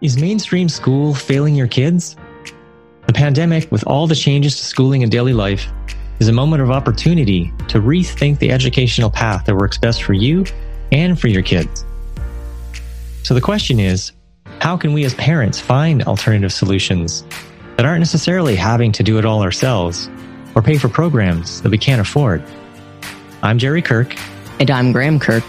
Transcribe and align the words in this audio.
Is 0.00 0.16
mainstream 0.16 0.68
school 0.68 1.12
failing 1.12 1.56
your 1.56 1.66
kids? 1.66 2.14
The 3.08 3.12
pandemic, 3.12 3.68
with 3.72 3.84
all 3.84 4.06
the 4.06 4.14
changes 4.14 4.56
to 4.56 4.64
schooling 4.64 5.02
and 5.02 5.10
daily 5.10 5.32
life, 5.32 5.66
is 6.20 6.28
a 6.28 6.32
moment 6.32 6.62
of 6.62 6.70
opportunity 6.70 7.52
to 7.66 7.80
rethink 7.80 8.38
the 8.38 8.52
educational 8.52 9.10
path 9.10 9.46
that 9.46 9.56
works 9.56 9.76
best 9.76 10.04
for 10.04 10.12
you 10.12 10.44
and 10.92 11.18
for 11.18 11.26
your 11.26 11.42
kids. 11.42 11.84
So 13.24 13.34
the 13.34 13.40
question 13.40 13.80
is 13.80 14.12
how 14.60 14.76
can 14.76 14.92
we 14.92 15.04
as 15.04 15.14
parents 15.14 15.58
find 15.58 16.04
alternative 16.04 16.52
solutions 16.52 17.24
that 17.76 17.84
aren't 17.84 18.00
necessarily 18.00 18.54
having 18.54 18.92
to 18.92 19.02
do 19.02 19.18
it 19.18 19.24
all 19.24 19.42
ourselves 19.42 20.08
or 20.54 20.62
pay 20.62 20.78
for 20.78 20.88
programs 20.88 21.60
that 21.62 21.70
we 21.70 21.78
can't 21.78 22.00
afford? 22.00 22.40
I'm 23.42 23.58
Jerry 23.58 23.82
Kirk. 23.82 24.14
And 24.60 24.70
I'm 24.70 24.92
Graham 24.92 25.18
Kirk. 25.18 25.44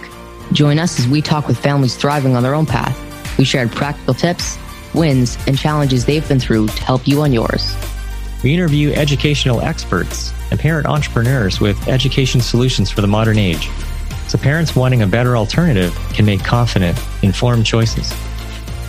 Join 0.53 0.79
us 0.79 0.97
as 0.97 1.07
we 1.07 1.21
talk 1.21 1.47
with 1.47 1.59
families 1.59 1.95
thriving 1.95 2.35
on 2.35 2.41
their 2.41 2.55
own 2.55 2.65
path 2.65 3.08
we 3.39 3.45
shared 3.45 3.71
practical 3.71 4.13
tips, 4.13 4.57
wins, 4.93 5.37
and 5.47 5.57
challenges 5.57 6.03
they've 6.03 6.27
been 6.27 6.41
through 6.41 6.67
to 6.67 6.83
help 6.83 7.07
you 7.07 7.21
on 7.21 7.31
yours. 7.31 7.73
We 8.43 8.53
interview 8.53 8.91
educational 8.91 9.61
experts 9.61 10.33
and 10.51 10.59
parent 10.59 10.85
entrepreneurs 10.85 11.61
with 11.61 11.87
education 11.87 12.41
solutions 12.41 12.91
for 12.91 12.99
the 12.99 13.07
modern 13.07 13.37
age, 13.37 13.69
so 14.27 14.37
parents 14.37 14.75
wanting 14.75 15.03
a 15.03 15.07
better 15.07 15.37
alternative 15.37 15.95
can 16.13 16.25
make 16.25 16.43
confident, 16.43 16.99
informed 17.23 17.65
choices. 17.65 18.13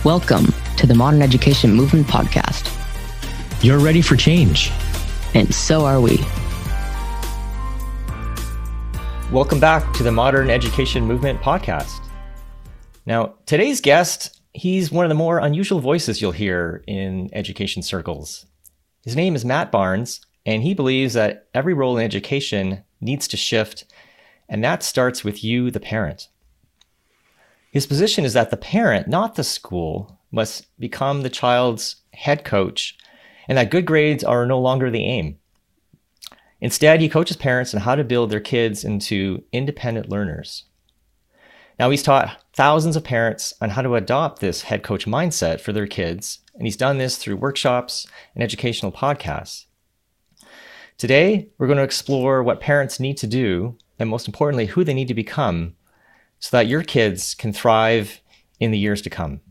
Welcome 0.03 0.53
to 0.75 0.85
the 0.85 0.95
Modern 0.95 1.21
Education 1.21 1.71
Movement 1.71 2.07
Podcast. 2.07 2.67
You're 3.63 3.79
ready 3.79 4.01
for 4.01 4.17
change. 4.17 4.69
And 5.33 5.53
so 5.55 5.85
are 5.85 6.01
we. 6.01 6.19
Welcome 9.31 9.61
back 9.61 9.93
to 9.93 10.03
the 10.03 10.11
Modern 10.11 10.49
Education 10.49 11.05
Movement 11.05 11.39
Podcast. 11.39 12.01
Now, 13.05 13.35
today's 13.45 13.79
guest 13.79 14.40
He's 14.53 14.91
one 14.91 15.05
of 15.05 15.09
the 15.09 15.15
more 15.15 15.39
unusual 15.39 15.79
voices 15.79 16.21
you'll 16.21 16.31
hear 16.31 16.83
in 16.87 17.29
education 17.33 17.81
circles. 17.81 18.45
His 19.03 19.15
name 19.15 19.35
is 19.35 19.45
Matt 19.45 19.71
Barnes, 19.71 20.21
and 20.45 20.61
he 20.61 20.73
believes 20.73 21.13
that 21.13 21.47
every 21.53 21.73
role 21.73 21.97
in 21.97 22.03
education 22.03 22.83
needs 22.99 23.27
to 23.29 23.37
shift, 23.37 23.85
and 24.49 24.63
that 24.63 24.83
starts 24.83 25.23
with 25.23 25.43
you, 25.43 25.71
the 25.71 25.79
parent. 25.79 26.27
His 27.71 27.87
position 27.87 28.25
is 28.25 28.33
that 28.33 28.51
the 28.51 28.57
parent, 28.57 29.07
not 29.07 29.35
the 29.35 29.43
school, 29.43 30.19
must 30.31 30.67
become 30.79 31.21
the 31.21 31.29
child's 31.29 31.97
head 32.13 32.43
coach, 32.43 32.97
and 33.47 33.57
that 33.57 33.71
good 33.71 33.85
grades 33.85 34.23
are 34.23 34.45
no 34.45 34.59
longer 34.59 34.91
the 34.91 35.05
aim. 35.05 35.37
Instead, 36.59 37.01
he 37.01 37.09
coaches 37.09 37.37
parents 37.37 37.73
on 37.73 37.81
how 37.81 37.95
to 37.95 38.03
build 38.03 38.29
their 38.29 38.39
kids 38.39 38.83
into 38.83 39.43
independent 39.51 40.09
learners. 40.09 40.65
Now, 41.79 41.89
he's 41.89 42.03
taught 42.03 42.40
thousands 42.53 42.95
of 42.95 43.03
parents 43.03 43.53
on 43.61 43.69
how 43.69 43.81
to 43.81 43.95
adopt 43.95 44.39
this 44.39 44.63
head 44.63 44.83
coach 44.83 45.05
mindset 45.05 45.61
for 45.61 45.71
their 45.71 45.87
kids, 45.87 46.39
and 46.53 46.67
he's 46.67 46.77
done 46.77 46.97
this 46.97 47.17
through 47.17 47.37
workshops 47.37 48.07
and 48.35 48.43
educational 48.43 48.91
podcasts. 48.91 49.65
Today, 50.97 51.49
we're 51.57 51.67
going 51.67 51.77
to 51.77 51.83
explore 51.83 52.43
what 52.43 52.59
parents 52.59 52.99
need 52.99 53.17
to 53.17 53.27
do, 53.27 53.77
and 53.97 54.09
most 54.09 54.27
importantly, 54.27 54.67
who 54.67 54.83
they 54.83 54.93
need 54.93 55.07
to 55.07 55.13
become 55.13 55.75
so 56.39 56.55
that 56.57 56.67
your 56.67 56.83
kids 56.83 57.33
can 57.33 57.53
thrive 57.53 58.21
in 58.59 58.71
the 58.71 58.77
years 58.77 59.01
to 59.03 59.09
come. 59.09 59.41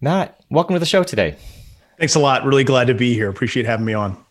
Matt, 0.00 0.38
welcome 0.50 0.74
to 0.74 0.80
the 0.80 0.86
show 0.86 1.02
today. 1.02 1.36
Thanks 1.98 2.14
a 2.14 2.20
lot. 2.20 2.44
Really 2.44 2.64
glad 2.64 2.88
to 2.88 2.94
be 2.94 3.14
here. 3.14 3.28
Appreciate 3.28 3.66
having 3.66 3.86
me 3.86 3.94
on. 3.94 4.22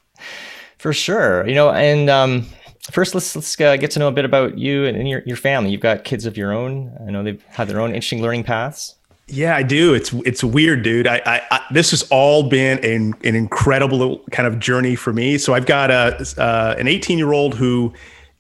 For 0.77 0.93
sure. 0.93 1.47
You 1.47 1.55
know, 1.55 1.71
and 1.71 2.09
um, 2.09 2.45
first 2.89 3.13
let's 3.13 3.35
let's 3.35 3.59
uh, 3.59 3.75
get 3.77 3.91
to 3.91 3.99
know 3.99 4.07
a 4.07 4.11
bit 4.11 4.25
about 4.25 4.57
you 4.57 4.85
and, 4.85 4.97
and, 4.97 5.07
your, 5.07 5.21
your 5.25 5.37
family. 5.37 5.71
You've 5.71 5.81
got 5.81 6.03
kids 6.03 6.25
of 6.25 6.37
your 6.37 6.51
own. 6.51 6.95
I 7.05 7.11
know 7.11 7.23
they've 7.23 7.43
had 7.49 7.67
their 7.67 7.79
own 7.79 7.89
interesting 7.89 8.21
learning 8.21 8.43
paths. 8.43 8.95
Yeah 9.27 9.55
i 9.55 9.63
do. 9.63 9.93
It's 9.93 10.11
it's 10.25 10.43
weird 10.43 10.83
dude. 10.83 11.07
I, 11.07 11.21
I, 11.25 11.41
I 11.51 11.61
this 11.71 11.91
has 11.91 12.03
all 12.03 12.49
been 12.49 12.83
an, 12.83 13.13
an 13.23 13.35
incredible 13.35 14.19
kind 14.31 14.47
of 14.47 14.59
journey 14.59 14.95
for 14.95 15.13
me. 15.13 15.37
So 15.37 15.53
i've 15.53 15.65
got 15.65 15.91
a 15.91 16.25
uh, 16.37 16.75
an 16.77 16.87
18 16.87 17.17
year 17.17 17.31
old 17.31 17.55
who 17.55 17.93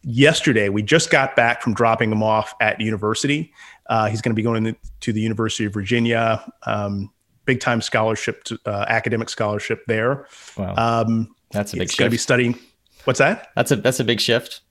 yesterday 0.03 0.69
we 0.69 0.81
just 0.81 1.11
got 1.11 1.35
back 1.35 1.61
from 1.61 1.73
dropping 1.73 2.11
him 2.11 2.23
off 2.23 2.53
at 2.59 2.81
university. 2.81 3.53
Uh, 3.87 4.07
he's 4.07 4.21
going 4.21 4.31
to 4.31 4.35
be 4.35 4.41
going 4.41 4.75
to 5.01 5.13
the 5.13 5.21
university 5.21 5.65
of 5.65 5.73
virginia 5.73 6.43
um, 6.65 7.11
big 7.45 7.59
time 7.59 7.81
scholarship 7.81 8.43
to, 8.45 8.59
uh, 8.65 8.85
academic 8.87 9.29
scholarship 9.29 9.83
there. 9.87 10.27
Wow. 10.57 10.75
Um, 10.75 11.35
that's 11.51 11.73
a 11.73 11.77
big 11.77 11.89
he's 11.89 11.95
going 11.95 12.07
to 12.07 12.13
be 12.13 12.17
studying 12.17 12.57
What's 13.05 13.19
that? 13.19 13.49
That's 13.55 13.71
a 13.71 13.75
that's 13.77 13.99
a 13.99 14.03
big 14.03 14.19
shift. 14.19 14.61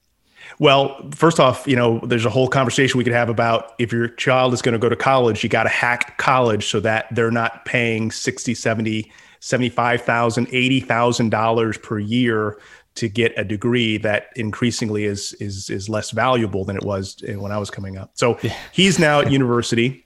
Well, 0.59 1.09
first 1.13 1.41
off, 1.41 1.67
you 1.67 1.77
know, 1.77 2.01
there's 2.01 2.27
a 2.27 2.31
whole 2.31 2.49
conversation 2.49 2.99
we 2.99 3.05
could 3.05 3.13
have 3.13 3.31
about 3.31 3.73
if 3.79 3.93
your 3.93 4.09
child 4.09 4.53
is 4.53 4.61
going 4.61 4.73
to 4.73 4.79
go 4.79 4.89
to 4.89 4.97
college, 4.97 5.43
you 5.43 5.49
got 5.49 5.63
to 5.63 5.69
hack 5.71 6.19
college 6.19 6.67
so 6.67 6.81
that 6.81 7.07
they're 7.13 7.31
not 7.31 7.65
paying 7.65 8.11
60, 8.11 8.55
70, 8.55 9.11
75,000, 9.41 10.49
80,000 10.51 11.31
dollars 11.31 11.79
per 11.79 11.99
year 11.99 12.59
to 12.97 13.09
get 13.09 13.33
a 13.39 13.45
degree 13.45 13.97
that 13.99 14.27
increasingly 14.37 15.05
is 15.05 15.33
is 15.35 15.71
is 15.71 15.89
less 15.89 16.11
valuable 16.11 16.65
than 16.65 16.77
it 16.77 16.85
was 16.85 17.23
when 17.27 17.53
I 17.53 17.59
was 17.59 17.71
coming 17.71 17.97
up. 17.97 18.11
So 18.15 18.39
he's 18.73 18.99
now 18.99 19.21
at 19.21 19.31
university. 19.31 20.05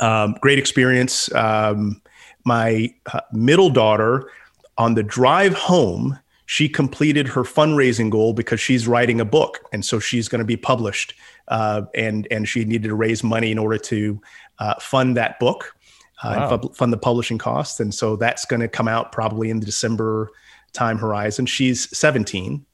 Um, 0.00 0.36
great 0.40 0.58
experience. 0.58 1.32
Um, 1.34 2.02
my 2.44 2.94
uh, 3.12 3.20
middle 3.32 3.70
daughter 3.70 4.30
on 4.76 4.94
the 4.94 5.02
drive 5.02 5.54
home 5.54 6.18
she 6.46 6.68
completed 6.68 7.28
her 7.28 7.42
fundraising 7.42 8.10
goal 8.10 8.32
because 8.32 8.60
she's 8.60 8.86
writing 8.86 9.20
a 9.20 9.24
book 9.24 9.60
and 9.72 9.84
so 9.84 9.98
she's 9.98 10.28
going 10.28 10.40
to 10.40 10.44
be 10.44 10.56
published 10.56 11.14
uh, 11.48 11.82
and 11.94 12.28
and 12.30 12.48
she 12.48 12.64
needed 12.64 12.88
to 12.88 12.94
raise 12.94 13.22
money 13.22 13.50
in 13.50 13.58
order 13.58 13.78
to 13.78 14.20
uh, 14.58 14.74
fund 14.80 15.16
that 15.16 15.38
book 15.38 15.74
uh, 16.22 16.34
wow. 16.36 16.54
and 16.54 16.76
fund 16.76 16.92
the 16.92 16.98
publishing 16.98 17.38
costs 17.38 17.80
and 17.80 17.94
so 17.94 18.16
that's 18.16 18.44
going 18.44 18.60
to 18.60 18.68
come 18.68 18.88
out 18.88 19.12
probably 19.12 19.50
in 19.50 19.60
the 19.60 19.66
december 19.66 20.30
time 20.72 20.98
horizon. 20.98 21.46
She's 21.46 21.96
17 21.96 22.64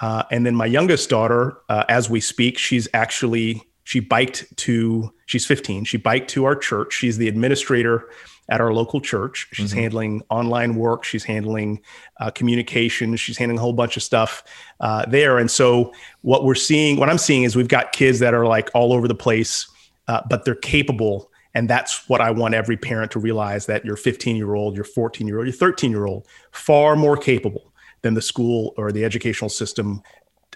uh, 0.00 0.22
and 0.30 0.46
then 0.46 0.54
my 0.54 0.66
youngest 0.66 1.10
daughter 1.10 1.58
uh, 1.68 1.84
as 1.88 2.08
we 2.08 2.20
speak 2.20 2.58
she's 2.58 2.88
actually 2.94 3.62
she 3.84 4.00
biked 4.00 4.46
to 4.56 5.12
she's 5.26 5.46
15 5.46 5.84
she 5.84 5.96
biked 5.98 6.30
to 6.30 6.44
our 6.44 6.56
church. 6.56 6.94
She's 6.94 7.18
the 7.18 7.28
administrator 7.28 8.08
at 8.50 8.60
our 8.60 8.74
local 8.74 9.00
church. 9.00 9.48
She's 9.52 9.70
mm-hmm. 9.70 9.80
handling 9.80 10.22
online 10.28 10.74
work. 10.74 11.04
She's 11.04 11.24
handling 11.24 11.80
uh, 12.18 12.30
communication. 12.30 13.16
She's 13.16 13.38
handling 13.38 13.58
a 13.58 13.62
whole 13.62 13.72
bunch 13.72 13.96
of 13.96 14.02
stuff 14.02 14.42
uh, 14.80 15.06
there. 15.06 15.38
And 15.38 15.50
so, 15.50 15.92
what 16.22 16.44
we're 16.44 16.56
seeing, 16.56 16.98
what 16.98 17.08
I'm 17.08 17.18
seeing 17.18 17.44
is 17.44 17.56
we've 17.56 17.68
got 17.68 17.92
kids 17.92 18.18
that 18.18 18.34
are 18.34 18.46
like 18.46 18.68
all 18.74 18.92
over 18.92 19.08
the 19.08 19.14
place, 19.14 19.66
uh, 20.08 20.20
but 20.28 20.44
they're 20.44 20.54
capable. 20.56 21.30
And 21.54 21.68
that's 21.70 22.08
what 22.08 22.20
I 22.20 22.30
want 22.30 22.54
every 22.54 22.76
parent 22.76 23.12
to 23.12 23.18
realize 23.18 23.66
that 23.66 23.84
your 23.84 23.96
15 23.96 24.36
year 24.36 24.54
old, 24.54 24.74
your 24.74 24.84
14 24.84 25.26
year 25.26 25.38
old, 25.38 25.46
your 25.46 25.56
13 25.56 25.90
year 25.90 26.06
old, 26.06 26.26
far 26.52 26.96
more 26.96 27.16
capable 27.16 27.72
than 28.02 28.14
the 28.14 28.22
school 28.22 28.74
or 28.76 28.92
the 28.92 29.04
educational 29.04 29.48
system 29.48 30.02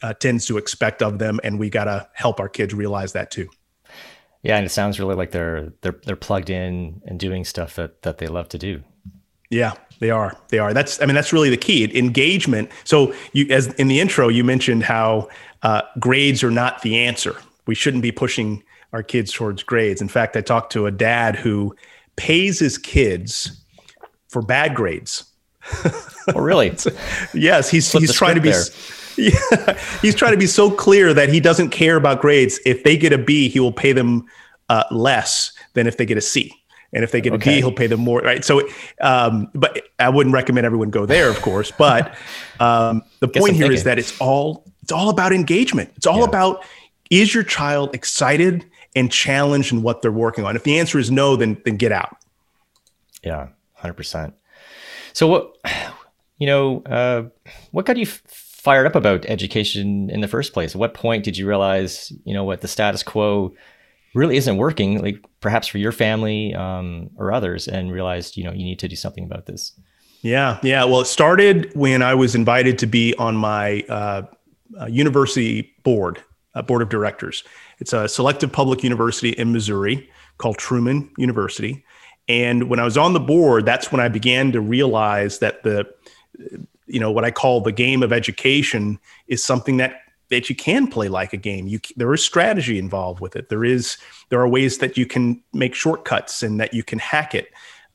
uh, 0.02 0.14
tends 0.14 0.46
to 0.46 0.58
expect 0.58 1.02
of 1.02 1.18
them. 1.18 1.40
And 1.44 1.58
we 1.58 1.70
got 1.70 1.84
to 1.84 2.08
help 2.12 2.40
our 2.40 2.48
kids 2.48 2.74
realize 2.74 3.12
that 3.12 3.30
too. 3.30 3.48
Yeah, 4.44 4.58
and 4.58 4.66
it 4.66 4.68
sounds 4.68 5.00
really 5.00 5.14
like 5.14 5.30
they're 5.30 5.72
they're 5.80 5.98
they're 6.04 6.16
plugged 6.16 6.50
in 6.50 7.00
and 7.06 7.18
doing 7.18 7.44
stuff 7.44 7.74
that 7.76 8.02
that 8.02 8.18
they 8.18 8.26
love 8.26 8.48
to 8.50 8.58
do. 8.58 8.82
Yeah, 9.48 9.72
they 10.00 10.10
are. 10.10 10.36
They 10.48 10.58
are. 10.58 10.74
That's 10.74 11.00
I 11.00 11.06
mean 11.06 11.14
that's 11.14 11.32
really 11.32 11.48
the 11.48 11.56
key. 11.56 11.90
Engagement. 11.98 12.70
So 12.84 13.14
you 13.32 13.46
as 13.50 13.68
in 13.74 13.88
the 13.88 14.00
intro 14.00 14.28
you 14.28 14.44
mentioned 14.44 14.82
how 14.82 15.28
uh, 15.62 15.80
grades 15.98 16.44
are 16.44 16.50
not 16.50 16.82
the 16.82 16.98
answer. 16.98 17.34
We 17.66 17.74
shouldn't 17.74 18.02
be 18.02 18.12
pushing 18.12 18.62
our 18.92 19.02
kids 19.02 19.32
towards 19.32 19.62
grades. 19.62 20.02
In 20.02 20.08
fact, 20.08 20.36
I 20.36 20.42
talked 20.42 20.70
to 20.72 20.84
a 20.86 20.90
dad 20.90 21.36
who 21.36 21.74
pays 22.16 22.58
his 22.58 22.76
kids 22.76 23.64
for 24.28 24.42
bad 24.42 24.74
grades. 24.74 25.24
Oh, 26.34 26.40
really? 26.40 26.68
yes, 27.34 27.70
he's 27.70 27.90
Flip 27.90 28.02
he's 28.02 28.14
trying 28.14 28.34
to 28.34 28.40
be. 28.42 28.50
There 28.50 28.62
yeah, 29.16 29.78
he's 30.02 30.14
trying 30.14 30.32
to 30.32 30.38
be 30.38 30.46
so 30.46 30.70
clear 30.70 31.14
that 31.14 31.28
he 31.28 31.40
doesn't 31.40 31.70
care 31.70 31.96
about 31.96 32.20
grades. 32.20 32.60
If 32.64 32.84
they 32.84 32.96
get 32.96 33.12
a 33.12 33.18
B, 33.18 33.48
he 33.48 33.60
will 33.60 33.72
pay 33.72 33.92
them 33.92 34.26
uh, 34.68 34.84
less 34.90 35.52
than 35.74 35.86
if 35.86 35.96
they 35.96 36.06
get 36.06 36.18
a 36.18 36.22
C. 36.22 36.52
And 36.92 37.02
if 37.02 37.10
they 37.10 37.20
get 37.20 37.32
okay. 37.34 37.50
a 37.50 37.54
D, 37.56 37.60
he'll 37.60 37.72
pay 37.72 37.88
them 37.88 38.00
more. 38.00 38.20
Right. 38.20 38.44
So, 38.44 38.68
um, 39.00 39.50
but 39.54 39.82
I 39.98 40.08
wouldn't 40.08 40.32
recommend 40.32 40.64
everyone 40.64 40.90
go 40.90 41.06
there, 41.06 41.28
of 41.28 41.42
course. 41.42 41.72
But 41.72 42.16
um, 42.60 43.02
the 43.18 43.28
point 43.28 43.56
here 43.56 43.72
is 43.72 43.84
that 43.84 43.98
it's 43.98 44.18
all 44.20 44.64
it's 44.82 44.92
all 44.92 45.10
about 45.10 45.32
engagement. 45.32 45.90
It's 45.96 46.06
all 46.06 46.18
yeah. 46.18 46.24
about 46.24 46.64
is 47.10 47.34
your 47.34 47.42
child 47.42 47.94
excited 47.94 48.64
and 48.94 49.10
challenged 49.10 49.72
in 49.72 49.82
what 49.82 50.02
they're 50.02 50.12
working 50.12 50.44
on. 50.44 50.54
If 50.54 50.62
the 50.62 50.78
answer 50.78 50.98
is 50.98 51.10
no, 51.10 51.34
then 51.34 51.60
then 51.64 51.76
get 51.76 51.90
out. 51.90 52.16
Yeah, 53.24 53.48
hundred 53.72 53.94
percent. 53.94 54.34
So 55.14 55.26
what 55.26 55.56
you 56.38 56.46
know, 56.46 56.82
uh, 56.82 57.24
what 57.72 57.86
got 57.86 57.96
you 57.96 58.06
fired 58.64 58.86
up 58.86 58.94
about 58.94 59.26
education 59.26 60.08
in 60.08 60.22
the 60.22 60.28
first 60.28 60.54
place? 60.54 60.74
At 60.74 60.78
what 60.78 60.94
point 60.94 61.22
did 61.22 61.36
you 61.36 61.46
realize, 61.46 62.10
you 62.24 62.32
know, 62.32 62.44
what 62.44 62.62
the 62.62 62.68
status 62.68 63.02
quo 63.02 63.54
really 64.14 64.38
isn't 64.38 64.56
working, 64.56 65.02
like 65.02 65.22
perhaps 65.40 65.68
for 65.68 65.76
your 65.76 65.92
family 65.92 66.54
um, 66.54 67.10
or 67.18 67.30
others, 67.30 67.68
and 67.68 67.92
realized, 67.92 68.38
you 68.38 68.44
know, 68.44 68.52
you 68.52 68.64
need 68.64 68.78
to 68.78 68.88
do 68.88 68.96
something 68.96 69.24
about 69.24 69.44
this? 69.44 69.78
Yeah, 70.22 70.58
yeah. 70.62 70.84
Well, 70.84 71.02
it 71.02 71.06
started 71.06 71.70
when 71.74 72.00
I 72.00 72.14
was 72.14 72.34
invited 72.34 72.78
to 72.78 72.86
be 72.86 73.14
on 73.16 73.36
my 73.36 73.82
uh, 73.90 74.22
uh, 74.80 74.86
university 74.86 75.74
board, 75.82 76.22
uh, 76.54 76.62
board 76.62 76.80
of 76.80 76.88
directors. 76.88 77.44
It's 77.80 77.92
a 77.92 78.08
selective 78.08 78.50
public 78.50 78.82
university 78.82 79.30
in 79.30 79.52
Missouri 79.52 80.08
called 80.38 80.56
Truman 80.56 81.12
University. 81.18 81.84
And 82.28 82.70
when 82.70 82.80
I 82.80 82.84
was 82.84 82.96
on 82.96 83.12
the 83.12 83.20
board, 83.20 83.66
that's 83.66 83.92
when 83.92 84.00
I 84.00 84.08
began 84.08 84.52
to 84.52 84.60
realize 84.62 85.40
that 85.40 85.62
the, 85.64 85.86
you 86.86 87.00
know, 87.00 87.10
what 87.10 87.24
I 87.24 87.30
call 87.30 87.60
the 87.60 87.72
game 87.72 88.02
of 88.02 88.12
education 88.12 88.98
is 89.26 89.42
something 89.42 89.76
that 89.78 90.00
that 90.30 90.48
you 90.48 90.56
can 90.56 90.86
play 90.86 91.08
like 91.08 91.32
a 91.32 91.36
game. 91.36 91.66
You 91.66 91.80
there 91.96 92.12
is 92.12 92.24
strategy 92.24 92.78
involved 92.78 93.20
with 93.20 93.36
it. 93.36 93.48
There 93.48 93.64
is 93.64 93.96
there 94.30 94.40
are 94.40 94.48
ways 94.48 94.78
that 94.78 94.96
you 94.96 95.06
can 95.06 95.42
make 95.52 95.74
shortcuts 95.74 96.42
and 96.42 96.58
that 96.60 96.74
you 96.74 96.82
can 96.82 96.98
hack 96.98 97.34
it. 97.34 97.48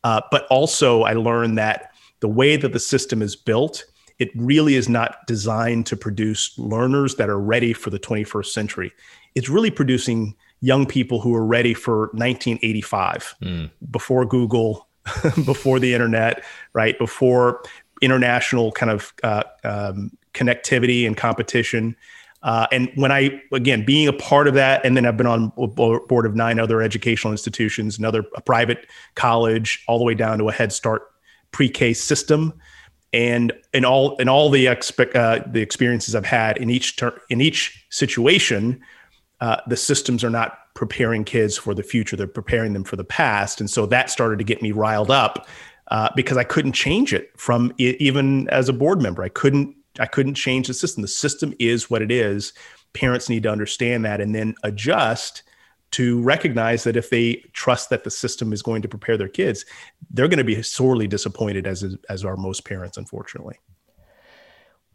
Uh, 0.04 0.22
but 0.32 0.46
also, 0.48 1.04
I 1.04 1.14
learned 1.14 1.58
that 1.58 1.92
the 2.22 2.28
way 2.28 2.56
that 2.56 2.74
the 2.74 2.80
system 2.80 3.22
is 3.22 3.36
built, 3.36 3.86
it 4.18 4.30
really 4.36 4.76
is 4.76 4.90
not 4.90 5.26
designed 5.28 5.86
to 5.88 5.98
produce 5.98 6.58
learners 6.58 7.16
that 7.16 7.30
are 7.30 7.40
ready 7.40 7.74
for 7.74 7.90
the 7.90 8.00
21st 8.00 8.48
century. 8.48 8.94
It's 9.36 9.50
really 9.50 9.72
producing 9.72 10.36
young 10.62 10.86
people 10.86 11.22
who 11.22 11.34
are 11.36 11.46
ready 11.46 11.74
for 11.74 12.08
1985, 12.14 13.36
mm. 13.42 13.72
before 13.92 14.26
Google, 14.26 14.88
before 15.46 15.80
the 15.80 15.94
internet, 15.94 16.44
right? 16.74 16.98
Before 16.98 17.64
international 18.02 18.72
kind 18.72 18.92
of 18.92 19.14
uh, 19.24 19.44
um, 19.64 20.12
connectivity 20.34 21.06
and 21.06 21.18
competition. 21.18 21.96
Uh, 22.42 22.68
and 22.72 22.90
when 22.96 23.12
I, 23.12 23.42
again, 23.52 23.84
being 23.84 24.08
a 24.08 24.14
part 24.14 24.48
of 24.48 24.54
that, 24.54 24.86
and 24.86 24.96
then 24.96 25.06
I've 25.06 25.18
been 25.18 25.28
on 25.28 25.50
board 25.50 26.26
of 26.26 26.36
nine 26.36 26.58
other 26.60 26.82
educational 26.82 27.32
institutions, 27.32 27.98
another 27.98 28.24
private 28.46 28.88
college, 29.16 29.84
all 29.88 29.98
the 29.98 30.06
way 30.06 30.14
down 30.14 30.38
to 30.40 30.48
a 30.48 30.52
Head 30.52 30.72
Start 30.72 31.04
pre-K 31.52 31.94
system, 31.94 32.54
and 33.12 33.52
in 33.74 33.84
all 33.84 34.16
in 34.18 34.30
all 34.30 34.50
the 34.50 34.68
expe- 34.68 35.16
uh, 35.16 35.44
the 35.52 35.62
experiences 35.62 36.16
I've 36.16 36.26
had 36.26 36.58
in 36.58 36.70
each 36.70 36.96
ter- 36.96 37.20
in 37.30 37.42
each 37.42 37.86
situation, 37.90 38.82
uh, 39.42 39.58
the 39.68 39.76
systems 39.76 40.24
are 40.24 40.30
not 40.30 40.60
preparing 40.76 41.26
kids 41.26 41.58
for 41.58 41.74
the 41.74 41.84
future; 41.84 42.16
they're 42.16 42.28
preparing 42.28 42.72
them 42.72 42.86
for 42.86 42.96
the 42.96 43.04
past, 43.04 43.60
and 43.60 43.70
so 43.70 43.86
that 43.88 44.10
started 44.10 44.38
to 44.38 44.46
get 44.46 44.62
me 44.62 44.72
riled 44.72 45.12
up 45.12 45.46
uh, 45.90 46.10
because 46.16 46.38
I 46.38 46.44
couldn't 46.44 46.74
change 46.74 47.14
it 47.14 47.32
from 47.38 47.74
even 47.78 48.48
as 48.50 48.70
a 48.70 48.74
board 48.74 49.02
member. 49.02 49.24
I 49.24 49.30
couldn't 49.30 49.76
I 50.00 50.06
couldn't 50.06 50.36
change 50.36 50.68
the 50.68 50.74
system. 50.74 51.02
The 51.02 51.08
system 51.08 51.54
is 51.60 51.90
what 51.90 52.02
it 52.02 52.12
is. 52.12 52.54
Parents 52.94 53.30
need 53.30 53.44
to 53.44 53.52
understand 53.52 54.06
that 54.06 54.22
and 54.22 54.34
then 54.34 54.56
adjust 54.64 55.44
to 55.92 56.22
recognize 56.22 56.84
that 56.84 56.96
if 56.96 57.10
they 57.10 57.36
trust 57.54 57.90
that 57.90 58.04
the 58.04 58.12
system 58.12 58.54
is 58.54 58.62
going 58.62 58.82
to 58.84 58.88
prepare 58.88 59.18
their 59.18 59.28
kids, 59.28 59.66
they're 60.12 60.28
going 60.28 60.38
to 60.38 60.44
be 60.44 60.62
sorely 60.62 61.08
disappointed 61.08 61.66
as 61.66 61.98
as 62.10 62.24
are 62.24 62.38
most 62.38 62.66
parents, 62.66 62.98
unfortunately. 62.98 63.58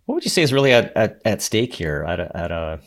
What 0.07 0.17
would 0.17 0.25
you 0.25 0.31
say 0.31 0.43
is 0.43 0.53
really 0.53 0.73
at, 0.73 0.95
at, 0.97 1.21
at 1.25 1.43
stake 1.43 1.75
here 1.75 2.05
at 2.07 2.21
a, 2.21 2.37
at 2.37 2.51
a 2.51 2.81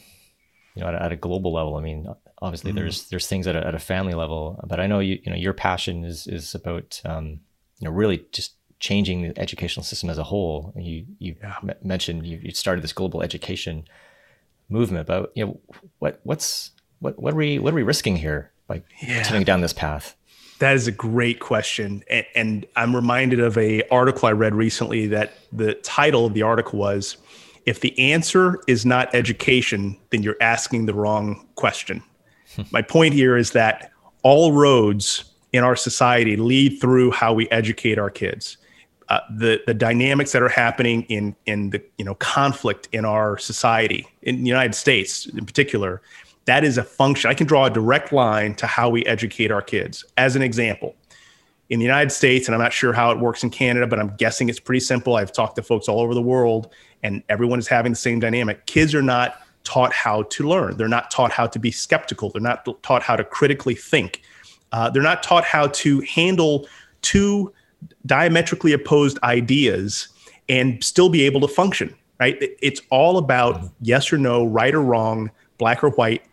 you 0.75 0.81
know 0.81 0.89
at 0.89 0.95
a, 0.95 1.03
at 1.03 1.11
a 1.11 1.17
global 1.17 1.51
level? 1.51 1.75
I 1.75 1.81
mean, 1.81 2.07
obviously 2.41 2.71
mm-hmm. 2.71 2.79
there's 2.79 3.09
there's 3.09 3.27
things 3.27 3.47
at 3.47 3.55
a, 3.55 3.67
at 3.67 3.75
a 3.75 3.79
family 3.79 4.13
level, 4.13 4.59
but 4.65 4.79
I 4.79 4.87
know 4.87 4.99
you 4.99 5.19
you 5.23 5.31
know 5.31 5.37
your 5.37 5.53
passion 5.53 6.05
is 6.05 6.27
is 6.27 6.55
about 6.55 7.01
um, 7.03 7.41
you 7.79 7.85
know 7.85 7.91
really 7.91 8.25
just 8.31 8.53
changing 8.79 9.23
the 9.23 9.39
educational 9.39 9.83
system 9.83 10.09
as 10.09 10.17
a 10.17 10.23
whole. 10.23 10.73
You 10.75 11.05
you 11.19 11.35
yeah. 11.41 11.55
mentioned 11.83 12.25
you, 12.25 12.39
you, 12.41 12.51
started 12.51 12.83
this 12.83 12.93
global 12.93 13.21
education 13.21 13.85
movement, 14.69 15.07
but 15.07 15.31
you 15.35 15.45
know 15.45 15.59
what 15.99 16.19
what's 16.23 16.71
what 16.99 17.19
what 17.19 17.33
are 17.33 17.37
we 17.37 17.59
what 17.59 17.73
are 17.73 17.75
we 17.75 17.83
risking 17.83 18.17
here 18.17 18.51
by 18.67 18.83
yeah. 19.01 19.15
continuing 19.15 19.45
down 19.45 19.61
this 19.61 19.73
path? 19.73 20.15
That 20.59 20.75
is 20.75 20.87
a 20.87 20.91
great 20.91 21.39
question, 21.39 22.03
and, 22.09 22.25
and 22.33 22.65
I'm 22.75 22.95
reminded 22.95 23.39
of 23.39 23.57
a 23.59 23.83
article 23.89 24.27
I 24.27 24.31
read 24.31 24.55
recently 24.55 25.05
that 25.07 25.33
the 25.51 25.75
title 25.75 26.25
of 26.25 26.33
the 26.33 26.41
article 26.41 26.79
was, 26.79 27.17
"If 27.65 27.81
the 27.81 27.97
answer 27.99 28.59
is 28.67 28.85
not 28.85 29.13
education, 29.13 29.97
then 30.09 30.23
you're 30.23 30.37
asking 30.41 30.87
the 30.87 30.95
wrong 30.95 31.47
question." 31.55 32.03
My 32.71 32.81
point 32.81 33.13
here 33.13 33.37
is 33.37 33.51
that 33.51 33.91
all 34.23 34.53
roads 34.53 35.26
in 35.53 35.63
our 35.63 35.75
society 35.75 36.35
lead 36.35 36.79
through 36.79 37.11
how 37.11 37.33
we 37.33 37.49
educate 37.49 37.97
our 37.97 38.09
kids. 38.09 38.57
Uh, 39.09 39.21
the 39.37 39.61
the 39.65 39.73
dynamics 39.73 40.33
that 40.33 40.41
are 40.41 40.49
happening 40.49 41.03
in 41.03 41.33
in 41.45 41.69
the 41.69 41.81
you 41.97 42.03
know 42.03 42.15
conflict 42.15 42.89
in 42.91 43.05
our 43.05 43.37
society 43.37 44.05
in 44.23 44.43
the 44.43 44.49
United 44.49 44.75
States 44.75 45.27
in 45.27 45.45
particular 45.45 46.01
that 46.43 46.63
is 46.63 46.77
a 46.77 46.83
function. 46.83 47.29
I 47.29 47.33
can 47.33 47.45
draw 47.45 47.65
a 47.65 47.69
direct 47.69 48.13
line 48.13 48.55
to 48.55 48.67
how 48.67 48.89
we 48.89 49.05
educate 49.05 49.51
our 49.51 49.61
kids. 49.61 50.05
As 50.17 50.35
an 50.35 50.41
example 50.41 50.95
in 51.69 51.79
the 51.79 51.85
United 51.85 52.09
States 52.09 52.47
and 52.47 52.55
I'm 52.55 52.61
not 52.61 52.73
sure 52.73 52.91
how 52.91 53.11
it 53.11 53.19
works 53.19 53.43
in 53.43 53.49
Canada 53.49 53.87
but 53.87 53.97
I'm 53.97 54.13
guessing 54.17 54.49
it's 54.49 54.59
pretty 54.59 54.81
simple. 54.81 55.15
I've 55.15 55.31
talked 55.31 55.55
to 55.55 55.63
folks 55.63 55.87
all 55.87 56.01
over 56.01 56.13
the 56.13 56.21
world 56.21 56.73
and 57.01 57.23
everyone 57.29 57.59
is 57.59 57.67
having 57.67 57.93
the 57.93 57.97
same 57.97 58.19
dynamic. 58.19 58.65
Kids 58.65 58.93
are 58.93 59.01
not 59.01 59.41
taught 59.63 59.93
how 59.93 60.23
to 60.23 60.47
learn. 60.47 60.75
They're 60.75 60.89
not 60.89 61.11
taught 61.11 61.31
how 61.31 61.47
to 61.47 61.59
be 61.59 61.71
skeptical. 61.71 62.29
They're 62.29 62.41
not 62.41 62.67
taught 62.83 63.03
how 63.03 63.15
to 63.15 63.23
critically 63.23 63.75
think 63.75 64.21
uh, 64.71 64.89
they're 64.89 65.03
not 65.03 65.23
taught 65.23 65.43
how 65.43 65.67
to 65.67 66.01
handle 66.01 66.67
two 67.01 67.53
diametrically 68.05 68.73
opposed 68.73 69.19
ideas 69.23 70.09
and 70.49 70.83
still 70.83 71.09
be 71.09 71.23
able 71.23 71.41
to 71.41 71.47
function, 71.47 71.93
right? 72.19 72.37
It's 72.61 72.81
all 72.89 73.17
about 73.17 73.69
yes 73.81 74.11
or 74.11 74.17
no, 74.17 74.45
right 74.45 74.73
or 74.73 74.81
wrong, 74.81 75.31
black 75.57 75.83
or 75.83 75.89
white 75.91 76.23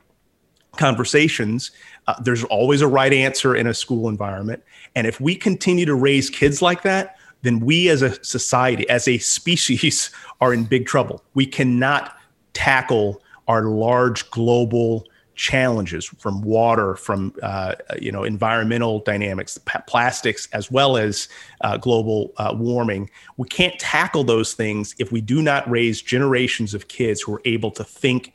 conversations. 0.77 1.71
Uh, 2.07 2.15
there's 2.23 2.45
always 2.45 2.81
a 2.81 2.89
right 2.89 3.13
answer 3.13 3.55
in 3.55 3.67
a 3.67 3.75
school 3.75 4.09
environment. 4.09 4.63
And 4.95 5.07
if 5.07 5.21
we 5.21 5.35
continue 5.35 5.87
to 5.87 5.95
raise 5.95 6.31
kids 6.31 6.63
like 6.63 6.83
that, 6.83 7.17
then 7.43 7.61
we 7.61 7.89
as 7.89 8.03
a 8.03 8.23
society, 8.25 8.89
as 8.89 9.07
a 9.07 9.19
species, 9.19 10.11
are 10.41 10.53
in 10.53 10.65
big 10.65 10.87
trouble. 10.87 11.23
We 11.35 11.47
cannot 11.47 12.17
tackle 12.53 13.23
our 13.49 13.65
large 13.65 14.31
global 14.31 15.07
challenges 15.35 16.05
from 16.05 16.43
water, 16.43 16.97
from 16.97 17.35
uh, 17.43 17.75
you 18.01 18.13
know 18.13 18.25
environmental 18.25 19.01
dynamics, 19.01 19.59
plastics, 19.87 20.49
as 20.53 20.71
well 20.71 20.97
as 20.97 21.29
uh, 21.61 21.77
global 21.77 22.33
uh, 22.37 22.55
warming. 22.57 23.11
We 23.37 23.49
can't 23.49 23.79
tackle 23.79 24.25
those 24.25 24.55
things 24.55 24.95
if 24.99 25.13
we 25.13 25.21
do 25.21 25.43
not 25.43 25.69
raise 25.71 26.03
generations 26.03 26.75
of 26.75 26.89
kids 26.89 27.21
who 27.21 27.35
are 27.35 27.43
able 27.45 27.71
to 27.73 27.85
think 27.85 28.33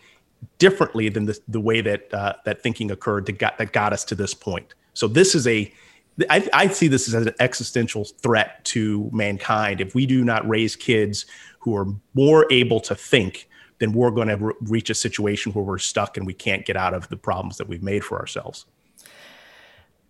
differently 0.57 1.09
than 1.09 1.25
the, 1.25 1.39
the 1.47 1.59
way 1.59 1.81
that 1.81 2.13
uh, 2.13 2.33
that 2.45 2.61
thinking 2.61 2.91
occurred 2.91 3.25
that 3.25 3.39
got 3.39 3.57
that 3.57 3.73
got 3.73 3.93
us 3.93 4.03
to 4.05 4.15
this 4.15 4.33
point. 4.33 4.73
So 4.93 5.07
this 5.07 5.35
is 5.35 5.47
a 5.47 5.71
I, 6.29 6.47
I 6.53 6.67
see 6.67 6.87
this 6.87 7.07
as 7.07 7.13
an 7.13 7.33
existential 7.39 8.03
threat 8.03 8.63
to 8.65 9.09
mankind 9.13 9.79
if 9.79 9.95
we 9.95 10.05
do 10.05 10.25
not 10.25 10.47
raise 10.47 10.75
kids 10.75 11.25
who 11.59 11.75
are 11.75 11.87
more 12.13 12.45
able 12.51 12.79
to 12.81 12.95
think 12.95 13.48
then 13.79 13.93
we're 13.93 14.11
going 14.11 14.27
to 14.27 14.37
re- 14.37 14.53
reach 14.61 14.89
a 14.89 14.95
situation 14.95 15.51
where 15.53 15.63
we're 15.63 15.77
stuck 15.77 16.17
and 16.17 16.25
we 16.27 16.33
can't 16.33 16.65
get 16.65 16.77
out 16.77 16.93
of 16.93 17.09
the 17.09 17.17
problems 17.17 17.57
that 17.57 17.67
we've 17.67 17.83
made 17.83 18.03
for 18.03 18.19
ourselves. 18.19 18.65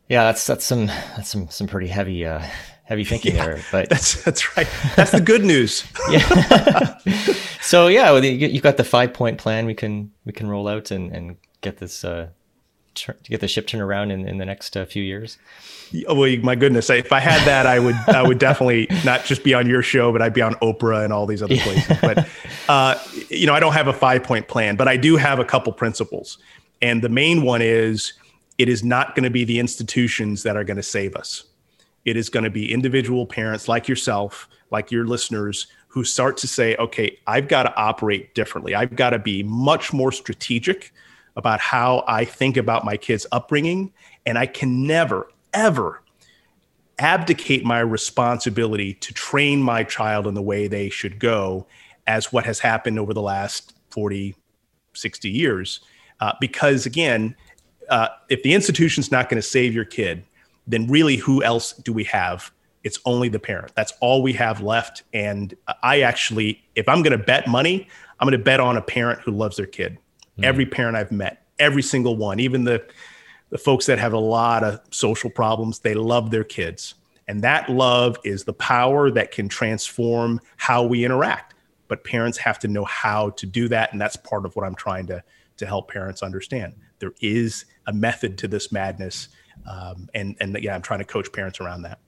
Yeah, 0.07 0.23
that's 0.23 0.45
that's 0.45 0.65
some 0.65 0.87
that's 0.87 1.29
some 1.29 1.49
some 1.49 1.67
pretty 1.67 1.87
heavy 1.87 2.25
uh, 2.25 2.43
heavy 2.83 3.03
thinking 3.03 3.35
yeah, 3.35 3.45
there. 3.45 3.63
But 3.71 3.89
that's 3.91 4.23
that's 4.23 4.57
right. 4.57 4.67
That's 4.95 5.11
the 5.11 5.21
good 5.21 5.45
news. 5.45 5.85
yeah. 6.09 6.97
so 7.61 7.87
yeah, 7.87 8.17
you've 8.17 8.63
got 8.63 8.77
the 8.77 8.83
five 8.83 9.13
point 9.13 9.37
plan 9.37 9.65
we 9.65 9.75
can 9.75 10.11
we 10.25 10.33
can 10.33 10.49
roll 10.49 10.67
out 10.67 10.89
and 10.89 11.11
and 11.11 11.37
get 11.61 11.77
this 11.77 12.03
uh, 12.03 12.29
to 12.95 13.13
get 13.23 13.41
the 13.41 13.47
ship 13.47 13.67
turned 13.67 13.83
around 13.83 14.11
in, 14.11 14.27
in 14.27 14.37
the 14.37 14.45
next 14.45 14.75
uh, 14.75 14.85
few 14.85 15.03
years? 15.03 15.37
Oh, 16.07 16.15
well, 16.15 16.37
my 16.43 16.55
goodness, 16.55 16.89
if 16.89 17.11
I 17.11 17.19
had 17.19 17.43
that, 17.45 17.65
I 17.65 17.79
would 17.79 17.95
I 18.07 18.21
would 18.21 18.37
definitely 18.37 18.87
not 19.03 19.25
just 19.25 19.43
be 19.43 19.53
on 19.53 19.67
your 19.67 19.81
show, 19.81 20.11
but 20.11 20.21
I'd 20.21 20.33
be 20.33 20.41
on 20.41 20.53
Oprah 20.55 21.03
and 21.03 21.11
all 21.11 21.25
these 21.25 21.41
other 21.41 21.57
places. 21.57 21.97
But 22.01 22.27
uh, 22.69 22.95
you 23.29 23.47
know, 23.47 23.53
I 23.53 23.59
don't 23.59 23.73
have 23.73 23.87
a 23.87 23.93
five 23.93 24.23
point 24.23 24.47
plan, 24.47 24.75
but 24.75 24.87
I 24.87 24.97
do 24.97 25.17
have 25.17 25.39
a 25.39 25.45
couple 25.45 25.73
principles, 25.73 26.37
and 26.81 27.01
the 27.01 27.09
main 27.09 27.41
one 27.43 27.61
is 27.61 28.13
it 28.59 28.69
is 28.69 28.83
not 28.83 29.15
going 29.15 29.23
to 29.23 29.29
be 29.29 29.45
the 29.45 29.59
institutions 29.59 30.43
that 30.43 30.55
are 30.55 30.63
going 30.63 30.77
to 30.77 30.83
save 30.83 31.15
us. 31.15 31.45
It 32.05 32.17
is 32.17 32.29
going 32.29 32.43
to 32.43 32.49
be 32.49 32.71
individual 32.71 33.25
parents 33.25 33.67
like 33.67 33.87
yourself, 33.87 34.47
like 34.69 34.91
your 34.91 35.05
listeners, 35.05 35.67
who 35.87 36.03
start 36.03 36.37
to 36.37 36.47
say, 36.47 36.75
okay, 36.75 37.17
I've 37.25 37.47
got 37.47 37.63
to 37.63 37.75
operate 37.75 38.35
differently. 38.35 38.75
I've 38.75 38.95
got 38.95 39.09
to 39.11 39.19
be 39.19 39.43
much 39.43 39.91
more 39.91 40.11
strategic 40.11 40.93
about 41.39 41.59
how 41.59 42.03
I 42.07 42.25
think 42.25 42.57
about 42.57 42.85
my 42.85 42.97
kids' 42.97 43.25
upbringing. 43.31 43.91
And 44.25 44.37
I 44.37 44.45
can 44.45 44.85
never, 44.85 45.31
ever 45.53 46.03
abdicate 46.99 47.63
my 47.63 47.79
responsibility 47.79 48.93
to 48.95 49.13
train 49.13 49.61
my 49.63 49.83
child 49.83 50.27
in 50.27 50.33
the 50.35 50.41
way 50.41 50.67
they 50.67 50.89
should 50.89 51.17
go 51.17 51.65
as 52.05 52.31
what 52.31 52.45
has 52.45 52.59
happened 52.59 52.99
over 52.99 53.13
the 53.13 53.21
last 53.21 53.73
40, 53.89 54.35
60 54.93 55.29
years. 55.29 55.79
Uh, 56.19 56.33
because 56.41 56.85
again, 56.85 57.35
uh, 57.89 58.09
if 58.29 58.43
the 58.43 58.53
institution's 58.53 59.11
not 59.11 59.29
going 59.29 59.41
to 59.41 59.47
save 59.47 59.73
your 59.73 59.85
kid, 59.85 60.23
then 60.67 60.87
really 60.87 61.15
who 61.15 61.41
else 61.41 61.73
do 61.73 61.93
we 61.93 62.03
have? 62.03 62.51
It's 62.83 62.99
only 63.05 63.29
the 63.29 63.39
parent. 63.39 63.73
That's 63.75 63.93
all 64.01 64.21
we 64.21 64.33
have 64.33 64.61
left. 64.61 65.03
And 65.13 65.55
I 65.83 66.01
actually, 66.01 66.61
if 66.75 66.87
I'm 66.89 67.01
going 67.01 67.17
to 67.17 67.23
bet 67.23 67.47
money, 67.47 67.87
I'm 68.19 68.27
going 68.27 68.37
to 68.37 68.43
bet 68.43 68.59
on 68.59 68.75
a 68.75 68.81
parent 68.81 69.21
who 69.21 69.31
loves 69.31 69.55
their 69.55 69.65
kid. 69.65 69.97
Mm. 70.39 70.45
Every 70.45 70.65
parent 70.65 70.97
I've 70.97 71.11
met, 71.11 71.45
every 71.57 71.81
single 71.81 72.15
one, 72.15 72.39
even 72.39 72.63
the 72.63 72.85
the 73.49 73.57
folks 73.57 73.85
that 73.87 73.99
have 73.99 74.13
a 74.13 74.19
lot 74.19 74.63
of 74.63 74.79
social 74.91 75.29
problems, 75.29 75.79
they 75.79 75.93
love 75.93 76.31
their 76.31 76.43
kids. 76.43 76.95
And 77.27 77.43
that 77.43 77.69
love 77.69 78.17
is 78.23 78.43
the 78.43 78.53
power 78.53 79.11
that 79.11 79.31
can 79.31 79.49
transform 79.49 80.39
how 80.57 80.83
we 80.83 81.05
interact. 81.05 81.55
But 81.87 82.03
parents 82.03 82.37
have 82.37 82.59
to 82.59 82.67
know 82.67 82.85
how 82.85 83.31
to 83.31 83.45
do 83.45 83.67
that. 83.69 83.91
And 83.91 83.99
that's 83.99 84.15
part 84.15 84.45
of 84.45 84.55
what 84.55 84.65
I'm 84.65 84.75
trying 84.75 85.07
to, 85.07 85.23
to 85.57 85.65
help 85.65 85.91
parents 85.91 86.21
understand. 86.21 86.75
There 86.99 87.13
is 87.21 87.65
a 87.87 87.93
method 87.93 88.37
to 88.39 88.47
this 88.47 88.71
madness. 88.71 89.29
Um, 89.67 90.09
and 90.13 90.35
and 90.39 90.57
yeah, 90.61 90.75
I'm 90.75 90.81
trying 90.81 90.99
to 90.99 91.05
coach 91.05 91.31
parents 91.31 91.59
around 91.59 91.81
that. 91.83 91.99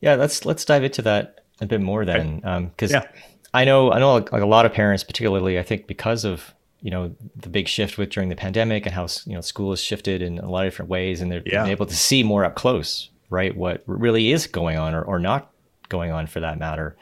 Yeah, 0.00 0.14
let's 0.14 0.46
let's 0.46 0.64
dive 0.64 0.84
into 0.84 1.02
that 1.02 1.44
a 1.60 1.66
bit 1.66 1.80
more 1.80 2.04
then, 2.06 2.36
because 2.70 2.94
um, 2.94 3.02
yeah. 3.02 3.20
I 3.52 3.64
know 3.64 3.92
I 3.92 3.98
know 3.98 4.14
like, 4.14 4.32
a 4.32 4.46
lot 4.46 4.64
of 4.64 4.72
parents, 4.72 5.04
particularly 5.04 5.58
I 5.58 5.62
think 5.62 5.86
because 5.86 6.24
of 6.24 6.54
you 6.80 6.90
know 6.90 7.14
the 7.36 7.48
big 7.48 7.68
shift 7.68 7.98
with 7.98 8.10
during 8.10 8.28
the 8.28 8.36
pandemic 8.36 8.86
and 8.86 8.94
how 8.94 9.06
you 9.26 9.34
know 9.34 9.40
school 9.40 9.70
has 9.70 9.82
shifted 9.82 10.22
in 10.22 10.38
a 10.38 10.48
lot 10.48 10.66
of 10.66 10.72
different 10.72 10.90
ways, 10.90 11.20
and 11.20 11.30
they're 11.30 11.42
yeah. 11.46 11.66
able 11.66 11.86
to 11.86 11.94
see 11.94 12.22
more 12.22 12.44
up 12.44 12.54
close, 12.54 13.10
right, 13.28 13.56
what 13.56 13.82
really 13.86 14.32
is 14.32 14.46
going 14.46 14.78
on 14.78 14.94
or, 14.94 15.02
or 15.02 15.18
not 15.18 15.50
going 15.88 16.10
on 16.10 16.26
for 16.26 16.40
that 16.40 16.58
matter, 16.58 16.96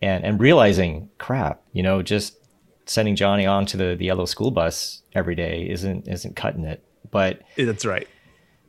and 0.00 0.24
and 0.24 0.40
realizing 0.40 1.08
crap, 1.18 1.62
you 1.72 1.82
know, 1.82 2.02
just 2.02 2.36
sending 2.86 3.16
Johnny 3.16 3.46
on 3.46 3.66
to 3.66 3.76
the 3.76 3.96
the 3.96 4.04
yellow 4.04 4.26
school 4.26 4.50
bus 4.50 5.02
every 5.14 5.34
day 5.34 5.68
isn't 5.68 6.08
isn't 6.08 6.36
cutting 6.36 6.64
it. 6.64 6.84
But 7.10 7.42
that's 7.56 7.84
right. 7.84 8.08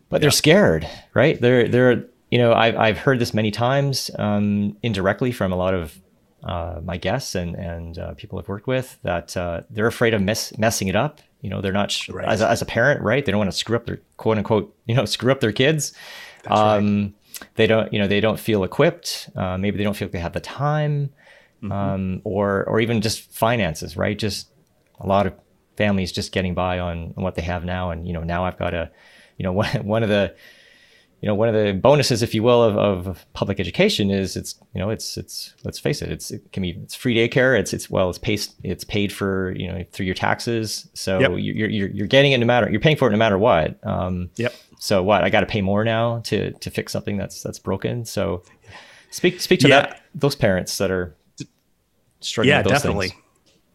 But 0.09 0.17
yeah. 0.17 0.21
they're 0.21 0.31
scared, 0.31 0.87
right? 1.13 1.39
They're 1.39 1.67
they're 1.67 2.05
you 2.31 2.37
know 2.37 2.53
I've 2.53 2.77
I've 2.77 2.97
heard 2.97 3.19
this 3.19 3.33
many 3.33 3.51
times 3.51 4.11
um, 4.17 4.77
indirectly 4.81 5.31
from 5.31 5.51
a 5.51 5.55
lot 5.55 5.73
of 5.73 5.99
uh, 6.43 6.81
my 6.83 6.97
guests 6.97 7.35
and 7.35 7.55
and 7.55 7.97
uh, 7.97 8.13
people 8.15 8.39
I've 8.39 8.47
worked 8.47 8.67
with 8.67 8.97
that 9.03 9.35
uh, 9.37 9.61
they're 9.69 9.87
afraid 9.87 10.13
of 10.13 10.21
mess, 10.21 10.57
messing 10.57 10.87
it 10.87 10.95
up. 10.95 11.21
You 11.41 11.49
know, 11.49 11.61
they're 11.61 11.73
not 11.73 11.95
right. 12.09 12.27
as 12.27 12.41
a, 12.41 12.49
as 12.49 12.61
a 12.61 12.65
parent, 12.65 13.01
right? 13.01 13.23
They 13.23 13.31
don't 13.31 13.39
want 13.39 13.51
to 13.51 13.57
screw 13.57 13.75
up 13.75 13.85
their 13.85 14.01
quote 14.17 14.37
unquote 14.37 14.75
you 14.85 14.95
know 14.95 15.05
screw 15.15 15.31
up 15.31 15.39
their 15.39 15.51
kids. 15.51 15.93
Um, 16.47 17.01
right. 17.01 17.49
They 17.55 17.67
don't 17.67 17.91
you 17.93 17.99
know 17.99 18.07
they 18.07 18.19
don't 18.19 18.39
feel 18.39 18.63
equipped. 18.63 19.29
Uh, 19.35 19.57
maybe 19.57 19.77
they 19.77 19.83
don't 19.83 19.95
feel 19.95 20.07
like 20.07 20.13
they 20.13 20.19
have 20.19 20.33
the 20.33 20.39
time 20.39 21.11
mm-hmm. 21.63 21.71
um, 21.71 22.21
or 22.23 22.63
or 22.65 22.79
even 22.79 23.01
just 23.01 23.31
finances, 23.31 23.95
right? 23.97 24.17
Just 24.17 24.49
a 24.99 25.07
lot 25.07 25.27
of 25.27 25.33
families 25.77 26.11
just 26.11 26.31
getting 26.31 26.53
by 26.53 26.79
on, 26.79 27.13
on 27.17 27.23
what 27.23 27.35
they 27.35 27.41
have 27.41 27.65
now, 27.65 27.91
and 27.91 28.07
you 28.07 28.13
know 28.13 28.23
now 28.23 28.45
I've 28.45 28.57
got 28.57 28.71
to, 28.71 28.91
you 29.37 29.43
know, 29.43 29.53
one 29.53 29.85
one 29.85 30.03
of 30.03 30.09
the 30.09 30.35
you 31.23 31.27
know 31.27 31.35
one 31.35 31.47
of 31.47 31.55
the 31.55 31.71
bonuses 31.71 32.21
if 32.21 32.35
you 32.35 32.43
will 32.43 32.61
of, 32.61 32.77
of 32.77 33.25
public 33.31 33.57
education 33.57 34.11
is 34.11 34.35
it's 34.35 34.55
you 34.75 34.81
know 34.81 34.89
it's 34.89 35.15
it's 35.15 35.53
let's 35.63 35.79
face 35.79 36.01
it 36.01 36.11
it's 36.11 36.31
it 36.31 36.51
can 36.51 36.61
be 36.61 36.71
it's 36.83 36.93
free 36.93 37.15
daycare 37.15 37.57
it's 37.57 37.71
it's 37.71 37.89
well 37.89 38.09
it's 38.09 38.17
paid 38.17 38.45
it's 38.61 38.83
paid 38.83 39.09
for 39.09 39.53
you 39.55 39.71
know 39.71 39.85
through 39.93 40.05
your 40.05 40.15
taxes 40.15 40.85
so 40.93 41.19
yep. 41.19 41.31
you're, 41.37 41.69
you're 41.69 41.89
you're 41.89 42.07
getting 42.07 42.33
it 42.33 42.39
no 42.39 42.45
matter 42.45 42.69
you're 42.69 42.81
paying 42.81 42.97
for 42.97 43.07
it 43.07 43.11
no 43.11 43.17
matter 43.17 43.37
what 43.37 43.79
um 43.87 44.29
yep 44.35 44.53
so 44.79 45.01
what 45.01 45.23
i 45.23 45.29
got 45.29 45.39
to 45.39 45.45
pay 45.45 45.61
more 45.61 45.85
now 45.85 46.19
to 46.25 46.51
to 46.59 46.69
fix 46.69 46.91
something 46.91 47.15
that's 47.15 47.41
that's 47.41 47.57
broken 47.57 48.03
so 48.03 48.43
speak 49.09 49.39
speak 49.39 49.61
to 49.61 49.69
yeah. 49.69 49.79
that 49.79 50.01
those 50.13 50.35
parents 50.35 50.77
that 50.77 50.91
are 50.91 51.15
struggling 52.19 52.49
yeah, 52.53 52.61
definitely. 52.63 53.09
Things. 53.09 53.21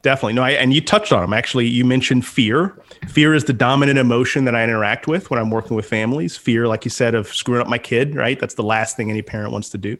Definitely. 0.02 0.34
No, 0.34 0.42
I, 0.42 0.50
and 0.50 0.72
you 0.72 0.80
touched 0.80 1.12
on 1.12 1.22
them. 1.22 1.32
Actually, 1.32 1.66
you 1.66 1.84
mentioned 1.84 2.24
fear. 2.24 2.80
Fear 3.08 3.34
is 3.34 3.44
the 3.44 3.52
dominant 3.52 3.98
emotion 3.98 4.44
that 4.44 4.54
I 4.54 4.62
interact 4.62 5.08
with 5.08 5.30
when 5.30 5.40
I'm 5.40 5.50
working 5.50 5.76
with 5.76 5.86
families. 5.86 6.36
Fear, 6.36 6.68
like 6.68 6.84
you 6.84 6.90
said, 6.90 7.14
of 7.14 7.28
screwing 7.28 7.60
up 7.60 7.68
my 7.68 7.78
kid, 7.78 8.14
right? 8.14 8.38
That's 8.38 8.54
the 8.54 8.62
last 8.62 8.96
thing 8.96 9.10
any 9.10 9.22
parent 9.22 9.52
wants 9.52 9.70
to 9.70 9.78
do. 9.78 9.98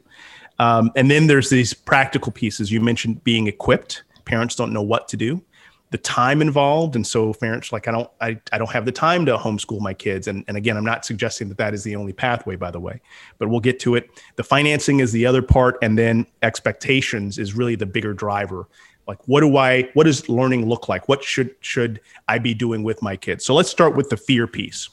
Um, 0.61 0.93
and 0.95 1.11
then 1.11 1.27
there's 1.27 1.51
these 1.51 1.75
practical 1.75 2.31
pieces. 2.31 2.71
You 2.71 2.81
mentioned 2.81 3.25
being 3.25 3.49
equipped. 3.49 4.05
Parents 4.25 4.55
don't 4.55 4.73
know 4.73 4.83
what 4.83 5.09
to 5.09 5.17
do 5.17 5.43
the 5.91 5.99
time 5.99 6.43
involved 6.43 6.97
and 6.97 7.07
so 7.07 7.33
parents 7.33 7.73
like 7.73 7.89
i 7.89 7.91
don't 7.91 8.11
I, 8.21 8.39
I 8.53 8.59
don't 8.59 8.71
have 8.71 8.85
the 8.85 8.93
time 8.93 9.25
to 9.27 9.37
homeschool 9.37 9.81
my 9.81 9.95
kids 9.95 10.29
and, 10.29 10.45
and 10.49 10.57
again 10.57 10.77
i'm 10.77 10.85
not 10.85 11.05
suggesting 11.05 11.49
that 11.49 11.59
that 11.59 11.75
is 11.75 11.83
the 11.83 11.97
only 11.97 12.13
pathway 12.13 12.57
by 12.57 12.71
the 12.71 12.81
way 12.81 13.01
but 13.39 13.49
we'll 13.49 13.61
get 13.61 13.81
to 13.81 13.95
it 13.95 14.11
the 14.37 14.45
financing 14.45 15.01
is 15.01 15.13
the 15.13 15.25
other 15.25 15.43
part 15.43 15.79
and 15.83 15.97
then 15.97 16.27
expectations 16.43 17.39
is 17.39 17.55
really 17.55 17.75
the 17.75 17.87
bigger 17.87 18.13
driver 18.13 18.69
like 19.09 19.19
what 19.27 19.41
do 19.41 19.57
i 19.57 19.89
what 19.95 20.05
does 20.05 20.29
learning 20.29 20.69
look 20.69 20.89
like? 20.89 21.09
What 21.09 21.25
should 21.25 21.55
should 21.61 22.01
i 22.29 22.39
be 22.39 22.55
doing 22.55 22.85
with 22.85 23.03
my 23.03 23.17
kids? 23.17 23.45
So 23.45 23.55
let's 23.55 23.71
start 23.71 23.97
with 23.97 24.11
the 24.11 24.17
fear 24.17 24.47
piece. 24.47 24.91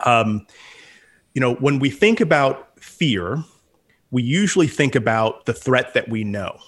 Um, 0.00 0.46
you 1.34 1.40
know 1.40 1.54
when 1.54 1.78
we 1.78 1.90
think 1.90 2.20
about 2.20 2.80
fear 2.80 3.44
we 4.10 4.22
usually 4.22 4.66
think 4.66 4.94
about 4.94 5.44
the 5.44 5.52
threat 5.52 5.94
that 5.94 6.08
we 6.08 6.24
know 6.24 6.58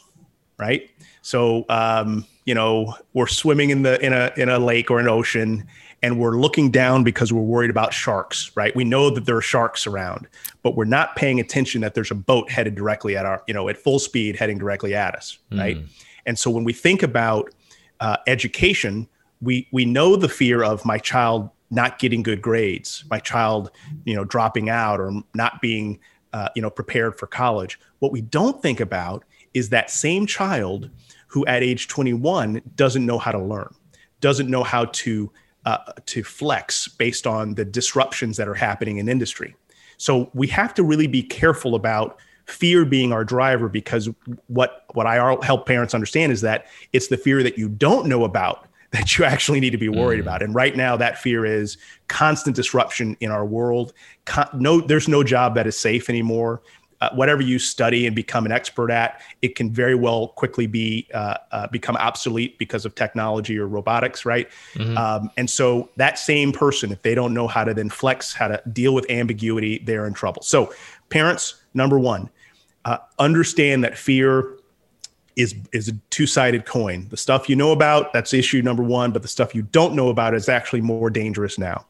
right? 0.58 0.90
So 1.22 1.64
um, 1.70 2.26
you 2.44 2.54
know 2.54 2.94
we're 3.14 3.26
swimming 3.26 3.70
in 3.70 3.82
the 3.82 4.00
in 4.04 4.12
a 4.12 4.30
in 4.36 4.48
a 4.48 4.58
lake 4.58 4.90
or 4.90 5.00
an 5.00 5.08
ocean 5.08 5.66
and 6.02 6.18
we're 6.18 6.38
looking 6.38 6.70
down 6.70 7.04
because 7.04 7.32
we're 7.32 7.42
worried 7.42 7.70
about 7.70 7.94
sharks 7.94 8.52
right? 8.54 8.76
We 8.76 8.84
know 8.84 9.10
that 9.10 9.24
there 9.24 9.36
are 9.36 9.42
sharks 9.42 9.86
around 9.86 10.28
but 10.62 10.76
we're 10.76 10.84
not 10.84 11.16
paying 11.16 11.40
attention 11.40 11.80
that 11.80 11.94
there's 11.94 12.10
a 12.10 12.14
boat 12.14 12.50
headed 12.50 12.74
directly 12.74 13.16
at 13.16 13.24
our 13.24 13.42
you 13.48 13.54
know 13.54 13.68
at 13.68 13.78
full 13.78 13.98
speed 13.98 14.36
heading 14.36 14.58
directly 14.58 14.94
at 14.94 15.14
us 15.14 15.38
right? 15.50 15.78
Mm. 15.78 15.88
And 16.26 16.38
so 16.38 16.50
when 16.50 16.64
we 16.64 16.72
think 16.72 17.02
about 17.02 17.52
uh, 18.00 18.16
education 18.26 19.08
we 19.40 19.66
we 19.72 19.84
know 19.84 20.16
the 20.16 20.28
fear 20.28 20.62
of 20.62 20.84
my 20.84 20.98
child 20.98 21.50
not 21.70 21.98
getting 21.98 22.22
good 22.22 22.42
grades 22.42 23.04
my 23.10 23.18
child 23.18 23.70
you 24.04 24.14
know 24.14 24.24
dropping 24.24 24.68
out 24.68 25.00
or 25.00 25.12
not 25.34 25.60
being 25.60 25.98
uh, 26.32 26.48
you 26.54 26.62
know 26.62 26.70
prepared 26.70 27.18
for 27.18 27.26
college 27.26 27.78
what 27.98 28.12
we 28.12 28.20
don't 28.20 28.62
think 28.62 28.80
about 28.80 29.24
is 29.54 29.68
that 29.70 29.90
same 29.90 30.26
child 30.26 30.90
who 31.28 31.46
at 31.46 31.62
age 31.62 31.88
21 31.88 32.60
doesn't 32.74 33.06
know 33.06 33.18
how 33.18 33.32
to 33.32 33.38
learn, 33.38 33.72
doesn't 34.20 34.50
know 34.50 34.62
how 34.62 34.84
to 34.86 35.30
uh, 35.66 35.92
to 36.06 36.24
flex 36.24 36.88
based 36.88 37.26
on 37.26 37.54
the 37.54 37.64
disruptions 37.64 38.36
that 38.38 38.48
are 38.48 38.54
happening 38.54 38.96
in 38.96 39.08
industry. 39.08 39.54
So 39.98 40.30
we 40.32 40.46
have 40.48 40.72
to 40.74 40.82
really 40.82 41.06
be 41.06 41.22
careful 41.22 41.74
about 41.74 42.18
fear 42.50 42.84
being 42.84 43.12
our 43.12 43.24
driver 43.24 43.68
because 43.68 44.08
what 44.48 44.84
what 44.94 45.06
I 45.06 45.14
help 45.42 45.66
parents 45.66 45.94
understand 45.94 46.32
is 46.32 46.40
that 46.42 46.66
it's 46.92 47.08
the 47.08 47.16
fear 47.16 47.42
that 47.42 47.58
you 47.58 47.68
don't 47.68 48.06
know 48.06 48.24
about 48.24 48.66
that 48.90 49.16
you 49.16 49.24
actually 49.24 49.60
need 49.60 49.70
to 49.70 49.78
be 49.78 49.88
worried 49.88 50.18
mm. 50.18 50.22
about. 50.22 50.42
And 50.42 50.52
right 50.52 50.76
now, 50.76 50.96
that 50.96 51.16
fear 51.16 51.44
is 51.44 51.78
constant 52.08 52.56
disruption 52.56 53.16
in 53.20 53.30
our 53.30 53.46
world. 53.46 53.92
Con- 54.24 54.48
no, 54.52 54.80
there's 54.80 55.06
no 55.06 55.22
job 55.22 55.54
that 55.54 55.68
is 55.68 55.78
safe 55.78 56.10
anymore 56.10 56.60
uh, 57.00 57.08
whatever 57.14 57.40
you 57.40 57.58
study 57.58 58.06
and 58.06 58.14
become 58.14 58.44
an 58.44 58.52
expert 58.52 58.90
at, 58.90 59.22
it 59.40 59.54
can 59.54 59.72
very 59.72 59.94
well 59.94 60.28
quickly 60.28 60.66
be 60.66 61.08
uh, 61.14 61.36
uh, 61.52 61.66
become 61.68 61.96
obsolete 61.96 62.58
because 62.58 62.84
of 62.84 62.94
technology 62.94 63.58
or 63.58 63.66
robotics, 63.66 64.26
right? 64.26 64.50
Mm-hmm. 64.74 64.96
Um, 64.98 65.30
and 65.36 65.48
so 65.48 65.88
that 65.96 66.18
same 66.18 66.52
person, 66.52 66.92
if 66.92 67.00
they 67.02 67.14
don't 67.14 67.32
know 67.32 67.48
how 67.48 67.64
to 67.64 67.72
then 67.72 67.88
flex, 67.88 68.34
how 68.34 68.48
to 68.48 68.62
deal 68.72 68.94
with 68.94 69.10
ambiguity, 69.10 69.78
they're 69.78 70.06
in 70.06 70.12
trouble. 70.12 70.42
So, 70.42 70.74
parents, 71.08 71.62
number 71.72 71.98
one, 71.98 72.28
uh, 72.84 72.98
understand 73.18 73.84
that 73.84 73.96
fear 73.96 74.56
is 75.36 75.54
is 75.72 75.88
a 75.88 75.92
two-sided 76.10 76.66
coin. 76.66 77.06
The 77.08 77.16
stuff 77.16 77.48
you 77.48 77.56
know 77.56 77.72
about, 77.72 78.12
that's 78.12 78.34
issue 78.34 78.62
number 78.62 78.82
one, 78.82 79.12
but 79.12 79.22
the 79.22 79.28
stuff 79.28 79.54
you 79.54 79.62
don't 79.62 79.94
know 79.94 80.08
about 80.08 80.34
is 80.34 80.48
actually 80.48 80.80
more 80.80 81.10
dangerous 81.10 81.58
now. 81.58 81.86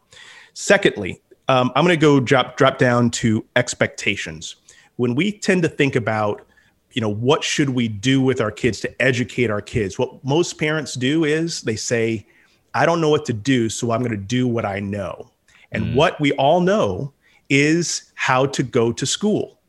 Secondly, 0.54 1.20
um, 1.49 1.73
I'm 1.75 1.85
going 1.85 1.99
to 1.99 2.00
go 2.00 2.20
drop 2.20 2.56
drop 2.56 2.78
down 2.78 3.11
to 3.11 3.44
expectations 3.56 4.56
when 4.97 5.14
we 5.14 5.32
tend 5.32 5.62
to 5.62 5.68
think 5.68 5.97
about 5.97 6.47
you 6.92 7.00
know 7.00 7.09
what 7.09 7.42
should 7.42 7.70
we 7.70 7.88
do 7.88 8.20
with 8.20 8.40
our 8.40 8.50
kids 8.50 8.80
to 8.80 9.02
educate 9.02 9.50
our 9.50 9.62
kids 9.62 9.99
what 9.99 10.23
most 10.25 10.59
parents 10.59 10.94
do 10.94 11.25
is 11.25 11.62
they 11.62 11.76
say 11.76 12.26
i 12.75 12.85
don't 12.85 13.00
know 13.00 13.09
what 13.09 13.25
to 13.25 13.32
do 13.32 13.68
so 13.68 13.92
i'm 13.92 14.00
going 14.00 14.11
to 14.11 14.16
do 14.16 14.47
what 14.47 14.66
i 14.66 14.78
know 14.78 15.30
and 15.73 15.85
mm. 15.85 15.94
what 15.94 16.20
we 16.20 16.32
all 16.32 16.61
know 16.61 17.12
is 17.49 18.12
how 18.14 18.44
to 18.44 18.62
go 18.62 18.92
to 18.92 19.06
school 19.06 19.60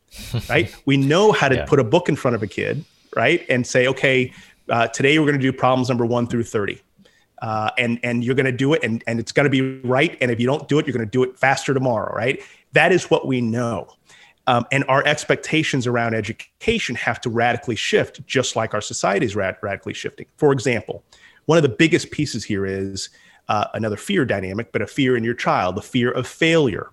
right 0.50 0.74
we 0.86 0.98
know 0.98 1.32
how 1.32 1.48
to 1.48 1.56
yeah. 1.56 1.66
put 1.66 1.80
a 1.80 1.84
book 1.84 2.10
in 2.10 2.16
front 2.16 2.36
of 2.36 2.44
a 2.44 2.48
kid 2.48 2.84
right 3.16 3.46
and 3.50 3.66
say 3.66 3.88
okay 3.88 4.32
uh, 4.70 4.88
today 4.88 5.20
we're 5.20 5.26
going 5.26 5.40
to 5.40 5.42
do 5.42 5.52
problems 5.52 5.90
number 5.90 6.06
one 6.06 6.28
through 6.28 6.44
30 6.44 6.82
uh, 7.42 7.72
and 7.78 8.00
and 8.04 8.24
you're 8.24 8.36
going 8.36 8.46
to 8.46 8.52
do 8.52 8.74
it 8.74 8.84
and, 8.84 9.04
and 9.08 9.20
it's 9.20 9.32
going 9.32 9.46
to 9.46 9.50
be 9.50 9.80
right 9.88 10.18
and 10.22 10.32
if 10.32 10.40
you 10.40 10.48
don't 10.48 10.68
do 10.68 10.80
it 10.80 10.86
you're 10.86 10.96
going 10.96 11.06
to 11.06 11.12
do 11.12 11.24
it 11.24 11.38
faster 11.38 11.74
tomorrow 11.74 12.14
right 12.16 12.42
that 12.74 12.92
is 12.92 13.10
what 13.10 13.28
we 13.28 13.42
know 13.42 13.88
um, 14.48 14.66
and 14.72 14.84
our 14.88 15.06
expectations 15.06 15.86
around 15.88 16.14
education 16.14 16.96
have 16.96 17.22
to 17.22 17.30
radically 17.30 17.76
shift, 17.76 18.26
just 18.26 18.56
like 18.56 18.74
our 18.74 18.82
society 18.82 19.26
is 19.26 19.36
rad- 19.36 19.58
radically 19.62 19.94
shifting. 19.94 20.26
For 20.38 20.52
example, 20.52 21.04
one 21.46 21.58
of 21.58 21.62
the 21.62 21.70
biggest 21.70 22.12
pieces 22.12 22.44
here 22.44 22.66
is 22.66 23.10
uh, 23.50 23.68
another 23.74 23.98
fear 23.98 24.26
dynamic, 24.26 24.72
but 24.72 24.82
a 24.82 24.88
fear 24.88 25.16
in 25.16 25.24
your 25.24 25.34
child, 25.34 25.76
the 25.76 25.82
fear 25.82 26.12
of 26.12 26.28
failure. 26.28 26.90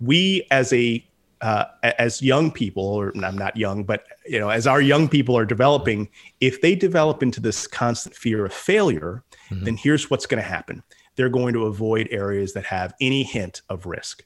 We, 0.00 0.46
as 0.50 0.72
a 0.72 1.04
uh, 1.40 1.64
as 1.82 2.22
young 2.22 2.50
people, 2.50 2.84
or 2.84 3.12
I'm 3.22 3.36
not 3.36 3.56
young, 3.56 3.84
but 3.84 4.04
you 4.26 4.38
know, 4.38 4.48
as 4.48 4.66
our 4.66 4.80
young 4.80 5.08
people 5.08 5.36
are 5.36 5.44
developing, 5.44 6.08
if 6.40 6.60
they 6.60 6.74
develop 6.74 7.22
into 7.22 7.40
this 7.40 7.66
constant 7.66 8.14
fear 8.14 8.46
of 8.46 8.52
failure, 8.52 9.22
mm-hmm. 9.50 9.64
then 9.64 9.76
here's 9.76 10.10
what's 10.10 10.26
going 10.26 10.42
to 10.42 10.48
happen: 10.48 10.82
they're 11.16 11.28
going 11.28 11.52
to 11.54 11.66
avoid 11.66 12.08
areas 12.10 12.52
that 12.54 12.64
have 12.64 12.94
any 13.00 13.22
hint 13.22 13.62
of 13.68 13.86
risk. 13.86 14.24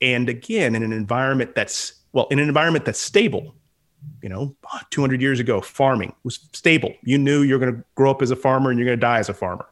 And 0.00 0.28
again 0.28 0.74
in 0.74 0.82
an 0.82 0.92
environment 0.92 1.54
that's 1.54 2.02
well 2.12 2.26
in 2.30 2.38
an 2.38 2.48
environment 2.48 2.84
that's 2.84 3.00
stable 3.00 3.54
you 4.22 4.28
know 4.28 4.54
200 4.90 5.20
years 5.20 5.40
ago 5.40 5.60
farming 5.60 6.14
was 6.22 6.38
stable. 6.52 6.94
You 7.02 7.18
knew 7.18 7.42
you're 7.42 7.58
going 7.58 7.74
to 7.74 7.84
grow 7.94 8.10
up 8.10 8.22
as 8.22 8.30
a 8.30 8.36
farmer 8.36 8.70
and 8.70 8.78
you're 8.78 8.86
going 8.86 8.98
to 8.98 9.00
die 9.00 9.18
as 9.18 9.28
a 9.28 9.34
farmer. 9.34 9.66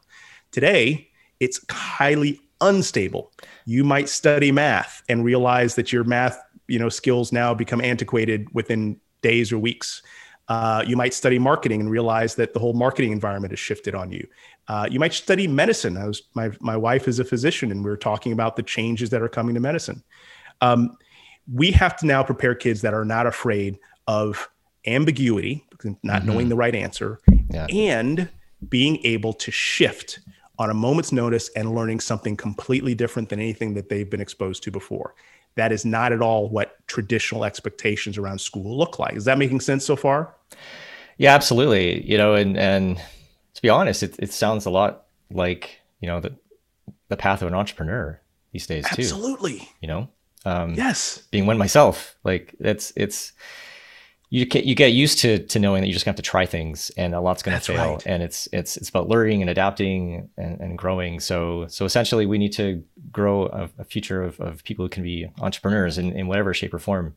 Today 0.51 1.09
it's 1.39 1.59
highly 1.69 2.39
unstable. 2.61 3.31
You 3.65 3.83
might 3.83 4.09
study 4.09 4.51
math 4.51 5.03
and 5.09 5.23
realize 5.23 5.75
that 5.75 5.91
your 5.91 6.03
math 6.03 6.41
you 6.67 6.79
know 6.79 6.89
skills 6.89 7.31
now 7.31 7.53
become 7.53 7.81
antiquated 7.81 8.47
within 8.53 8.99
days 9.21 9.51
or 9.51 9.59
weeks 9.59 10.01
Uh, 10.47 10.83
you 10.85 10.95
might 10.95 11.13
study 11.13 11.39
marketing 11.39 11.81
and 11.81 11.89
realize 11.89 12.35
that 12.35 12.53
the 12.53 12.59
whole 12.59 12.73
marketing 12.73 13.11
environment 13.11 13.51
has 13.51 13.59
shifted 13.59 13.95
on 13.95 14.11
you. 14.11 14.27
Uh, 14.67 14.87
you 14.89 14.99
might 14.99 15.13
study 15.13 15.47
medicine. 15.47 15.97
I 15.97 16.05
was 16.05 16.21
my 16.33 16.51
my 16.59 16.77
wife 16.77 17.07
is 17.07 17.19
a 17.19 17.23
physician, 17.23 17.71
and 17.71 17.83
we 17.83 17.89
are 17.89 17.97
talking 17.97 18.31
about 18.31 18.55
the 18.55 18.63
changes 18.63 19.09
that 19.09 19.21
are 19.21 19.29
coming 19.29 19.55
to 19.55 19.61
medicine. 19.61 20.03
Um, 20.61 20.97
we 21.51 21.71
have 21.71 21.95
to 21.97 22.05
now 22.05 22.23
prepare 22.23 22.55
kids 22.55 22.81
that 22.81 22.93
are 22.93 23.05
not 23.05 23.25
afraid 23.27 23.79
of 24.07 24.49
ambiguity, 24.85 25.65
not 25.83 26.21
mm-hmm. 26.21 26.27
knowing 26.27 26.49
the 26.49 26.55
right 26.55 26.75
answer, 26.75 27.19
yeah. 27.49 27.65
and 27.73 28.29
being 28.69 28.99
able 29.03 29.33
to 29.33 29.51
shift 29.51 30.19
on 30.57 30.69
a 30.69 30.73
moment's 30.73 31.11
notice 31.11 31.49
and 31.55 31.75
learning 31.75 31.99
something 31.99 32.37
completely 32.37 32.95
different 32.95 33.29
than 33.29 33.39
anything 33.39 33.73
that 33.73 33.89
they've 33.89 34.09
been 34.09 34.21
exposed 34.21 34.63
to 34.63 34.71
before. 34.71 35.15
That 35.55 35.71
is 35.71 35.85
not 35.85 36.11
at 36.11 36.21
all 36.21 36.49
what 36.49 36.75
traditional 36.87 37.45
expectations 37.45 38.17
around 38.17 38.39
school 38.39 38.77
look 38.77 38.99
like. 38.99 39.15
Is 39.15 39.25
that 39.25 39.37
making 39.37 39.61
sense 39.61 39.85
so 39.85 39.95
far? 39.95 40.35
Yeah, 41.17 41.33
absolutely. 41.33 42.05
You 42.09 42.17
know, 42.17 42.35
and 42.35 42.57
and 42.57 42.97
to 43.53 43.61
be 43.61 43.69
honest, 43.69 44.03
it 44.03 44.15
it 44.19 44.33
sounds 44.33 44.65
a 44.65 44.69
lot 44.69 45.05
like 45.31 45.79
you 45.99 46.07
know 46.07 46.19
the 46.19 46.35
the 47.07 47.17
path 47.17 47.41
of 47.41 47.47
an 47.47 47.53
entrepreneur 47.53 48.19
these 48.51 48.67
days 48.67 48.85
too. 48.89 49.01
Absolutely. 49.01 49.69
You 49.81 49.87
know. 49.87 50.09
Um, 50.45 50.75
yes. 50.75 51.23
Being 51.31 51.47
one 51.47 51.57
myself, 51.57 52.15
like 52.23 52.53
it's 52.59 52.93
it's 52.95 53.33
you 54.29 54.45
get 54.45 54.65
you 54.65 54.75
get 54.75 54.91
used 54.91 55.19
to 55.19 55.39
to 55.47 55.59
knowing 55.59 55.81
that 55.81 55.87
you 55.87 55.93
just 55.93 56.05
have 56.05 56.15
to 56.15 56.21
try 56.21 56.45
things 56.45 56.91
and 56.97 57.15
a 57.15 57.21
lot's 57.21 57.41
going 57.41 57.57
to 57.57 57.63
fail 57.63 57.93
right. 57.93 58.05
and 58.05 58.21
it's 58.21 58.49
it's 58.51 58.75
it's 58.75 58.89
about 58.89 59.07
learning 59.07 59.41
and 59.41 59.49
adapting 59.49 60.29
and, 60.37 60.59
and 60.59 60.77
growing 60.77 61.19
so 61.19 61.67
so 61.67 61.85
essentially 61.85 62.25
we 62.25 62.37
need 62.37 62.51
to 62.51 62.83
grow 63.15 63.47
a, 63.47 63.69
a 63.79 63.83
future 63.83 64.23
of, 64.23 64.39
of 64.39 64.63
people 64.63 64.85
who 64.85 64.89
can 64.89 65.03
be 65.03 65.27
entrepreneurs 65.41 65.97
in, 65.97 66.11
in 66.13 66.27
whatever 66.27 66.53
shape 66.53 66.73
or 66.73 66.79
form 66.79 67.15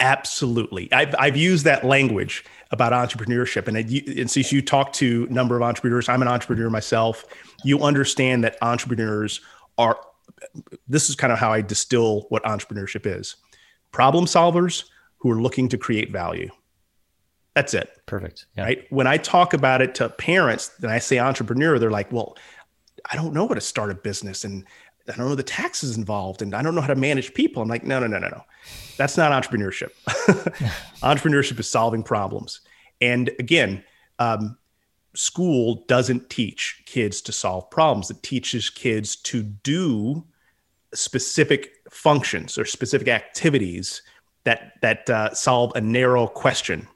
absolutely 0.00 0.90
I've, 0.92 1.14
I've 1.18 1.36
used 1.36 1.64
that 1.64 1.84
language 1.84 2.44
about 2.70 2.92
entrepreneurship 2.92 3.66
and, 3.66 3.76
it, 3.76 4.18
and 4.18 4.30
since 4.30 4.52
you 4.52 4.62
talk 4.62 4.92
to 4.94 5.26
a 5.28 5.32
number 5.32 5.56
of 5.56 5.62
entrepreneurs 5.62 6.08
i'm 6.08 6.22
an 6.22 6.28
entrepreneur 6.28 6.70
myself 6.70 7.24
you 7.64 7.80
understand 7.80 8.44
that 8.44 8.56
entrepreneurs 8.62 9.40
are 9.76 9.98
this 10.88 11.10
is 11.10 11.16
kind 11.16 11.32
of 11.32 11.38
how 11.38 11.52
i 11.52 11.60
distill 11.60 12.26
what 12.28 12.42
entrepreneurship 12.44 13.06
is 13.06 13.36
problem 13.90 14.24
solvers 14.24 14.84
who 15.18 15.30
are 15.30 15.40
looking 15.40 15.68
to 15.68 15.78
create 15.78 16.10
value. 16.10 16.48
That's 17.54 17.74
it. 17.74 17.90
Perfect. 18.06 18.46
Yeah. 18.56 18.64
Right. 18.64 18.84
When 18.90 19.06
I 19.06 19.16
talk 19.16 19.52
about 19.52 19.82
it 19.82 19.94
to 19.96 20.08
parents 20.08 20.70
and 20.80 20.90
I 20.90 20.98
say 20.98 21.18
entrepreneur, 21.18 21.78
they're 21.78 21.90
like, 21.90 22.10
well, 22.12 22.36
I 23.10 23.16
don't 23.16 23.32
know 23.32 23.48
how 23.48 23.54
to 23.54 23.60
start 23.60 23.90
a 23.90 23.94
business 23.94 24.44
and 24.44 24.64
I 25.08 25.16
don't 25.16 25.28
know 25.28 25.34
the 25.34 25.42
taxes 25.42 25.96
involved 25.96 26.42
and 26.42 26.54
I 26.54 26.62
don't 26.62 26.74
know 26.74 26.80
how 26.80 26.88
to 26.88 26.96
manage 26.96 27.34
people. 27.34 27.62
I'm 27.62 27.68
like, 27.68 27.84
no, 27.84 28.00
no, 28.00 28.06
no, 28.06 28.18
no, 28.18 28.28
no. 28.28 28.42
That's 28.96 29.16
not 29.16 29.32
entrepreneurship. 29.32 29.90
entrepreneurship 31.02 31.58
is 31.58 31.70
solving 31.70 32.02
problems. 32.02 32.60
And 33.00 33.30
again, 33.38 33.84
um, 34.18 34.58
school 35.14 35.84
doesn't 35.88 36.30
teach 36.30 36.82
kids 36.86 37.20
to 37.22 37.32
solve 37.32 37.70
problems. 37.70 38.10
It 38.10 38.22
teaches 38.22 38.70
kids 38.70 39.16
to 39.16 39.42
do 39.42 40.24
specific 40.94 41.70
functions 41.90 42.58
or 42.58 42.64
specific 42.64 43.08
activities 43.08 44.02
that 44.44 44.74
that 44.82 45.08
uh, 45.10 45.34
solve 45.34 45.72
a 45.74 45.80
narrow 45.80 46.26
question. 46.26 46.86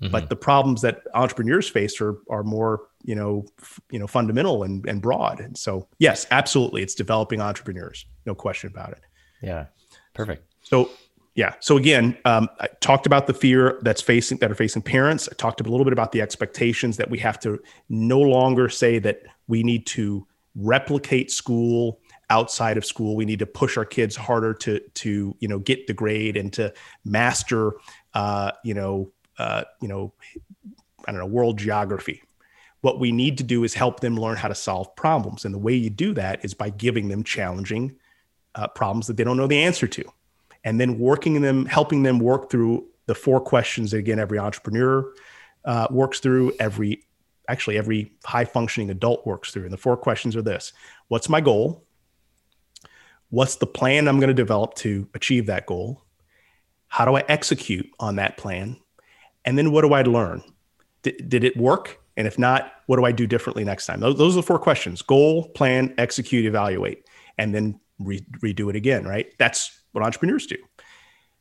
Mm-hmm. 0.00 0.12
But 0.12 0.28
the 0.28 0.36
problems 0.36 0.82
that 0.82 1.02
entrepreneurs 1.14 1.68
face 1.68 2.00
are 2.00 2.18
are 2.28 2.42
more 2.42 2.88
you 3.02 3.14
know 3.14 3.46
f- 3.60 3.80
you 3.90 3.98
know 3.98 4.06
fundamental 4.06 4.62
and, 4.62 4.86
and 4.86 5.02
broad. 5.02 5.40
And 5.40 5.56
so 5.56 5.88
yes, 5.98 6.26
absolutely, 6.30 6.82
it's 6.82 6.94
developing 6.94 7.40
entrepreneurs, 7.40 8.06
no 8.26 8.34
question 8.34 8.70
about 8.70 8.92
it. 8.92 9.00
Yeah, 9.42 9.66
perfect. 10.14 10.44
So 10.62 10.90
yeah. 11.34 11.54
So 11.60 11.76
again, 11.76 12.18
um, 12.24 12.48
I 12.60 12.68
talked 12.80 13.06
about 13.06 13.26
the 13.26 13.34
fear 13.34 13.78
that's 13.82 14.02
facing 14.02 14.38
that 14.38 14.50
are 14.50 14.54
facing 14.56 14.82
parents. 14.82 15.28
I 15.30 15.34
talked 15.36 15.60
a 15.60 15.64
little 15.64 15.84
bit 15.84 15.92
about 15.92 16.12
the 16.12 16.20
expectations 16.20 16.96
that 16.96 17.08
we 17.08 17.18
have 17.18 17.38
to 17.40 17.58
no 17.88 18.20
longer 18.20 18.68
say 18.68 18.98
that 18.98 19.22
we 19.46 19.62
need 19.62 19.86
to 19.86 20.26
replicate 20.54 21.30
school 21.30 22.00
outside 22.30 22.76
of 22.76 22.84
school. 22.84 23.16
We 23.16 23.24
need 23.24 23.38
to 23.38 23.46
push 23.46 23.76
our 23.76 23.84
kids 23.84 24.16
harder 24.16 24.54
to 24.54 24.80
to 24.80 25.36
you 25.38 25.48
know 25.48 25.58
get 25.58 25.86
the 25.86 25.94
grade 25.94 26.36
and 26.36 26.52
to 26.54 26.72
master 27.04 27.74
uh, 28.14 28.52
you 28.64 28.74
know 28.74 29.12
uh, 29.38 29.64
you 29.80 29.88
know 29.88 30.12
I 31.06 31.12
don't 31.12 31.20
know 31.20 31.26
world 31.26 31.58
geography. 31.58 32.22
What 32.80 32.98
we 32.98 33.12
need 33.12 33.38
to 33.38 33.44
do 33.44 33.64
is 33.64 33.74
help 33.74 34.00
them 34.00 34.16
learn 34.16 34.36
how 34.36 34.48
to 34.48 34.54
solve 34.54 34.94
problems, 34.96 35.44
and 35.44 35.54
the 35.54 35.58
way 35.58 35.74
you 35.74 35.90
do 35.90 36.14
that 36.14 36.44
is 36.44 36.54
by 36.54 36.70
giving 36.70 37.08
them 37.08 37.22
challenging 37.22 37.96
uh, 38.54 38.68
problems 38.68 39.06
that 39.06 39.16
they 39.16 39.24
don't 39.24 39.36
know 39.36 39.46
the 39.46 39.62
answer 39.62 39.86
to, 39.86 40.04
and 40.64 40.80
then 40.80 40.98
working 40.98 41.40
them, 41.42 41.66
helping 41.66 42.02
them 42.02 42.18
work 42.18 42.50
through 42.50 42.86
the 43.06 43.14
four 43.14 43.40
questions 43.40 43.90
that 43.90 43.98
again 43.98 44.18
every 44.18 44.38
entrepreneur 44.38 45.12
uh, 45.64 45.86
works 45.90 46.20
through, 46.20 46.52
every 46.58 47.04
actually 47.48 47.76
every 47.76 48.12
high 48.24 48.44
functioning 48.44 48.90
adult 48.90 49.26
works 49.26 49.50
through. 49.50 49.64
And 49.64 49.72
the 49.72 49.76
four 49.76 49.96
questions 49.96 50.34
are 50.34 50.42
this: 50.42 50.72
What's 51.08 51.28
my 51.28 51.40
goal? 51.40 51.84
What's 53.28 53.56
the 53.56 53.66
plan 53.66 54.08
I'm 54.08 54.18
going 54.18 54.28
to 54.28 54.34
develop 54.34 54.74
to 54.76 55.08
achieve 55.14 55.46
that 55.46 55.66
goal? 55.66 56.02
How 56.88 57.04
do 57.04 57.14
I 57.14 57.24
execute 57.28 57.88
on 58.00 58.16
that 58.16 58.36
plan? 58.36 58.76
And 59.44 59.56
then 59.56 59.70
what 59.70 59.82
do 59.82 59.92
I 59.92 60.02
learn? 60.02 60.42
D- 61.02 61.12
did 61.12 61.44
it 61.44 61.56
work? 61.56 61.99
And 62.16 62.26
if 62.26 62.38
not, 62.38 62.72
what 62.86 62.96
do 62.96 63.04
I 63.04 63.12
do 63.12 63.26
differently 63.26 63.64
next 63.64 63.86
time? 63.86 64.00
Those, 64.00 64.18
those 64.18 64.34
are 64.34 64.40
the 64.40 64.46
four 64.46 64.58
questions 64.58 65.02
goal, 65.02 65.48
plan, 65.50 65.94
execute, 65.98 66.44
evaluate, 66.44 67.06
and 67.38 67.54
then 67.54 67.80
re- 67.98 68.26
redo 68.38 68.68
it 68.68 68.76
again, 68.76 69.04
right? 69.06 69.32
That's 69.38 69.80
what 69.92 70.04
entrepreneurs 70.04 70.46
do. 70.46 70.56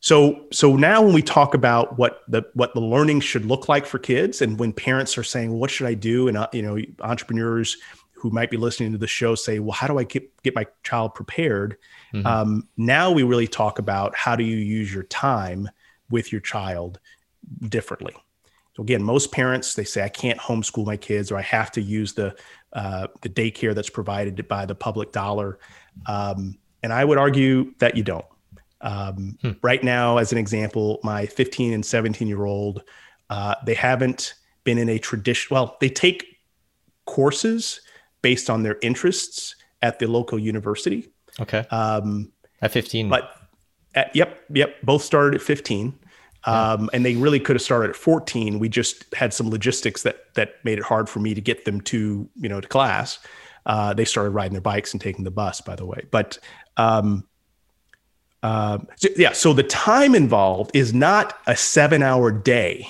So, 0.02 0.46
so 0.54 0.78
now 0.78 1.02
when 1.02 1.14
we 1.14 1.22
talk 1.22 1.54
about 1.54 1.98
what 1.98 2.22
the 2.30 2.44
what 2.54 2.74
the 2.74 2.80
learning 2.80 3.20
should 3.20 3.46
look 3.46 3.68
like 3.68 3.86
for 3.86 4.00
kids, 4.00 4.42
and 4.42 4.58
when 4.58 4.72
parents 4.72 5.18
are 5.18 5.24
saying, 5.24 5.50
well, 5.50 5.60
"What 5.60 5.72
should 5.72 5.88
I 5.88 5.94
do?" 5.94 6.30
and 6.30 6.38
uh, 6.38 6.48
you 6.54 6.62
know, 6.62 6.80
entrepreneurs 7.02 7.76
who 8.20 8.30
might 8.30 8.52
be 8.52 8.58
listening 8.58 8.92
to 8.92 8.98
the 8.98 9.08
show 9.08 9.34
say, 9.34 9.60
well, 9.60 9.72
how 9.72 9.88
do 9.88 9.98
I 9.98 10.04
get, 10.04 10.44
get 10.44 10.54
my 10.54 10.66
child 10.84 11.16
prepared? 11.16 11.78
Mm-hmm. 12.14 12.28
Um, 12.28 12.68
now 12.78 13.12
we 13.12 13.24
really 13.24 13.48
talk 13.48 13.80
about 13.80 14.16
how 14.16 14.36
do 14.36 14.44
you 14.44 14.58
use 14.58 14.94
your 14.94 15.04
time 15.04 15.70
with 16.10 16.32
your 16.32 16.42
child 16.42 17.00
differently. 17.68 18.14
So 18.80 18.84
again, 18.84 19.04
most 19.04 19.34
parents 19.34 19.74
they 19.74 19.84
say 19.84 20.04
I 20.04 20.08
can't 20.08 20.40
homeschool 20.40 20.86
my 20.86 20.96
kids, 20.96 21.34
or 21.34 21.38
I 21.38 21.42
have 21.42 21.70
to 21.74 21.82
use 21.82 22.14
the 22.14 22.34
uh, 22.72 23.08
the 23.20 23.28
daycare 23.28 23.76
that's 23.76 23.90
provided 23.90 24.48
by 24.48 24.66
the 24.66 24.74
public 24.74 25.12
dollar. 25.12 25.60
Um, 26.06 26.58
and 26.82 26.94
I 26.94 27.04
would 27.04 27.18
argue 27.18 27.74
that 27.80 27.98
you 27.98 28.04
don't. 28.04 28.26
Um, 28.80 29.38
hmm. 29.42 29.52
Right 29.62 29.84
now, 29.84 30.16
as 30.18 30.32
an 30.32 30.38
example, 30.38 31.02
my 31.04 31.26
15 31.26 31.74
and 31.74 31.86
17 31.86 32.26
year 32.26 32.46
old, 32.46 32.84
uh, 33.30 33.56
they 33.66 33.74
haven't 33.74 34.36
been 34.64 34.78
in 34.78 34.88
a 34.88 34.98
tradition. 34.98 35.54
Well, 35.54 35.76
they 35.82 35.90
take 35.90 36.38
courses 37.04 37.82
based 38.22 38.50
on 38.50 38.64
their 38.64 38.78
interests 38.82 39.58
at 39.82 40.00
the 40.00 40.08
local 40.08 40.40
university. 40.40 41.10
Okay. 41.38 41.66
Um, 41.70 42.32
at 42.62 42.72
15. 42.72 43.10
But 43.10 43.30
at, 43.94 44.16
yep, 44.16 44.40
yep. 44.54 44.82
Both 44.84 45.02
started 45.02 45.36
at 45.36 45.42
15. 45.42 46.00
Yeah. 46.48 46.72
Um, 46.74 46.90
and 46.94 47.06
they 47.06 47.16
really 47.16 47.40
could 47.40 47.56
have 47.56 47.62
started 47.62 47.90
at 47.90 47.96
14. 47.96 48.60
We 48.60 48.70
just 48.70 49.14
had 49.14 49.34
some 49.34 49.50
logistics 49.50 50.04
that 50.04 50.34
that 50.36 50.54
made 50.64 50.78
it 50.78 50.84
hard 50.84 51.10
for 51.10 51.20
me 51.20 51.34
to 51.34 51.42
get 51.42 51.66
them 51.66 51.82
to 51.82 52.30
you 52.36 52.50
know 52.50 52.62
to 52.62 52.68
class. 52.68 53.20
Uh, 53.66 53.94
they 53.94 54.06
started 54.06 54.32
riding 54.32 54.54
their 54.54 54.62
bikes 54.62 54.94
and 54.94 55.02
taking 55.02 55.26
the 55.26 55.32
bus, 55.32 55.62
by 55.62 55.76
the 55.76 55.86
way. 55.86 56.06
But 56.12 56.40
um, 56.78 57.28
uh, 58.42 58.80
so, 58.96 59.10
yeah, 59.18 59.34
so 59.34 59.54
the 59.54 59.64
time 59.64 60.16
involved 60.16 60.72
is 60.74 60.94
not 60.94 61.38
a 61.46 61.56
seven-hour 61.56 62.32
day 62.32 62.88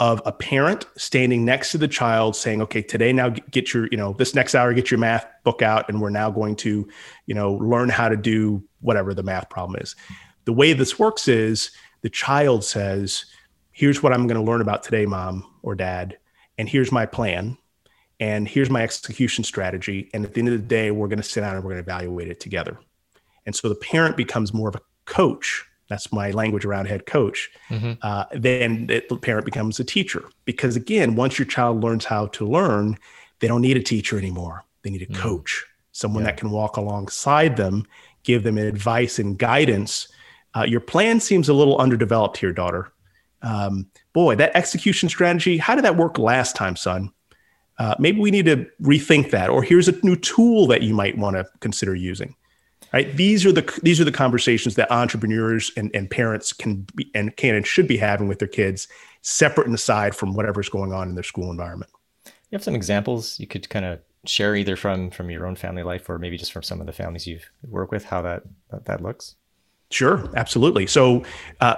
of 0.00 0.20
a 0.26 0.32
parent 0.32 0.86
standing 0.96 1.44
next 1.44 1.70
to 1.70 1.78
the 1.78 1.86
child 1.86 2.34
saying, 2.34 2.60
okay, 2.62 2.82
today 2.82 3.12
now 3.12 3.28
get 3.28 3.72
your, 3.72 3.86
you 3.90 3.96
know, 3.96 4.12
this 4.18 4.34
next 4.34 4.54
hour, 4.54 4.72
get 4.74 4.90
your 4.90 4.98
math 4.98 5.26
book 5.44 5.62
out 5.62 5.88
and 5.88 6.00
we're 6.00 6.10
now 6.10 6.30
going 6.30 6.56
to, 6.56 6.88
you 7.26 7.34
know, 7.34 7.52
learn 7.54 7.88
how 7.88 8.08
to 8.08 8.16
do 8.16 8.62
whatever 8.80 9.14
the 9.14 9.22
math 9.22 9.48
problem 9.50 9.80
is. 9.80 9.94
The 10.46 10.52
way 10.52 10.72
this 10.72 10.98
works 10.98 11.28
is 11.28 11.70
the 12.04 12.10
child 12.10 12.62
says, 12.62 13.24
here's 13.72 14.02
what 14.02 14.12
I'm 14.12 14.28
going 14.28 14.38
to 14.38 14.48
learn 14.48 14.60
about 14.60 14.84
today, 14.84 15.06
mom 15.06 15.44
or 15.62 15.74
dad, 15.74 16.18
and 16.58 16.68
here's 16.68 16.92
my 16.92 17.06
plan. 17.06 17.58
And 18.20 18.46
here's 18.46 18.70
my 18.70 18.82
execution 18.82 19.42
strategy. 19.42 20.08
And 20.14 20.24
at 20.24 20.34
the 20.34 20.38
end 20.38 20.48
of 20.48 20.52
the 20.52 20.58
day, 20.60 20.92
we're 20.92 21.08
going 21.08 21.16
to 21.16 21.24
sit 21.24 21.40
down 21.40 21.56
and 21.56 21.64
we're 21.64 21.72
going 21.72 21.84
to 21.84 21.90
evaluate 21.90 22.28
it 22.28 22.38
together. 22.38 22.78
And 23.44 23.56
so 23.56 23.68
the 23.68 23.74
parent 23.74 24.16
becomes 24.16 24.54
more 24.54 24.68
of 24.68 24.76
a 24.76 24.80
coach 25.04 25.66
that's 25.88 26.12
my 26.12 26.30
language 26.30 26.64
around 26.64 26.86
head 26.86 27.06
coach, 27.06 27.50
mm-hmm. 27.68 27.92
uh, 28.02 28.24
then 28.32 28.86
the 28.86 29.18
parent 29.20 29.44
becomes 29.44 29.78
a 29.80 29.84
teacher. 29.84 30.24
Because 30.44 30.76
again, 30.76 31.14
once 31.14 31.38
your 31.38 31.46
child 31.46 31.82
learns 31.82 32.04
how 32.04 32.26
to 32.28 32.46
learn, 32.48 32.98
they 33.40 33.48
don't 33.48 33.60
need 33.60 33.76
a 33.76 33.82
teacher 33.82 34.18
anymore. 34.18 34.64
They 34.82 34.90
need 34.90 35.02
a 35.02 35.06
mm-hmm. 35.06 35.20
coach, 35.20 35.64
someone 35.92 36.22
yeah. 36.22 36.30
that 36.30 36.38
can 36.38 36.50
walk 36.50 36.76
alongside 36.76 37.56
them, 37.56 37.86
give 38.22 38.44
them 38.44 38.58
advice 38.58 39.18
and 39.18 39.38
guidance. 39.38 40.08
Uh, 40.54 40.64
your 40.64 40.80
plan 40.80 41.20
seems 41.20 41.48
a 41.48 41.54
little 41.54 41.78
underdeveloped 41.78 42.36
here, 42.36 42.52
daughter. 42.52 42.92
Um, 43.42 43.90
boy, 44.12 44.36
that 44.36 44.56
execution 44.56 45.08
strategy, 45.08 45.58
how 45.58 45.74
did 45.74 45.84
that 45.84 45.96
work 45.96 46.18
last 46.18 46.56
time, 46.56 46.76
son? 46.76 47.10
Uh, 47.78 47.94
maybe 47.98 48.20
we 48.20 48.30
need 48.30 48.46
to 48.46 48.66
rethink 48.80 49.30
that. 49.32 49.50
Or 49.50 49.62
here's 49.62 49.88
a 49.88 50.06
new 50.06 50.16
tool 50.16 50.66
that 50.68 50.82
you 50.82 50.94
might 50.94 51.18
want 51.18 51.36
to 51.36 51.44
consider 51.60 51.94
using. 51.94 52.34
right 52.92 53.16
these 53.16 53.44
are 53.44 53.52
the 53.52 53.80
these 53.82 54.00
are 54.00 54.04
the 54.04 54.12
conversations 54.12 54.76
that 54.76 54.90
entrepreneurs 54.90 55.72
and, 55.76 55.90
and 55.94 56.10
parents 56.10 56.52
can 56.52 56.86
be 56.94 57.10
and 57.14 57.36
can 57.36 57.54
and 57.54 57.66
should 57.66 57.88
be 57.88 57.96
having 57.96 58.28
with 58.28 58.38
their 58.38 58.48
kids 58.48 58.88
separate 59.22 59.66
and 59.66 59.74
aside 59.74 60.14
from 60.14 60.34
whatever's 60.34 60.68
going 60.68 60.92
on 60.92 61.08
in 61.08 61.14
their 61.14 61.24
school 61.24 61.50
environment 61.50 61.90
you 62.24 62.56
have 62.56 62.62
some 62.62 62.74
examples 62.74 63.40
you 63.40 63.46
could 63.46 63.68
kind 63.68 63.84
of 63.84 63.98
share 64.26 64.54
either 64.54 64.76
from 64.76 65.10
from 65.10 65.30
your 65.30 65.46
own 65.46 65.56
family 65.56 65.82
life 65.82 66.08
or 66.08 66.18
maybe 66.18 66.38
just 66.38 66.52
from 66.52 66.62
some 66.62 66.80
of 66.80 66.86
the 66.86 66.92
families 66.92 67.26
you've 67.26 67.50
worked 67.68 67.90
with 67.90 68.04
how 68.04 68.22
that 68.22 68.42
that, 68.70 68.84
that 68.84 69.02
looks 69.02 69.34
Sure, 69.90 70.28
absolutely. 70.36 70.86
So, 70.86 71.24
uh, 71.60 71.76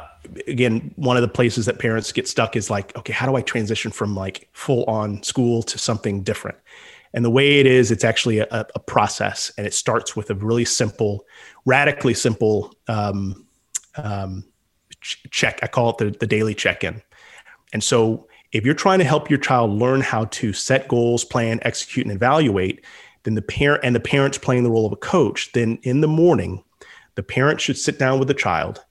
again, 0.48 0.92
one 0.96 1.16
of 1.16 1.22
the 1.22 1.28
places 1.28 1.66
that 1.66 1.78
parents 1.78 2.12
get 2.12 2.26
stuck 2.26 2.56
is 2.56 2.70
like, 2.70 2.96
okay, 2.96 3.12
how 3.12 3.26
do 3.26 3.36
I 3.36 3.42
transition 3.42 3.90
from 3.90 4.14
like 4.14 4.48
full 4.52 4.84
on 4.84 5.22
school 5.22 5.62
to 5.64 5.78
something 5.78 6.22
different? 6.22 6.56
And 7.12 7.24
the 7.24 7.30
way 7.30 7.60
it 7.60 7.66
is, 7.66 7.90
it's 7.90 8.04
actually 8.04 8.38
a, 8.38 8.66
a 8.74 8.78
process, 8.80 9.52
and 9.56 9.66
it 9.66 9.74
starts 9.74 10.16
with 10.16 10.30
a 10.30 10.34
really 10.34 10.64
simple, 10.64 11.24
radically 11.64 12.14
simple 12.14 12.74
um, 12.88 13.46
um, 13.96 14.44
ch- 15.00 15.24
check. 15.30 15.58
I 15.62 15.66
call 15.66 15.90
it 15.90 15.98
the, 15.98 16.10
the 16.18 16.26
daily 16.26 16.54
check 16.54 16.84
in. 16.84 17.02
And 17.72 17.82
so, 17.82 18.28
if 18.52 18.64
you're 18.64 18.74
trying 18.74 18.98
to 19.00 19.04
help 19.04 19.28
your 19.28 19.38
child 19.38 19.70
learn 19.72 20.00
how 20.00 20.26
to 20.26 20.52
set 20.52 20.88
goals, 20.88 21.24
plan, 21.24 21.58
execute, 21.62 22.06
and 22.06 22.14
evaluate, 22.14 22.84
then 23.24 23.34
the 23.34 23.42
parent 23.42 23.82
and 23.84 23.94
the 23.94 24.00
parents 24.00 24.38
playing 24.38 24.62
the 24.62 24.70
role 24.70 24.86
of 24.86 24.92
a 24.92 24.96
coach, 24.96 25.52
then 25.52 25.78
in 25.82 26.00
the 26.00 26.08
morning, 26.08 26.62
the 27.16 27.22
parent 27.22 27.60
should 27.60 27.76
sit 27.76 27.98
down 27.98 28.18
with 28.18 28.28
the 28.28 28.34
child 28.34 28.84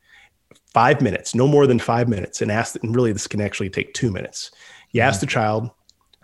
five 0.75 1.01
minutes, 1.01 1.33
no 1.33 1.47
more 1.47 1.65
than 1.65 1.79
five 1.79 2.09
minutes, 2.09 2.41
and 2.41 2.51
ask, 2.51 2.75
and 2.83 2.93
really 2.93 3.13
this 3.13 3.27
can 3.27 3.39
actually 3.39 3.69
take 3.69 3.93
two 3.93 4.11
minutes. 4.11 4.51
You 4.91 4.99
ask 4.99 5.21
the 5.21 5.25
child, 5.25 5.71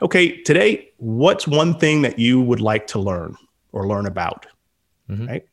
okay, 0.01 0.41
today, 0.41 0.89
what's 0.97 1.47
one 1.47 1.79
thing 1.79 2.01
that 2.01 2.19
you 2.19 2.41
would 2.41 2.59
like 2.59 2.87
to 2.87 2.99
learn 2.99 3.37
or 3.71 3.87
learn 3.87 4.05
about? 4.05 4.45
Mm-hmm. 5.09 5.27
Right? 5.27 5.45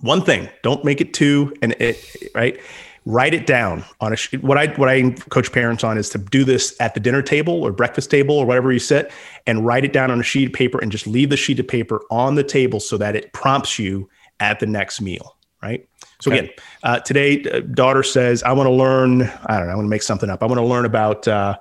One 0.00 0.22
thing, 0.22 0.50
don't 0.62 0.84
make 0.84 1.00
it 1.00 1.14
two, 1.14 1.54
and 1.62 1.72
it, 1.78 2.04
right? 2.34 2.60
Write 3.04 3.34
it 3.34 3.46
down 3.46 3.82
on 4.00 4.12
a 4.12 4.16
what 4.42 4.58
I 4.58 4.66
what 4.74 4.88
I 4.88 5.10
coach 5.30 5.50
parents 5.50 5.82
on 5.82 5.98
is 5.98 6.08
to 6.10 6.18
do 6.18 6.44
this 6.44 6.76
at 6.80 6.94
the 6.94 7.00
dinner 7.00 7.20
table 7.22 7.64
or 7.64 7.72
breakfast 7.72 8.10
table 8.10 8.36
or 8.36 8.46
whatever 8.46 8.72
you 8.72 8.78
sit 8.78 9.10
and 9.46 9.66
write 9.66 9.84
it 9.84 9.92
down 9.92 10.10
on 10.10 10.20
a 10.20 10.22
sheet 10.22 10.48
of 10.48 10.52
paper 10.52 10.78
and 10.78 10.92
just 10.92 11.08
leave 11.08 11.28
the 11.30 11.36
sheet 11.36 11.58
of 11.58 11.66
paper 11.66 12.00
on 12.10 12.36
the 12.36 12.44
table 12.44 12.78
so 12.78 12.96
that 12.98 13.16
it 13.16 13.32
prompts 13.32 13.76
you 13.76 14.08
at 14.38 14.60
the 14.60 14.66
next 14.66 15.00
meal 15.00 15.36
right? 15.62 15.88
So 16.20 16.30
okay. 16.30 16.40
again, 16.40 16.54
uh, 16.82 16.98
today, 17.00 17.42
uh, 17.44 17.60
daughter 17.60 18.02
says, 18.02 18.42
"I 18.42 18.52
want 18.52 18.66
to 18.66 18.72
learn. 18.72 19.22
I 19.22 19.58
don't 19.58 19.66
know. 19.66 19.72
I 19.72 19.76
want 19.76 19.86
to 19.86 19.90
make 19.90 20.02
something 20.02 20.28
up. 20.28 20.42
I 20.42 20.46
want 20.46 20.58
to 20.58 20.64
learn 20.64 20.84
about 20.84 21.26
uh, 21.28 21.58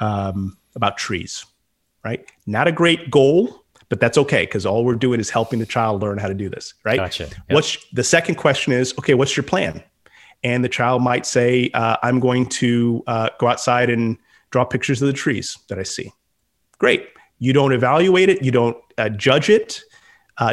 um, 0.00 0.56
about 0.74 0.96
trees." 0.96 1.44
Right? 2.04 2.30
Not 2.46 2.68
a 2.68 2.72
great 2.72 3.10
goal, 3.10 3.64
but 3.88 3.98
that's 4.00 4.18
okay 4.18 4.44
because 4.44 4.66
all 4.66 4.84
we're 4.84 4.94
doing 4.94 5.20
is 5.20 5.30
helping 5.30 5.58
the 5.58 5.66
child 5.66 6.02
learn 6.02 6.18
how 6.18 6.28
to 6.28 6.34
do 6.34 6.48
this. 6.48 6.74
Right? 6.84 6.96
Gotcha. 6.96 7.24
Yep. 7.24 7.34
What's 7.48 7.78
the 7.92 8.04
second 8.04 8.34
question 8.34 8.72
is? 8.72 8.94
Okay, 8.98 9.14
what's 9.14 9.36
your 9.36 9.44
plan? 9.44 9.82
And 10.42 10.62
the 10.62 10.68
child 10.68 11.02
might 11.02 11.26
say, 11.26 11.70
uh, 11.74 11.96
"I'm 12.02 12.20
going 12.20 12.46
to 12.46 13.02
uh, 13.06 13.30
go 13.38 13.48
outside 13.48 13.90
and 13.90 14.18
draw 14.50 14.64
pictures 14.64 15.00
of 15.02 15.06
the 15.06 15.14
trees 15.14 15.58
that 15.68 15.78
I 15.78 15.82
see." 15.82 16.12
Great. 16.78 17.08
You 17.38 17.52
don't 17.52 17.72
evaluate 17.72 18.28
it. 18.28 18.42
You 18.42 18.50
don't 18.50 18.76
uh, 18.98 19.08
judge 19.08 19.48
it. 19.48 19.82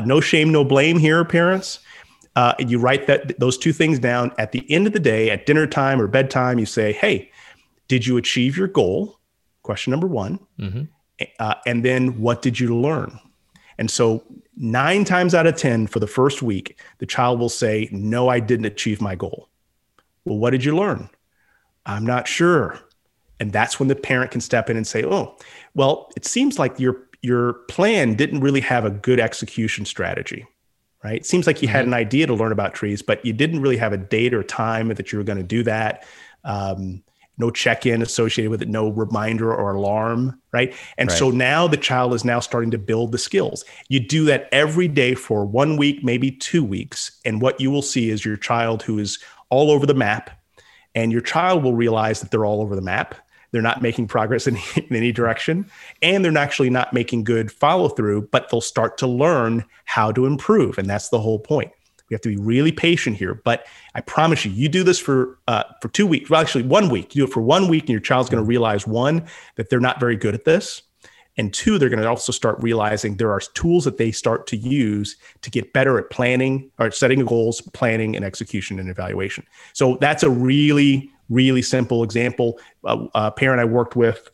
no 0.06 0.22
shame, 0.22 0.52
no 0.52 0.64
blame 0.64 0.98
here, 0.98 1.24
parents 1.26 1.80
uh, 2.36 2.54
and 2.60 2.72
you 2.72 2.80
write 2.80 3.08
that 3.08 3.40
those 3.40 3.58
two 3.58 3.74
things 3.74 4.00
down. 4.00 4.32
At 4.38 4.52
the 4.52 4.70
end 4.72 4.88
of 4.88 4.94
the 4.94 5.00
day 5.00 5.30
at 5.30 5.46
dinner 5.46 5.68
time 5.68 6.02
or 6.02 6.08
bedtime 6.08 6.60
you 6.60 6.66
say 6.66 6.94
hey 6.94 7.32
did 7.88 8.08
you 8.08 8.18
achieve 8.18 8.56
your 8.56 8.68
goal? 8.68 9.20
Question 9.64 9.92
number 9.92 10.08
one. 10.08 10.40
Mm-hmm. 10.60 10.84
uh, 11.40 11.56
and 11.66 11.84
then 11.84 12.20
what 12.22 12.42
did 12.42 12.60
you 12.60 12.80
learn? 12.80 13.20
And 13.78 13.92
so 13.92 14.24
nine 14.56 15.04
times 15.04 15.36
out 15.36 15.48
of 15.48 15.56
ten 15.56 15.88
for 15.88 16.00
the 16.00 16.08
first 16.08 16.42
week 16.42 16.80
the 17.00 17.06
child 17.06 17.40
will 17.40 17.50
say 17.50 17.90
no 17.92 18.28
i 18.28 18.40
didn't 18.40 18.66
achieve 18.66 19.02
my 19.02 19.16
goal. 19.16 19.50
Well 20.26 20.38
what 20.38 20.52
did 20.52 20.64
you 20.64 20.76
learn? 20.76 21.10
I'm 21.86 22.06
not 22.06 22.28
sure. 22.28 22.80
And 23.40 23.52
that's 23.52 23.80
when 23.80 23.90
the 23.90 23.96
parent 23.96 24.30
can 24.30 24.40
step 24.40 24.70
in 24.70 24.78
and 24.78 24.88
say 24.88 25.04
oh 25.04 25.36
well 25.74 26.12
it 26.16 26.26
seems 26.26 26.60
like 26.60 26.80
your 26.80 27.08
your 27.22 27.54
plan 27.68 28.16
didn't 28.16 28.42
really 28.42 28.62
have 28.62 28.86
a 28.86 28.90
good 28.90 29.20
execution 29.20 29.86
strategy 29.86 30.46
right? 31.04 31.18
It 31.18 31.26
seems 31.26 31.48
like 31.48 31.62
you 31.62 31.68
had 31.68 31.82
mm-hmm. 31.82 31.94
an 31.94 32.00
idea 32.00 32.28
to 32.28 32.34
learn 32.34 32.52
about 32.52 32.74
trees, 32.74 33.02
but 33.02 33.26
you 33.26 33.34
didn't 33.34 33.62
really 33.62 33.78
have 33.78 33.94
a 33.94 33.98
date 33.98 34.34
or 34.34 34.44
time 34.44 34.90
that 34.90 35.12
you 35.12 35.18
were 35.18 35.24
going 35.24 35.38
to 35.38 35.44
do 35.44 35.64
that. 35.64 36.06
Um, 36.44 37.04
no 37.38 37.50
check-in 37.50 38.02
associated 38.02 38.52
with 38.52 38.62
it, 38.62 38.70
no 38.70 38.90
reminder 38.90 39.54
or 39.54 39.74
alarm, 39.74 40.40
right? 40.54 40.76
And 40.98 41.10
right. 41.10 41.18
so 41.18 41.32
now 41.32 41.68
the 41.68 41.78
child 41.78 42.14
is 42.14 42.24
now 42.24 42.40
starting 42.40 42.72
to 42.72 42.78
build 42.78 43.12
the 43.12 43.18
skills. 43.18 43.66
You 43.90 44.00
do 44.00 44.26
that 44.26 44.48
every 44.52 44.88
day 44.88 45.16
for 45.16 45.46
one 45.46 45.76
week, 45.76 46.04
maybe 46.04 46.32
two 46.32 46.64
weeks, 46.64 47.20
and 47.26 47.42
what 47.42 47.60
you 47.60 47.72
will 47.72 47.82
see 47.82 48.10
is 48.10 48.24
your 48.24 48.38
child 48.38 48.84
who 48.84 49.00
is 49.00 49.18
all 49.50 49.72
over 49.72 49.86
the 49.86 49.96
map, 49.96 50.30
and 50.94 51.12
your 51.12 51.22
child 51.22 51.64
will 51.64 51.74
realize 51.74 52.20
that 52.20 52.30
they're 52.32 52.46
all 52.46 52.62
over 52.62 52.76
the 52.76 52.82
map 52.82 53.16
they're 53.52 53.62
not 53.62 53.82
making 53.82 54.08
progress 54.08 54.48
in, 54.48 54.58
in 54.76 54.96
any 54.96 55.12
direction, 55.12 55.70
and 56.02 56.24
they're 56.24 56.38
actually 56.38 56.70
not 56.70 56.94
making 56.94 57.24
good 57.24 57.52
follow 57.52 57.90
through, 57.90 58.30
but 58.32 58.50
they'll 58.50 58.62
start 58.62 58.98
to 59.00 59.08
learn 59.08 59.66
how 59.86 60.12
to 60.12 60.26
improve. 60.26 60.78
And 60.78 60.90
that's 60.90 61.10
the 61.10 61.20
whole 61.20 61.40
point. 61.40 61.72
We 62.10 62.16
have 62.16 62.22
to 62.22 62.30
be 62.30 62.38
really 62.38 62.74
patient 62.74 63.16
here. 63.16 63.36
But 63.36 63.66
I 63.96 64.02
promise 64.02 64.44
you, 64.44 64.52
you 64.52 64.68
do 64.68 64.84
this 64.84 65.00
for 65.00 65.40
uh, 65.48 65.64
for 65.82 65.88
two 65.88 66.06
weeks. 66.06 66.30
Well, 66.30 66.42
actually, 66.42 66.64
one 66.64 66.90
week. 66.90 67.16
You 67.16 67.22
do 67.22 67.30
it 67.30 67.34
for 67.34 67.42
one 67.42 67.70
week, 67.70 67.84
and 67.84 67.90
your 67.90 68.02
child's 68.02 68.30
going 68.30 68.44
to 68.44 68.48
realize 68.48 68.86
one 68.86 69.28
that 69.56 69.70
they're 69.70 69.80
not 69.80 70.00
very 70.00 70.18
good 70.18 70.36
at 70.36 70.44
this, 70.44 70.82
and 71.38 71.54
two, 71.54 71.78
they're 71.78 71.90
going 71.90 72.02
to 72.02 72.10
also 72.10 72.32
start 72.32 72.58
realizing 72.62 73.16
there 73.16 73.32
are 73.32 73.40
tools 73.40 73.86
that 73.86 73.98
they 73.98 74.12
start 74.12 74.48
to 74.48 74.58
use 74.58 75.16
to 75.42 75.50
get 75.50 75.72
better 75.74 75.98
at 75.98 76.10
planning 76.10 76.70
or 76.78 76.92
setting 76.92 77.24
goals, 77.26 77.62
planning, 77.74 78.16
and 78.16 78.26
execution 78.26 78.80
and 78.80 78.90
evaluation. 78.90 79.46
So 79.74 79.98
that's 80.02 80.24
a 80.24 80.30
really 80.30 81.10
really 81.32 81.62
simple 81.62 82.04
example. 82.04 82.60
Uh, 82.84 83.08
a 83.16 83.32
parent 83.32 83.60
I 83.60 83.66
worked 83.66 83.96
with 83.96 84.30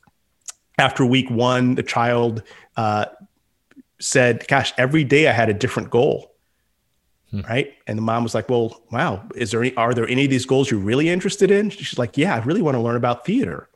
after 0.77 1.05
week 1.05 1.29
one, 1.29 1.75
the 1.75 1.83
child 1.83 2.43
uh, 2.75 3.05
said, 3.99 4.47
Gosh, 4.47 4.73
every 4.77 5.03
day 5.03 5.27
I 5.27 5.31
had 5.31 5.49
a 5.49 5.53
different 5.53 5.89
goal. 5.89 6.33
Hmm. 7.31 7.41
Right. 7.41 7.73
And 7.88 7.97
the 7.97 8.01
mom 8.01 8.23
was 8.23 8.33
like, 8.36 8.49
Well, 8.49 8.83
wow, 8.91 9.27
is 9.36 9.51
there 9.51 9.62
any, 9.62 9.75
are 9.75 9.93
there 9.93 10.07
any 10.07 10.25
of 10.25 10.29
these 10.29 10.45
goals 10.45 10.69
you're 10.69 10.79
really 10.79 11.10
interested 11.10 11.51
in? 11.51 11.69
She's 11.69 11.97
like, 11.97 12.17
Yeah, 12.17 12.36
I 12.36 12.39
really 12.39 12.62
want 12.62 12.75
to 12.75 12.81
learn 12.81 12.95
about 12.95 13.25
theater. 13.25 13.69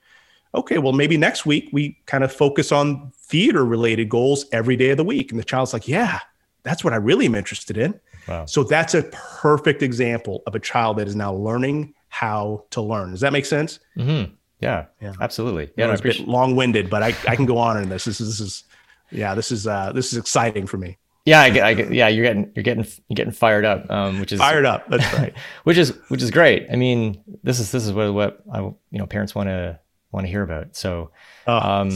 Okay, 0.53 0.79
well, 0.79 0.93
maybe 0.93 1.15
next 1.17 1.45
week 1.45 1.69
we 1.71 1.97
kind 2.05 2.23
of 2.23 2.31
focus 2.31 2.71
on 2.71 3.11
theater 3.15 3.65
related 3.65 4.09
goals 4.09 4.45
every 4.51 4.75
day 4.75 4.89
of 4.89 4.97
the 4.97 5.03
week. 5.03 5.31
And 5.31 5.39
the 5.39 5.45
child's 5.45 5.73
like, 5.73 5.87
Yeah, 5.87 6.19
that's 6.63 6.83
what 6.83 6.93
I 6.93 6.97
really 6.97 7.25
am 7.25 7.35
interested 7.35 7.77
in. 7.77 7.99
Wow. 8.27 8.45
So 8.45 8.63
that's 8.63 8.93
a 8.93 9.03
perfect 9.11 9.81
example 9.81 10.43
of 10.45 10.53
a 10.53 10.59
child 10.59 10.97
that 10.97 11.07
is 11.07 11.15
now 11.15 11.33
learning 11.33 11.95
how 12.11 12.65
to 12.71 12.81
learn. 12.81 13.11
Does 13.11 13.21
that 13.21 13.33
make 13.33 13.45
sense? 13.45 13.79
Mm-hmm. 13.97 14.33
Yeah, 14.59 14.85
yeah, 15.01 15.13
absolutely. 15.19 15.71
Yeah, 15.75 15.87
no, 15.87 15.93
it's 15.93 16.01
a 16.01 16.03
bit 16.03 16.27
long-winded, 16.27 16.89
but 16.89 17.01
I, 17.01 17.15
I 17.27 17.35
can 17.35 17.45
go 17.47 17.57
on 17.57 17.81
in 17.81 17.89
this. 17.89 18.05
This 18.05 18.21
is 18.21 18.37
this 18.37 18.39
is 18.39 18.63
yeah, 19.09 19.33
this 19.33 19.51
is 19.51 19.65
uh, 19.65 19.91
this 19.93 20.11
is 20.11 20.19
exciting 20.19 20.67
for 20.67 20.77
me. 20.77 20.97
Yeah, 21.25 21.41
I, 21.41 21.45
I, 21.45 21.69
yeah, 21.71 22.09
you're 22.09 22.25
getting 22.25 22.51
you're 22.53 22.63
getting 22.63 22.83
you're 23.07 23.15
getting 23.15 23.31
fired 23.31 23.65
up, 23.65 23.89
um, 23.89 24.19
which 24.19 24.33
is 24.33 24.39
fired 24.39 24.65
up. 24.65 24.87
That's 24.89 25.11
right. 25.13 25.33
which 25.63 25.77
is 25.77 25.97
which 26.09 26.21
is 26.21 26.29
great. 26.31 26.67
I 26.71 26.75
mean, 26.75 27.23
this 27.43 27.59
is 27.59 27.71
this 27.71 27.85
is 27.85 27.93
what 27.93 28.13
what 28.13 28.43
I, 28.51 28.59
you 28.59 28.77
know 28.91 29.07
parents 29.07 29.33
want 29.33 29.47
to 29.47 29.79
want 30.11 30.25
to 30.25 30.29
hear 30.29 30.43
about. 30.43 30.75
So, 30.75 31.11
oh, 31.47 31.57
um, 31.57 31.91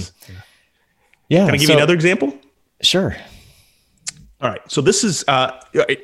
yeah. 1.28 1.45
Can 1.45 1.56
I 1.56 1.58
give 1.58 1.67
so, 1.67 1.73
you 1.73 1.78
another 1.78 1.93
example? 1.93 2.34
Sure. 2.82 3.15
All 4.41 4.49
right. 4.49 4.62
So 4.71 4.82
this 4.82 5.04
is 5.04 5.25
uh, 5.28 5.60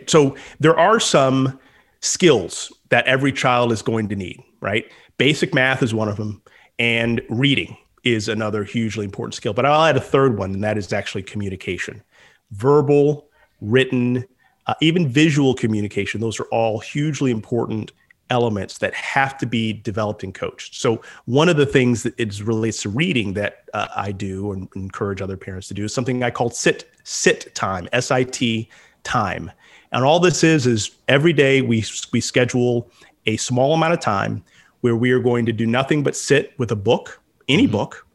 so 0.08 0.36
there 0.60 0.78
are 0.78 1.00
some 1.00 1.60
skills 2.02 2.71
that 2.91 3.06
every 3.08 3.32
child 3.34 3.71
is 3.71 3.82
going 3.82 4.08
to 4.10 4.15
need, 4.15 4.43
right? 4.60 4.86
Basic 5.17 5.54
math 5.54 5.82
is 5.82 5.93
one 5.93 6.08
of 6.08 6.17
them, 6.17 6.41
and 6.77 7.21
reading 7.30 7.75
is 8.04 8.30
another 8.30 8.63
hugely 8.63 9.06
important 9.06 9.34
skill. 9.34 9.54
But 9.54 9.65
I'll 9.65 9.86
add 9.86 9.97
a 9.97 10.01
third 10.01 10.38
one, 10.38 10.54
and 10.54 10.63
that 10.63 10.77
is 10.77 10.93
actually 10.93 11.23
communication 11.23 12.04
verbal, 12.51 13.30
written, 13.62 14.25
uh, 14.67 14.73
even 14.82 15.08
visual 15.08 15.54
communication. 15.54 16.21
Those 16.21 16.39
are 16.39 16.47
all 16.51 16.80
hugely 16.80 17.32
important 17.32 17.91
elements 18.30 18.77
that 18.77 18.93
have 18.93 19.38
to 19.38 19.45
be 19.45 19.73
developed 19.73 20.23
and 20.23 20.34
coached. 20.34 20.75
So 20.75 21.01
one 21.25 21.49
of 21.49 21.58
the 21.58 21.65
things 21.65 22.04
that 22.04 22.13
it 22.17 22.39
relates 22.41 22.82
to 22.84 22.89
reading 22.89 23.34
that 23.34 23.65
uh, 23.73 23.88
I 23.95 24.12
do 24.12 24.54
and 24.54 24.69
encourage 24.75 25.21
other 25.21 25.38
parents 25.38 25.67
to 25.67 25.73
do 25.73 25.86
is 25.86 25.93
something 25.93 26.23
I 26.23 26.32
call 26.32 26.49
sit 26.49 26.89
sit 27.04 27.54
time, 27.56 27.88
S 27.93 28.12
I 28.12 28.23
T 28.23 28.69
time. 29.03 29.51
And 29.91 30.03
all 30.03 30.19
this 30.19 30.43
is 30.43 30.67
is 30.67 30.91
every 31.07 31.33
day 31.33 31.61
we 31.61 31.83
we 32.11 32.21
schedule 32.21 32.89
a 33.25 33.37
small 33.37 33.73
amount 33.73 33.93
of 33.93 33.99
time 33.99 34.43
where 34.81 34.95
we 34.95 35.11
are 35.11 35.19
going 35.19 35.45
to 35.45 35.51
do 35.51 35.65
nothing 35.65 36.03
but 36.03 36.15
sit 36.15 36.57
with 36.57 36.71
a 36.71 36.75
book, 36.75 37.21
any 37.47 37.63
mm-hmm. 37.63 37.73
book, 37.73 38.07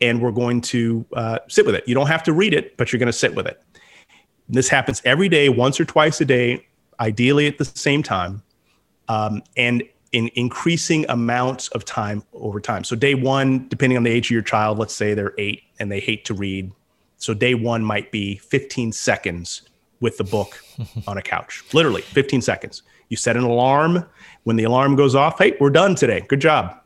and 0.00 0.20
we're 0.20 0.32
going 0.32 0.60
to 0.60 1.04
uh, 1.12 1.38
sit 1.48 1.66
with 1.66 1.74
it. 1.74 1.86
You 1.86 1.94
don't 1.94 2.06
have 2.06 2.22
to 2.24 2.32
read 2.32 2.54
it, 2.54 2.76
but 2.76 2.92
you're 2.92 2.98
going 2.98 3.06
to 3.06 3.12
sit 3.12 3.34
with 3.34 3.46
it. 3.46 3.62
This 4.48 4.68
happens 4.68 5.02
every 5.04 5.28
day, 5.28 5.48
once 5.48 5.80
or 5.80 5.84
twice 5.84 6.20
a 6.20 6.24
day, 6.24 6.66
ideally 7.00 7.46
at 7.46 7.58
the 7.58 7.64
same 7.64 8.02
time, 8.02 8.42
um, 9.08 9.42
and 9.56 9.82
in 10.12 10.30
increasing 10.34 11.04
amounts 11.08 11.68
of 11.68 11.84
time 11.84 12.22
over 12.34 12.60
time. 12.60 12.84
So 12.84 12.94
day 12.94 13.14
one, 13.14 13.66
depending 13.68 13.96
on 13.96 14.04
the 14.04 14.10
age 14.10 14.26
of 14.26 14.30
your 14.30 14.42
child, 14.42 14.78
let's 14.78 14.94
say 14.94 15.12
they're 15.12 15.34
eight 15.38 15.64
and 15.80 15.90
they 15.90 15.98
hate 15.98 16.24
to 16.26 16.34
read. 16.34 16.70
So 17.16 17.34
day 17.34 17.54
one 17.54 17.82
might 17.82 18.12
be 18.12 18.36
15 18.36 18.92
seconds 18.92 19.62
with 20.04 20.18
the 20.18 20.24
book 20.24 20.62
on 21.08 21.16
a 21.16 21.22
couch. 21.22 21.64
Literally 21.72 22.02
15 22.02 22.42
seconds. 22.42 22.82
You 23.08 23.16
set 23.16 23.38
an 23.38 23.42
alarm. 23.42 24.04
When 24.42 24.56
the 24.56 24.64
alarm 24.64 24.96
goes 24.96 25.14
off, 25.14 25.38
hey, 25.38 25.56
we're 25.58 25.70
done 25.70 25.94
today. 25.94 26.20
Good 26.28 26.42
job. 26.42 26.78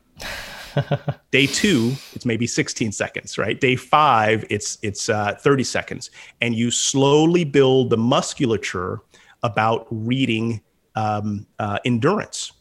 Day 1.31 1.45
two, 1.45 1.91
it's 2.13 2.25
maybe 2.25 2.47
16 2.47 2.93
seconds, 2.93 3.37
right? 3.37 3.59
Day 3.59 3.75
five, 3.75 4.45
it's 4.49 4.77
it's 4.81 5.09
uh, 5.09 5.35
30 5.37 5.63
seconds, 5.65 6.11
and 6.39 6.55
you 6.55 6.71
slowly 6.71 7.43
build 7.43 7.89
the 7.89 7.97
musculature 7.97 9.01
about 9.43 9.85
reading 9.89 10.61
um, 10.95 11.45
uh, 11.59 11.79
endurance. 11.83 12.53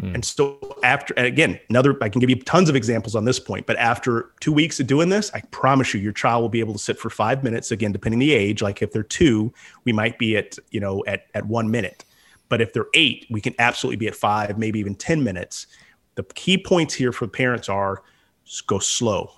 Mm. 0.00 0.14
And 0.14 0.24
so 0.24 0.58
after, 0.82 1.14
and 1.16 1.26
again, 1.26 1.60
another, 1.68 1.96
I 2.02 2.08
can 2.08 2.20
give 2.20 2.30
you 2.30 2.36
tons 2.36 2.68
of 2.68 2.74
examples 2.74 3.14
on 3.14 3.24
this 3.24 3.38
point, 3.38 3.66
but 3.66 3.76
after 3.76 4.32
two 4.40 4.52
weeks 4.52 4.80
of 4.80 4.86
doing 4.86 5.08
this, 5.08 5.30
I 5.34 5.40
promise 5.50 5.94
you, 5.94 6.00
your 6.00 6.12
child 6.12 6.42
will 6.42 6.48
be 6.48 6.60
able 6.60 6.72
to 6.72 6.78
sit 6.78 6.98
for 6.98 7.10
five 7.10 7.44
minutes. 7.44 7.70
Again, 7.70 7.92
depending 7.92 8.18
the 8.18 8.32
age, 8.32 8.60
like 8.60 8.82
if 8.82 8.90
they're 8.92 9.02
two, 9.02 9.52
we 9.84 9.92
might 9.92 10.18
be 10.18 10.36
at, 10.36 10.58
you 10.70 10.80
know, 10.80 11.04
at, 11.06 11.26
at 11.34 11.46
one 11.46 11.70
minute. 11.70 12.04
But 12.48 12.60
if 12.60 12.72
they're 12.72 12.88
eight, 12.94 13.26
we 13.30 13.40
can 13.40 13.54
absolutely 13.58 13.96
be 13.96 14.08
at 14.08 14.14
five, 14.14 14.58
maybe 14.58 14.78
even 14.78 14.94
10 14.94 15.22
minutes. 15.22 15.66
The 16.16 16.24
key 16.24 16.58
points 16.58 16.94
here 16.94 17.12
for 17.12 17.26
parents 17.26 17.68
are 17.68 18.02
go 18.66 18.78
slow. 18.78 19.32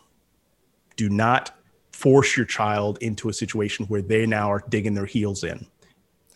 Do 0.96 1.08
not 1.08 1.56
force 1.92 2.36
your 2.36 2.46
child 2.46 2.98
into 3.00 3.28
a 3.28 3.32
situation 3.32 3.86
where 3.86 4.02
they 4.02 4.26
now 4.26 4.50
are 4.50 4.62
digging 4.68 4.94
their 4.94 5.06
heels 5.06 5.44
in. 5.44 5.66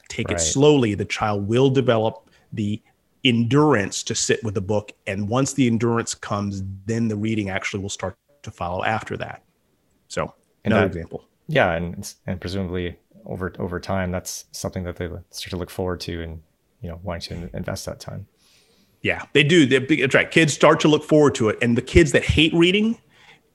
Take 0.09 0.29
right. 0.29 0.37
it 0.37 0.41
slowly. 0.41 0.95
The 0.95 1.05
child 1.05 1.49
will 1.49 1.71
develop 1.71 2.29
the 2.53 2.83
endurance 3.25 4.03
to 4.05 4.15
sit 4.15 4.43
with 4.43 4.55
the 4.55 4.61
book. 4.61 4.93
And 5.07 5.29
once 5.29 5.53
the 5.53 5.67
endurance 5.67 6.15
comes, 6.15 6.63
then 6.87 7.09
the 7.09 7.17
reading 7.17 7.51
actually 7.51 7.83
will 7.83 7.91
start 7.91 8.17
to 8.43 8.51
follow 8.51 8.85
after 8.85 9.17
that. 9.19 9.43
So, 10.09 10.35
another 10.65 10.83
that, 10.83 10.87
example. 10.87 11.25
Yeah. 11.47 11.73
And, 11.73 12.15
and 12.27 12.41
presumably 12.41 12.99
over, 13.27 13.53
over 13.59 13.79
time, 13.81 14.11
that's 14.11 14.47
something 14.53 14.85
that 14.85 14.97
they 14.97 15.09
start 15.31 15.51
to 15.51 15.57
look 15.57 15.71
forward 15.71 16.01
to 16.01 16.23
and, 16.23 16.43
you 16.81 16.89
know, 16.89 17.01
wanting 17.03 17.49
to 17.49 17.57
invest 17.57 17.87
that 17.87 18.01
time. 18.01 18.27
Yeah, 19.03 19.25
they 19.33 19.43
do. 19.43 19.67
They, 19.67 19.79
that's 19.97 20.15
right. 20.15 20.31
Kids 20.31 20.53
start 20.53 20.81
to 20.81 20.89
look 20.89 21.05
forward 21.05 21.35
to 21.37 21.49
it. 21.49 21.59
And 21.63 21.77
the 21.77 21.83
kids 21.83 22.13
that 22.13 22.23
hate 22.23 22.53
reading, 22.53 22.99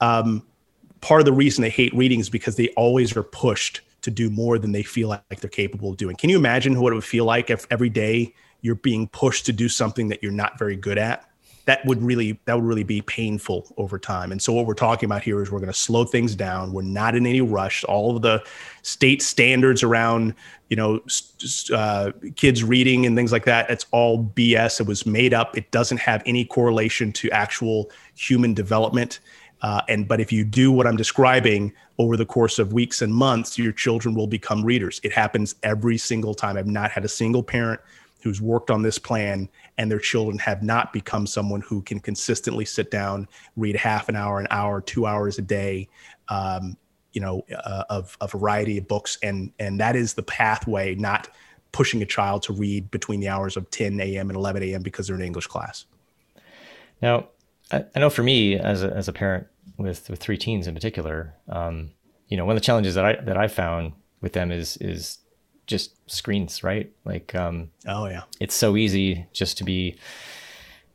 um, 0.01 0.43
part 1.01 1.21
of 1.21 1.25
the 1.25 1.33
reason 1.33 1.61
they 1.61 1.69
hate 1.69 1.93
reading 1.93 2.19
is 2.19 2.29
because 2.29 2.55
they 2.55 2.69
always 2.69 3.15
are 3.15 3.23
pushed 3.23 3.81
to 4.01 4.11
do 4.11 4.29
more 4.29 4.57
than 4.59 4.71
they 4.71 4.83
feel 4.83 5.09
like 5.09 5.39
they're 5.39 5.49
capable 5.49 5.91
of 5.91 5.97
doing. 5.97 6.15
Can 6.15 6.29
you 6.29 6.37
imagine 6.37 6.79
what 6.79 6.93
it 6.93 6.95
would 6.95 7.03
feel 7.03 7.25
like 7.25 7.49
if 7.49 7.65
every 7.71 7.89
day 7.89 8.33
you're 8.65 8.75
being 8.75 9.07
pushed 9.07 9.45
to 9.45 9.53
do 9.53 9.69
something 9.69 10.09
that 10.09 10.21
you're 10.23 10.31
not 10.31 10.57
very 10.59 10.75
good 10.75 10.97
at? 10.97 11.29
That 11.65 11.83
would 11.85 12.01
really 12.03 12.39
that 12.45 12.55
would 12.55 12.65
really 12.65 12.83
be 12.83 13.01
painful 13.01 13.73
over 13.77 13.97
time. 13.97 14.31
And 14.31 14.41
so 14.41 14.53
what 14.53 14.67
we're 14.67 14.75
talking 14.75 15.07
about 15.07 15.23
here 15.23 15.41
is 15.41 15.51
we're 15.51 15.59
going 15.59 15.71
to 15.71 15.77
slow 15.77 16.03
things 16.03 16.35
down. 16.35 16.73
We're 16.73 16.83
not 16.83 17.15
in 17.15 17.25
any 17.25 17.41
rush. 17.41 17.83
All 17.85 18.15
of 18.15 18.21
the 18.21 18.43
state 18.83 19.21
standards 19.21 19.81
around 19.81 20.35
you 20.69 20.75
know 20.75 20.99
uh, 21.73 22.11
kids 22.35 22.63
reading 22.63 23.05
and 23.05 23.15
things 23.15 23.31
like 23.31 23.45
that 23.45 23.69
it's 23.69 23.85
all 23.91 24.23
bs 24.35 24.79
it 24.79 24.87
was 24.87 25.05
made 25.05 25.31
up 25.31 25.55
it 25.55 25.69
doesn't 25.69 25.99
have 25.99 26.23
any 26.25 26.43
correlation 26.43 27.11
to 27.11 27.29
actual 27.29 27.91
human 28.15 28.51
development 28.51 29.19
uh, 29.65 29.81
and 29.87 30.07
but 30.07 30.19
if 30.19 30.31
you 30.31 30.43
do 30.43 30.71
what 30.71 30.85
I'm 30.85 30.95
describing 30.95 31.73
over 31.97 32.17
the 32.17 32.25
course 32.25 32.59
of 32.59 32.71
weeks 32.73 33.01
and 33.01 33.11
months, 33.11 33.57
your 33.57 33.71
children 33.71 34.13
will 34.13 34.27
become 34.27 34.63
readers. 34.63 35.01
It 35.03 35.11
happens 35.11 35.55
every 35.63 35.97
single 35.97 36.35
time. 36.35 36.55
I've 36.55 36.67
not 36.67 36.91
had 36.91 37.05
a 37.05 37.07
single 37.07 37.41
parent 37.41 37.79
who's 38.25 38.41
worked 38.41 38.71
on 38.71 38.81
this 38.81 38.97
plan 38.97 39.47
and 39.77 39.91
their 39.91 39.99
children 39.99 40.39
have 40.39 40.63
not 40.63 40.91
become 40.91 41.27
someone 41.27 41.61
who 41.61 41.79
can 41.83 41.99
consistently 41.99 42.65
sit 42.65 42.89
down, 42.89 43.27
read 43.55 43.75
half 43.75 44.09
an 44.09 44.15
hour, 44.15 44.39
an 44.39 44.47
hour, 44.49 44.81
two 44.81 45.05
hours 45.05 45.37
a 45.37 45.43
day, 45.43 45.87
um, 46.29 46.75
you 47.13 47.21
know, 47.21 47.45
uh, 47.55 47.83
of 47.91 48.17
a 48.21 48.27
variety 48.27 48.79
of 48.79 48.87
books, 48.87 49.19
and 49.21 49.51
and 49.59 49.79
that 49.79 49.95
is 49.95 50.15
the 50.15 50.23
pathway, 50.23 50.95
not 50.95 51.29
pushing 51.71 52.01
a 52.01 52.05
child 52.05 52.41
to 52.41 52.51
read 52.51 52.89
between 52.89 53.19
the 53.19 53.29
hours 53.29 53.57
of 53.57 53.69
10 53.69 53.99
a.m. 53.99 54.31
and 54.31 54.35
11 54.35 54.63
a.m. 54.63 54.81
because 54.81 55.05
they're 55.05 55.15
in 55.15 55.21
English 55.21 55.45
class. 55.45 55.85
Now, 57.03 57.27
I, 57.71 57.85
I 57.95 57.99
know 57.99 58.09
for 58.09 58.23
me 58.23 58.57
as 58.57 58.81
a, 58.81 58.91
as 58.91 59.07
a 59.07 59.13
parent 59.13 59.45
with 59.77 60.09
with 60.09 60.19
three 60.19 60.37
teens 60.39 60.65
in 60.65 60.73
particular, 60.73 61.35
um, 61.47 61.91
you 62.27 62.37
know, 62.37 62.45
one 62.45 62.55
of 62.55 62.61
the 62.61 62.65
challenges 62.65 62.95
that 62.95 63.05
I 63.05 63.21
that 63.21 63.37
I 63.37 63.47
found 63.47 63.93
with 64.19 64.33
them 64.33 64.51
is 64.51 64.77
is 64.77 65.19
just 65.67 65.95
screens, 66.09 66.63
right? 66.63 66.91
Like, 67.05 67.33
um, 67.35 67.71
oh 67.87 68.07
yeah, 68.07 68.23
it's 68.39 68.55
so 68.55 68.75
easy 68.75 69.25
just 69.33 69.57
to 69.59 69.63
be 69.63 69.97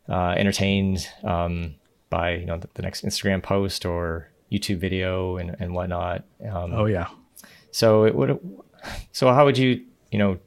uh, 0.09 0.35
entertained 0.37 1.09
um, 1.25 1.77
by 2.09 2.35
you 2.35 2.47
know 2.47 2.59
the, 2.59 2.69
the, 2.75 2.83
next 2.83 3.05
Instagram 3.05 3.43
post 3.43 3.85
or 3.85 4.29
YouTube 4.51 4.79
video 4.79 5.37
and 5.37 5.57
and 5.59 5.75
whatnot. 5.75 6.25
Um, 6.43 6.73
oh 6.73 6.87
yeah. 6.87 7.09
So 7.71 8.05
it 8.05 8.15
would. 8.15 8.39
So 9.13 9.33
how 9.33 9.45
would 9.45 9.59
you 9.59 9.85
you 10.11 10.19
know 10.19 10.39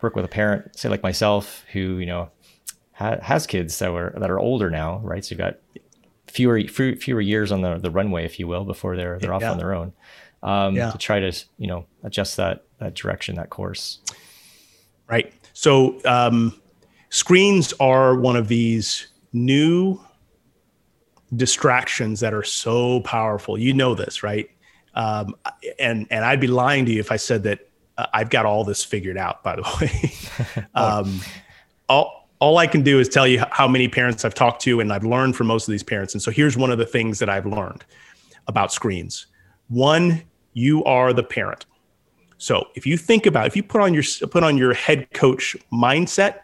work 0.00 0.16
with 0.16 0.24
a 0.24 0.28
parent, 0.28 0.76
say 0.78 0.88
like 0.88 1.02
myself, 1.02 1.64
who 1.72 1.98
you 1.98 2.06
know 2.06 2.30
ha- 2.92 3.20
has 3.22 3.46
kids 3.46 3.78
that 3.78 3.92
were 3.92 4.14
that 4.18 4.30
are 4.30 4.38
older 4.38 4.70
now, 4.70 4.98
right? 4.98 5.24
So 5.24 5.34
you've 5.34 5.38
got 5.38 5.58
fewer 6.26 6.62
fewer 6.64 7.20
years 7.20 7.52
on 7.52 7.60
the, 7.60 7.78
the 7.78 7.90
runway, 7.90 8.24
if 8.24 8.38
you 8.38 8.46
will, 8.46 8.64
before 8.64 8.96
they're 8.96 9.18
they're 9.18 9.34
off 9.34 9.42
yeah. 9.42 9.52
on 9.52 9.58
their 9.58 9.74
own. 9.74 9.92
Um, 10.42 10.74
yeah. 10.74 10.90
To 10.90 10.98
try 10.98 11.20
to 11.20 11.32
you 11.58 11.68
know 11.68 11.86
adjust 12.02 12.36
that 12.36 12.64
that 12.82 12.94
direction, 12.94 13.36
that 13.36 13.50
course. 13.50 13.98
Right. 15.08 15.32
So 15.52 16.00
um, 16.04 16.60
screens 17.10 17.72
are 17.80 18.16
one 18.16 18.36
of 18.36 18.48
these 18.48 19.08
new 19.32 20.00
distractions 21.34 22.20
that 22.20 22.34
are 22.34 22.42
so 22.42 23.00
powerful. 23.00 23.58
You 23.58 23.72
know 23.72 23.94
this, 23.94 24.22
right? 24.22 24.50
Um, 24.94 25.34
and 25.78 26.06
and 26.10 26.24
I'd 26.24 26.40
be 26.40 26.46
lying 26.46 26.84
to 26.86 26.92
you 26.92 27.00
if 27.00 27.10
I 27.10 27.16
said 27.16 27.44
that 27.44 27.70
uh, 27.96 28.06
I've 28.12 28.30
got 28.30 28.44
all 28.44 28.64
this 28.64 28.84
figured 28.84 29.16
out. 29.16 29.42
By 29.42 29.56
the 29.56 29.62
way, 29.80 30.64
um, 30.74 31.20
all 31.88 32.28
all 32.40 32.58
I 32.58 32.66
can 32.66 32.82
do 32.82 32.98
is 32.98 33.08
tell 33.08 33.26
you 33.26 33.44
how 33.50 33.68
many 33.68 33.88
parents 33.88 34.24
I've 34.24 34.34
talked 34.34 34.62
to 34.62 34.80
and 34.80 34.92
I've 34.92 35.04
learned 35.04 35.36
from 35.36 35.46
most 35.46 35.68
of 35.68 35.72
these 35.72 35.84
parents. 35.84 36.12
And 36.12 36.22
so 36.22 36.30
here's 36.30 36.56
one 36.56 36.72
of 36.72 36.78
the 36.78 36.86
things 36.86 37.20
that 37.20 37.28
I've 37.28 37.46
learned 37.46 37.84
about 38.48 38.72
screens. 38.72 39.26
One, 39.68 40.22
you 40.52 40.82
are 40.84 41.12
the 41.12 41.22
parent. 41.22 41.66
So 42.42 42.66
if 42.74 42.84
you 42.88 42.96
think 42.96 43.24
about 43.24 43.46
if 43.46 43.54
you 43.54 43.62
put 43.62 43.80
on 43.80 43.94
your 43.94 44.02
put 44.28 44.42
on 44.42 44.58
your 44.58 44.74
head 44.74 45.08
coach 45.12 45.56
mindset, 45.72 46.40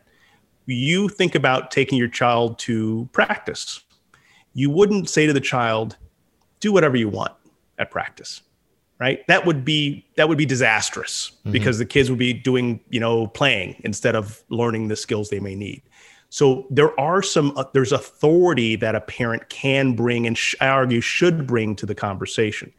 you 0.67 1.09
think 1.09 1.35
about 1.35 1.73
taking 1.73 1.99
your 1.99 2.07
child 2.07 2.57
to 2.61 3.09
practice. 3.13 3.81
You 4.55 4.71
wouldn't 4.71 5.11
say 5.11 5.27
to 5.27 5.33
the 5.33 5.41
child, 5.41 5.97
"Do 6.61 6.73
whatever 6.73 6.97
you 6.97 7.09
want 7.09 7.33
at 7.79 7.91
practice." 7.91 8.43
right 9.01 9.25
that 9.29 9.47
would 9.47 9.65
be 9.65 10.05
that 10.17 10.29
would 10.29 10.39
be 10.39 10.47
disastrous 10.47 11.31
mm-hmm. 11.31 11.53
because 11.53 11.79
the 11.79 11.87
kids 11.87 12.11
would 12.11 12.19
be 12.19 12.33
doing 12.33 12.81
you 12.91 12.99
know 12.99 13.29
playing 13.29 13.81
instead 13.85 14.17
of 14.17 14.43
learning 14.49 14.89
the 14.89 14.97
skills 14.97 15.31
they 15.31 15.39
may 15.39 15.55
need 15.55 15.81
so 16.31 16.67
there 16.69 16.99
are 16.99 17.23
some 17.23 17.57
uh, 17.57 17.63
there's 17.75 17.93
authority 17.93 18.75
that 18.75 18.97
a 18.97 19.01
parent 19.01 19.49
can 19.51 19.95
bring 19.95 20.27
and 20.27 20.37
sh- 20.37 20.57
I 20.61 20.67
argue 20.67 21.01
should 21.01 21.47
bring 21.47 21.77
to 21.77 21.87
the 21.87 21.95
conversation 21.95 22.73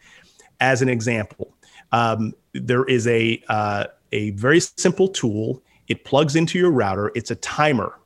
as 0.60 0.82
an 0.82 0.90
example 0.90 1.56
um, 1.94 2.34
there 2.54 2.86
is 2.86 3.08
a 3.08 3.42
uh, 3.50 3.86
a 4.12 4.32
very 4.32 4.60
simple 4.60 5.08
tool 5.08 5.62
it 5.88 6.04
plugs 6.06 6.36
into 6.36 6.58
your 6.58 6.72
router 6.72 7.12
it's 7.16 7.32
a 7.32 7.36
timer 7.36 7.98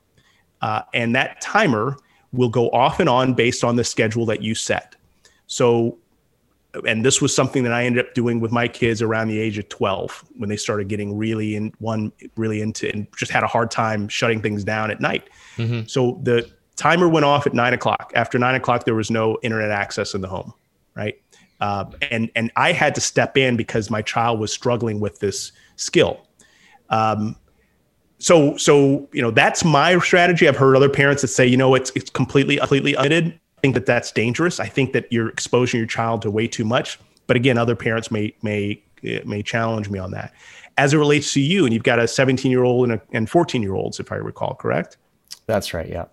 uh, 0.62 0.82
and 0.92 1.14
that 1.14 1.40
timer 1.40 1.96
will 2.32 2.48
go 2.48 2.68
off 2.70 3.00
and 3.00 3.08
on 3.08 3.34
based 3.34 3.62
on 3.64 3.76
the 3.76 3.84
schedule 3.84 4.26
that 4.26 4.42
you 4.42 4.54
set 4.54 4.96
so 5.46 5.98
and 6.86 7.04
this 7.04 7.20
was 7.20 7.34
something 7.34 7.62
that 7.62 7.72
I 7.72 7.84
ended 7.84 8.04
up 8.04 8.14
doing 8.14 8.40
with 8.40 8.50
my 8.50 8.66
kids 8.66 9.00
around 9.00 9.28
the 9.28 9.38
age 9.38 9.58
of 9.58 9.68
12 9.68 10.24
when 10.36 10.48
they 10.48 10.56
started 10.56 10.88
getting 10.88 11.16
really 11.16 11.54
in 11.54 11.72
one 11.78 12.12
really 12.36 12.60
into 12.60 12.90
and 12.92 13.06
just 13.16 13.30
had 13.30 13.42
a 13.42 13.46
hard 13.46 13.70
time 13.70 14.08
shutting 14.08 14.42
things 14.42 14.64
down 14.64 14.90
at 14.90 15.00
night. 15.00 15.28
Mm-hmm. 15.56 15.86
So 15.86 16.18
the 16.22 16.50
timer 16.76 17.08
went 17.08 17.24
off 17.24 17.46
at 17.46 17.54
nine 17.54 17.74
o'clock. 17.74 18.12
After 18.14 18.38
nine 18.38 18.54
o'clock, 18.54 18.84
there 18.84 18.94
was 18.94 19.10
no 19.10 19.38
internet 19.42 19.70
access 19.70 20.14
in 20.14 20.20
the 20.20 20.28
home, 20.28 20.52
right? 20.96 21.20
Uh, 21.64 21.86
and 22.10 22.30
and 22.36 22.50
I 22.56 22.72
had 22.72 22.94
to 22.94 23.00
step 23.00 23.38
in 23.38 23.56
because 23.56 23.90
my 23.90 24.02
child 24.02 24.38
was 24.38 24.52
struggling 24.52 25.00
with 25.00 25.20
this 25.20 25.50
skill. 25.76 26.20
Um, 26.90 27.36
so 28.18 28.58
so 28.58 29.08
you 29.12 29.22
know 29.22 29.30
that's 29.30 29.64
my 29.64 29.98
strategy. 29.98 30.46
I've 30.46 30.58
heard 30.58 30.76
other 30.76 30.90
parents 30.90 31.22
that 31.22 31.28
say, 31.28 31.46
you 31.46 31.56
know, 31.56 31.74
it's 31.74 31.90
it's 31.94 32.10
completely 32.10 32.58
completely 32.58 32.94
unlimited 32.94 33.40
I 33.56 33.60
think 33.62 33.74
that 33.76 33.86
that's 33.86 34.12
dangerous. 34.12 34.60
I 34.60 34.66
think 34.66 34.92
that 34.92 35.10
you're 35.10 35.30
exposing 35.30 35.78
your 35.78 35.86
child 35.86 36.20
to 36.22 36.30
way 36.30 36.46
too 36.46 36.66
much. 36.66 37.00
But 37.26 37.38
again, 37.38 37.56
other 37.56 37.74
parents 37.74 38.10
may 38.10 38.34
may 38.42 38.82
may 39.24 39.42
challenge 39.42 39.88
me 39.88 39.98
on 39.98 40.10
that. 40.10 40.34
As 40.76 40.92
it 40.92 40.98
relates 40.98 41.32
to 41.32 41.40
you, 41.40 41.64
and 41.64 41.72
you've 41.72 41.82
got 41.82 41.98
a 41.98 42.06
17 42.06 42.50
year 42.50 42.64
old 42.64 42.90
and, 42.90 43.00
a, 43.00 43.02
and 43.12 43.30
14 43.30 43.62
year 43.62 43.74
olds, 43.74 44.00
if 44.00 44.12
I 44.12 44.16
recall 44.16 44.54
correct. 44.54 44.98
That's 45.46 45.72
right. 45.72 45.88
Yeah. 45.88 46.06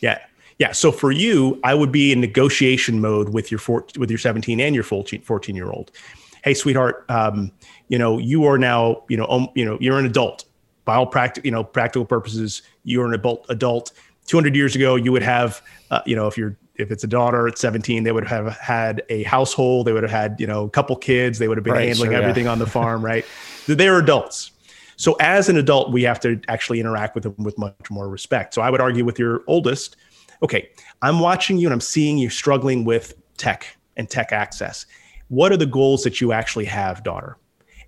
Yeah. 0.00 0.18
Yeah. 0.58 0.72
So 0.72 0.90
for 0.90 1.12
you, 1.12 1.60
I 1.62 1.74
would 1.74 1.92
be 1.92 2.12
in 2.12 2.20
negotiation 2.20 3.00
mode 3.00 3.30
with 3.30 3.50
your 3.50 3.58
four, 3.58 3.86
with 3.96 4.10
your 4.10 4.18
17 4.18 4.60
and 4.60 4.74
your 4.74 4.84
14 4.84 5.22
year 5.54 5.70
old. 5.70 5.92
Hey, 6.42 6.54
sweetheart, 6.54 7.04
um, 7.08 7.52
you 7.88 7.98
know, 7.98 8.18
you 8.18 8.44
are 8.44 8.58
now, 8.58 9.02
you 9.08 9.16
know, 9.16 9.26
um, 9.26 9.48
you 9.54 9.64
know, 9.64 9.78
you're 9.80 9.98
an 9.98 10.06
adult. 10.06 10.44
By 10.84 10.96
all 10.96 11.06
practical, 11.06 11.46
you 11.46 11.52
know, 11.52 11.62
practical 11.62 12.04
purposes, 12.04 12.62
you're 12.84 13.06
an 13.06 13.14
adult. 13.14 13.46
Adult. 13.48 13.92
200 14.26 14.54
years 14.54 14.76
ago, 14.76 14.96
you 14.96 15.12
would 15.12 15.22
have, 15.22 15.62
uh, 15.90 16.00
you 16.06 16.16
know, 16.16 16.26
if 16.26 16.36
you're 16.36 16.56
if 16.78 16.92
it's 16.92 17.02
a 17.02 17.08
daughter 17.08 17.48
at 17.48 17.58
17, 17.58 18.04
they 18.04 18.12
would 18.12 18.26
have 18.26 18.56
had 18.56 19.02
a 19.08 19.24
household. 19.24 19.86
They 19.86 19.92
would 19.92 20.04
have 20.04 20.12
had, 20.12 20.36
you 20.38 20.46
know, 20.46 20.64
a 20.64 20.70
couple 20.70 20.94
kids. 20.96 21.38
They 21.38 21.48
would 21.48 21.56
have 21.56 21.64
been 21.64 21.72
right, 21.72 21.88
handling 21.88 22.12
sure, 22.12 22.20
everything 22.20 22.44
yeah. 22.44 22.52
on 22.52 22.58
the 22.60 22.66
farm, 22.78 23.04
right? 23.04 23.24
They're 23.66 23.98
adults. 23.98 24.52
So 24.96 25.16
as 25.20 25.48
an 25.48 25.56
adult, 25.56 25.92
we 25.92 26.02
have 26.04 26.20
to 26.20 26.40
actually 26.48 26.80
interact 26.80 27.14
with 27.14 27.24
them 27.24 27.34
with 27.38 27.58
much 27.58 27.90
more 27.90 28.08
respect. 28.08 28.54
So 28.54 28.62
I 28.62 28.70
would 28.70 28.80
argue 28.80 29.04
with 29.04 29.18
your 29.18 29.42
oldest, 29.46 29.96
okay, 30.42 30.70
I'm 31.02 31.20
watching 31.20 31.58
you 31.58 31.66
and 31.68 31.74
I'm 31.74 31.80
seeing 31.80 32.18
you 32.18 32.30
struggling 32.30 32.84
with 32.84 33.14
tech 33.36 33.66
and 33.96 34.08
tech 34.08 34.32
access. 34.32 34.86
What 35.28 35.52
are 35.52 35.56
the 35.56 35.66
goals 35.66 36.02
that 36.04 36.20
you 36.20 36.32
actually 36.32 36.64
have, 36.66 37.02
daughter? 37.02 37.36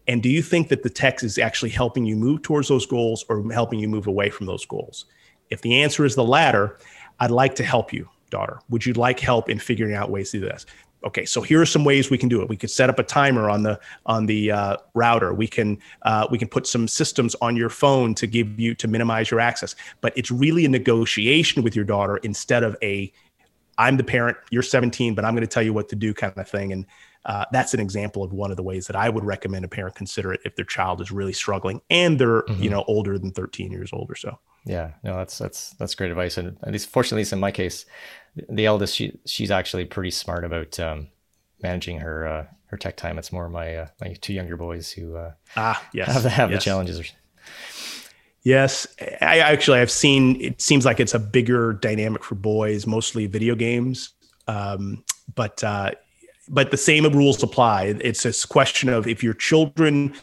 And 0.08 0.22
do 0.22 0.28
you 0.28 0.42
think 0.42 0.68
that 0.68 0.82
the 0.82 0.90
tech 0.90 1.22
is 1.22 1.38
actually 1.38 1.70
helping 1.70 2.04
you 2.04 2.16
move 2.16 2.42
towards 2.42 2.68
those 2.68 2.86
goals 2.86 3.24
or 3.28 3.44
helping 3.52 3.78
you 3.78 3.88
move 3.88 4.06
away 4.06 4.30
from 4.30 4.46
those 4.46 4.66
goals? 4.66 5.06
If 5.50 5.62
the 5.62 5.82
answer 5.82 6.04
is 6.04 6.14
the 6.14 6.24
latter, 6.24 6.78
I'd 7.20 7.30
like 7.30 7.54
to 7.56 7.64
help 7.64 7.92
you, 7.92 8.08
daughter. 8.30 8.60
Would 8.70 8.86
you 8.86 8.92
like 8.94 9.20
help 9.20 9.48
in 9.48 9.58
figuring 9.58 9.94
out 9.94 10.10
ways 10.10 10.30
to 10.30 10.40
do 10.40 10.46
this? 10.46 10.66
Okay 11.04 11.24
so 11.24 11.40
here 11.40 11.60
are 11.60 11.66
some 11.66 11.84
ways 11.84 12.10
we 12.10 12.18
can 12.18 12.28
do 12.28 12.42
it. 12.42 12.48
We 12.48 12.56
could 12.56 12.70
set 12.70 12.90
up 12.90 12.98
a 12.98 13.02
timer 13.02 13.48
on 13.48 13.62
the 13.62 13.80
on 14.06 14.26
the 14.26 14.50
uh, 14.50 14.76
router. 14.94 15.32
We 15.34 15.46
can 15.46 15.78
uh, 16.02 16.26
we 16.30 16.38
can 16.38 16.48
put 16.48 16.66
some 16.66 16.88
systems 16.88 17.34
on 17.40 17.56
your 17.56 17.70
phone 17.70 18.14
to 18.16 18.26
give 18.26 18.58
you 18.58 18.74
to 18.74 18.88
minimize 18.88 19.30
your 19.30 19.40
access. 19.40 19.74
But 20.00 20.12
it's 20.16 20.30
really 20.30 20.64
a 20.64 20.68
negotiation 20.68 21.62
with 21.62 21.74
your 21.74 21.84
daughter 21.84 22.18
instead 22.18 22.62
of 22.62 22.76
a 22.82 23.12
i'm 23.78 23.96
the 23.96 24.04
parent 24.04 24.36
you're 24.50 24.62
17 24.62 25.14
but 25.14 25.24
i'm 25.24 25.32
going 25.32 25.42
to 25.42 25.46
tell 25.46 25.62
you 25.62 25.72
what 25.72 25.88
to 25.88 25.96
do 25.96 26.12
kind 26.12 26.36
of 26.36 26.48
thing. 26.48 26.72
And 26.72 26.86
uh, 27.26 27.44
that's 27.52 27.74
an 27.74 27.80
example 27.80 28.22
of 28.22 28.32
one 28.32 28.50
of 28.50 28.56
the 28.56 28.62
ways 28.62 28.86
that 28.86 28.96
i 28.96 29.08
would 29.08 29.24
recommend 29.24 29.64
a 29.64 29.68
parent 29.68 29.94
consider 29.94 30.32
it 30.32 30.40
if 30.44 30.56
their 30.56 30.64
child 30.64 31.00
is 31.00 31.10
really 31.10 31.32
struggling 31.32 31.80
and 31.90 32.18
they're 32.18 32.42
mm-hmm. 32.42 32.62
you 32.62 32.70
know 32.70 32.84
older 32.86 33.18
than 33.18 33.30
13 33.30 33.70
years 33.72 33.92
old 33.92 34.10
or 34.10 34.16
so. 34.16 34.38
Yeah. 34.64 34.92
No 35.02 35.16
that's 35.16 35.38
that's 35.38 35.70
that's 35.70 35.94
great 35.94 36.10
advice. 36.10 36.36
And 36.36 36.58
at 36.62 36.72
least 36.72 36.90
fortunately 36.90 37.26
in 37.32 37.40
my 37.40 37.50
case 37.50 37.86
the 38.48 38.66
eldest 38.66 38.96
she 38.96 39.18
she's 39.26 39.50
actually 39.50 39.84
pretty 39.84 40.10
smart 40.10 40.44
about 40.44 40.78
um, 40.80 41.08
managing 41.62 41.98
her 41.98 42.26
uh, 42.26 42.46
her 42.66 42.76
tech 42.76 42.96
time. 42.96 43.18
It's 43.18 43.32
more 43.32 43.48
my 43.48 43.76
uh, 43.76 43.86
my 44.00 44.14
two 44.20 44.32
younger 44.32 44.56
boys 44.56 44.90
who 44.90 45.16
uh, 45.16 45.32
ah 45.56 45.82
yes 45.92 46.12
have, 46.12 46.24
have 46.24 46.50
yes. 46.50 46.60
the 46.60 46.64
challenges. 46.64 47.12
Yes, 48.42 48.86
I 49.20 49.40
actually 49.40 49.80
I've 49.80 49.90
seen. 49.90 50.40
It 50.40 50.60
seems 50.60 50.86
like 50.86 50.98
it's 50.98 51.14
a 51.14 51.18
bigger 51.18 51.74
dynamic 51.74 52.24
for 52.24 52.36
boys, 52.36 52.86
mostly 52.86 53.26
video 53.26 53.54
games. 53.54 54.14
Um, 54.48 55.04
but 55.34 55.62
uh, 55.62 55.92
but 56.48 56.70
the 56.70 56.76
same 56.76 57.04
rules 57.12 57.42
apply. 57.42 57.94
It's 58.00 58.22
this 58.22 58.44
question 58.44 58.88
of 58.88 59.06
if 59.06 59.22
your 59.22 59.34
children 59.34 60.14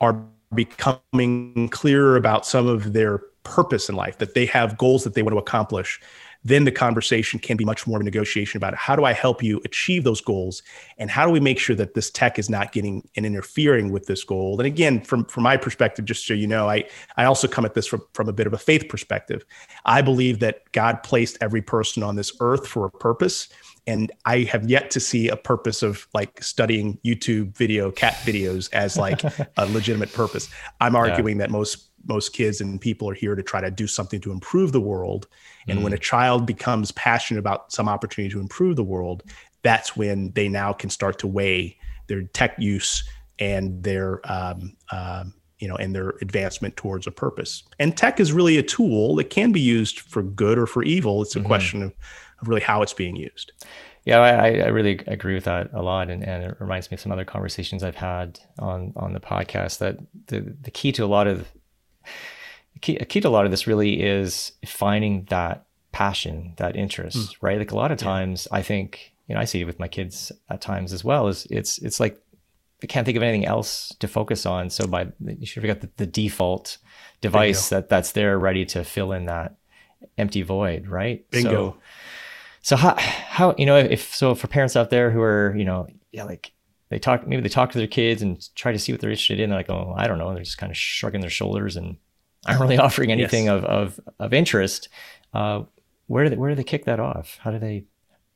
are 0.00 0.22
becoming 0.54 1.68
clearer 1.70 2.16
about 2.16 2.46
some 2.46 2.68
of 2.68 2.92
their 2.92 3.18
purpose 3.42 3.88
in 3.88 3.96
life, 3.96 4.18
that 4.18 4.34
they 4.34 4.46
have 4.46 4.78
goals 4.78 5.04
that 5.04 5.14
they 5.14 5.22
want 5.22 5.34
to 5.34 5.38
accomplish, 5.38 6.00
then 6.46 6.64
the 6.64 6.70
conversation 6.70 7.40
can 7.40 7.56
be 7.56 7.64
much 7.64 7.86
more 7.86 7.98
of 7.98 8.02
a 8.02 8.04
negotiation 8.04 8.56
about 8.56 8.74
how 8.76 8.94
do 8.94 9.04
I 9.04 9.12
help 9.12 9.42
you 9.42 9.60
achieve 9.64 10.04
those 10.04 10.20
goals 10.20 10.62
and 10.96 11.10
how 11.10 11.26
do 11.26 11.32
we 11.32 11.40
make 11.40 11.58
sure 11.58 11.74
that 11.74 11.94
this 11.94 12.08
tech 12.08 12.38
is 12.38 12.48
not 12.48 12.72
getting 12.72 13.06
and 13.16 13.26
interfering 13.26 13.90
with 13.90 14.06
this 14.06 14.22
goal. 14.22 14.58
And 14.60 14.66
again, 14.66 15.00
from 15.00 15.24
from 15.24 15.42
my 15.42 15.56
perspective, 15.56 16.04
just 16.04 16.26
so 16.26 16.34
you 16.34 16.46
know, 16.46 16.68
I 16.68 16.84
I 17.16 17.24
also 17.24 17.48
come 17.48 17.64
at 17.64 17.74
this 17.74 17.86
from 17.86 18.02
from 18.12 18.28
a 18.28 18.32
bit 18.32 18.46
of 18.46 18.52
a 18.52 18.58
faith 18.58 18.88
perspective. 18.88 19.44
I 19.84 20.02
believe 20.02 20.38
that 20.38 20.70
God 20.70 21.02
placed 21.02 21.36
every 21.40 21.62
person 21.62 22.02
on 22.02 22.14
this 22.14 22.32
earth 22.40 22.66
for 22.66 22.86
a 22.86 22.90
purpose 22.90 23.48
and 23.88 24.10
I 24.24 24.40
have 24.40 24.68
yet 24.68 24.90
to 24.92 25.00
see 25.00 25.28
a 25.28 25.36
purpose 25.36 25.82
of 25.82 26.08
like 26.12 26.42
studying 26.42 26.98
YouTube 27.04 27.56
video 27.56 27.90
cat 27.92 28.14
videos 28.24 28.68
as 28.72 28.96
like 28.96 29.22
a 29.56 29.66
legitimate 29.66 30.12
purpose. 30.12 30.48
I'm 30.80 30.96
arguing 30.96 31.36
yeah. 31.36 31.46
that 31.46 31.50
most 31.50 31.88
most 32.06 32.32
kids 32.32 32.60
and 32.60 32.80
people 32.80 33.08
are 33.08 33.14
here 33.14 33.34
to 33.34 33.42
try 33.42 33.60
to 33.60 33.70
do 33.70 33.86
something 33.86 34.20
to 34.20 34.32
improve 34.32 34.72
the 34.72 34.80
world. 34.80 35.26
And 35.68 35.80
mm. 35.80 35.82
when 35.82 35.92
a 35.92 35.98
child 35.98 36.46
becomes 36.46 36.92
passionate 36.92 37.40
about 37.40 37.72
some 37.72 37.88
opportunity 37.88 38.32
to 38.32 38.40
improve 38.40 38.76
the 38.76 38.84
world, 38.84 39.22
that's 39.62 39.96
when 39.96 40.32
they 40.32 40.48
now 40.48 40.72
can 40.72 40.90
start 40.90 41.18
to 41.20 41.26
weigh 41.26 41.76
their 42.06 42.22
tech 42.22 42.56
use 42.58 43.04
and 43.38 43.82
their 43.82 44.20
um, 44.30 44.76
um, 44.90 45.34
you 45.58 45.68
know 45.68 45.76
and 45.76 45.94
their 45.94 46.10
advancement 46.20 46.76
towards 46.76 47.06
a 47.06 47.10
purpose. 47.10 47.64
And 47.78 47.96
tech 47.96 48.20
is 48.20 48.32
really 48.32 48.58
a 48.58 48.62
tool 48.62 49.16
that 49.16 49.30
can 49.30 49.52
be 49.52 49.60
used 49.60 50.00
for 50.00 50.22
good 50.22 50.58
or 50.58 50.66
for 50.66 50.82
evil. 50.82 51.22
It's 51.22 51.34
a 51.34 51.38
mm-hmm. 51.38 51.48
question 51.48 51.82
of, 51.82 51.94
of 52.40 52.48
really 52.48 52.60
how 52.60 52.82
it's 52.82 52.92
being 52.92 53.16
used. 53.16 53.52
Yeah, 54.04 54.20
I, 54.20 54.60
I 54.60 54.68
really 54.68 55.00
agree 55.08 55.34
with 55.34 55.44
that 55.44 55.70
a 55.72 55.82
lot, 55.82 56.10
and, 56.10 56.22
and 56.22 56.44
it 56.44 56.56
reminds 56.60 56.92
me 56.92 56.94
of 56.94 57.00
some 57.00 57.10
other 57.10 57.24
conversations 57.24 57.82
I've 57.82 57.96
had 57.96 58.38
on 58.58 58.92
on 58.94 59.12
the 59.14 59.20
podcast. 59.20 59.78
That 59.78 59.98
the 60.28 60.54
the 60.60 60.70
key 60.70 60.92
to 60.92 61.04
a 61.04 61.06
lot 61.06 61.26
of 61.26 61.48
key, 62.80 62.96
key 62.96 63.20
to 63.20 63.28
a 63.28 63.30
lot 63.30 63.44
of 63.44 63.50
this 63.50 63.66
really 63.66 64.02
is 64.02 64.52
finding 64.64 65.24
that 65.30 65.66
passion, 65.92 66.54
that 66.56 66.76
interest, 66.76 67.16
mm. 67.16 67.36
right? 67.40 67.58
Like 67.58 67.72
a 67.72 67.76
lot 67.76 67.92
of 67.92 67.98
times. 67.98 68.46
I 68.52 68.62
think 68.62 69.12
you 69.28 69.34
know 69.34 69.40
I 69.40 69.44
see 69.44 69.60
it 69.60 69.64
with 69.64 69.78
my 69.78 69.88
kids 69.88 70.32
at 70.50 70.60
times 70.60 70.92
as 70.92 71.04
well. 71.04 71.28
Is 71.28 71.46
it's 71.50 71.78
it's 71.78 72.00
like 72.00 72.20
they 72.80 72.86
can't 72.86 73.06
think 73.06 73.16
of 73.16 73.22
anything 73.22 73.46
else 73.46 73.94
to 74.00 74.08
focus 74.08 74.46
on. 74.46 74.70
So 74.70 74.86
by 74.86 75.08
you 75.24 75.46
should 75.46 75.62
forget 75.62 75.80
the, 75.80 75.90
the 75.96 76.06
default 76.06 76.78
device 77.20 77.70
Bingo. 77.70 77.80
that 77.80 77.88
that's 77.88 78.12
there 78.12 78.38
ready 78.38 78.64
to 78.66 78.84
fill 78.84 79.12
in 79.12 79.26
that 79.26 79.56
empty 80.18 80.42
void, 80.42 80.86
right? 80.86 81.28
Bingo. 81.30 81.50
So, 81.50 81.78
so 82.62 82.76
how 82.76 82.96
how 82.96 83.54
you 83.56 83.66
know 83.66 83.78
if 83.78 84.14
so 84.14 84.34
for 84.34 84.48
parents 84.48 84.76
out 84.76 84.90
there 84.90 85.10
who 85.10 85.22
are 85.22 85.54
you 85.56 85.64
know 85.64 85.86
yeah 86.12 86.24
like 86.24 86.52
they 86.88 86.98
talk 86.98 87.26
maybe 87.26 87.42
they 87.42 87.48
talk 87.48 87.72
to 87.72 87.78
their 87.78 87.86
kids 87.86 88.22
and 88.22 88.54
try 88.54 88.72
to 88.72 88.78
see 88.78 88.92
what 88.92 89.00
they're 89.00 89.10
interested 89.10 89.40
in. 89.40 89.50
They're 89.50 89.58
like, 89.58 89.70
oh, 89.70 89.94
I 89.96 90.06
don't 90.06 90.18
know. 90.18 90.32
They're 90.34 90.44
just 90.44 90.58
kind 90.58 90.70
of 90.70 90.76
shrugging 90.76 91.20
their 91.20 91.30
shoulders 91.30 91.76
and 91.76 91.96
aren't 92.46 92.60
really 92.60 92.78
offering 92.78 93.10
anything 93.10 93.46
yes. 93.46 93.54
of, 93.54 93.64
of 93.64 94.00
of 94.18 94.32
interest. 94.32 94.88
Uh, 95.34 95.64
where 96.06 96.24
do 96.24 96.30
they 96.30 96.36
where 96.36 96.50
do 96.50 96.54
they 96.56 96.64
kick 96.64 96.84
that 96.84 97.00
off? 97.00 97.38
How 97.40 97.50
do 97.50 97.58
they? 97.58 97.84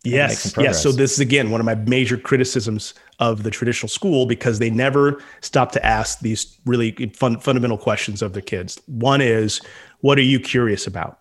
Yes, 0.02 0.54
yes. 0.58 0.82
So 0.82 0.92
this 0.92 1.12
is 1.12 1.20
again 1.20 1.50
one 1.50 1.60
of 1.60 1.66
my 1.66 1.74
major 1.74 2.16
criticisms 2.16 2.94
of 3.18 3.42
the 3.42 3.50
traditional 3.50 3.88
school 3.88 4.24
because 4.24 4.58
they 4.58 4.70
never 4.70 5.22
stop 5.42 5.72
to 5.72 5.86
ask 5.86 6.20
these 6.20 6.58
really 6.64 6.92
fun, 7.14 7.38
fundamental 7.38 7.76
questions 7.76 8.22
of 8.22 8.32
the 8.32 8.40
kids. 8.40 8.80
One 8.86 9.20
is, 9.20 9.60
what 10.00 10.16
are 10.16 10.22
you 10.22 10.40
curious 10.40 10.86
about? 10.86 11.18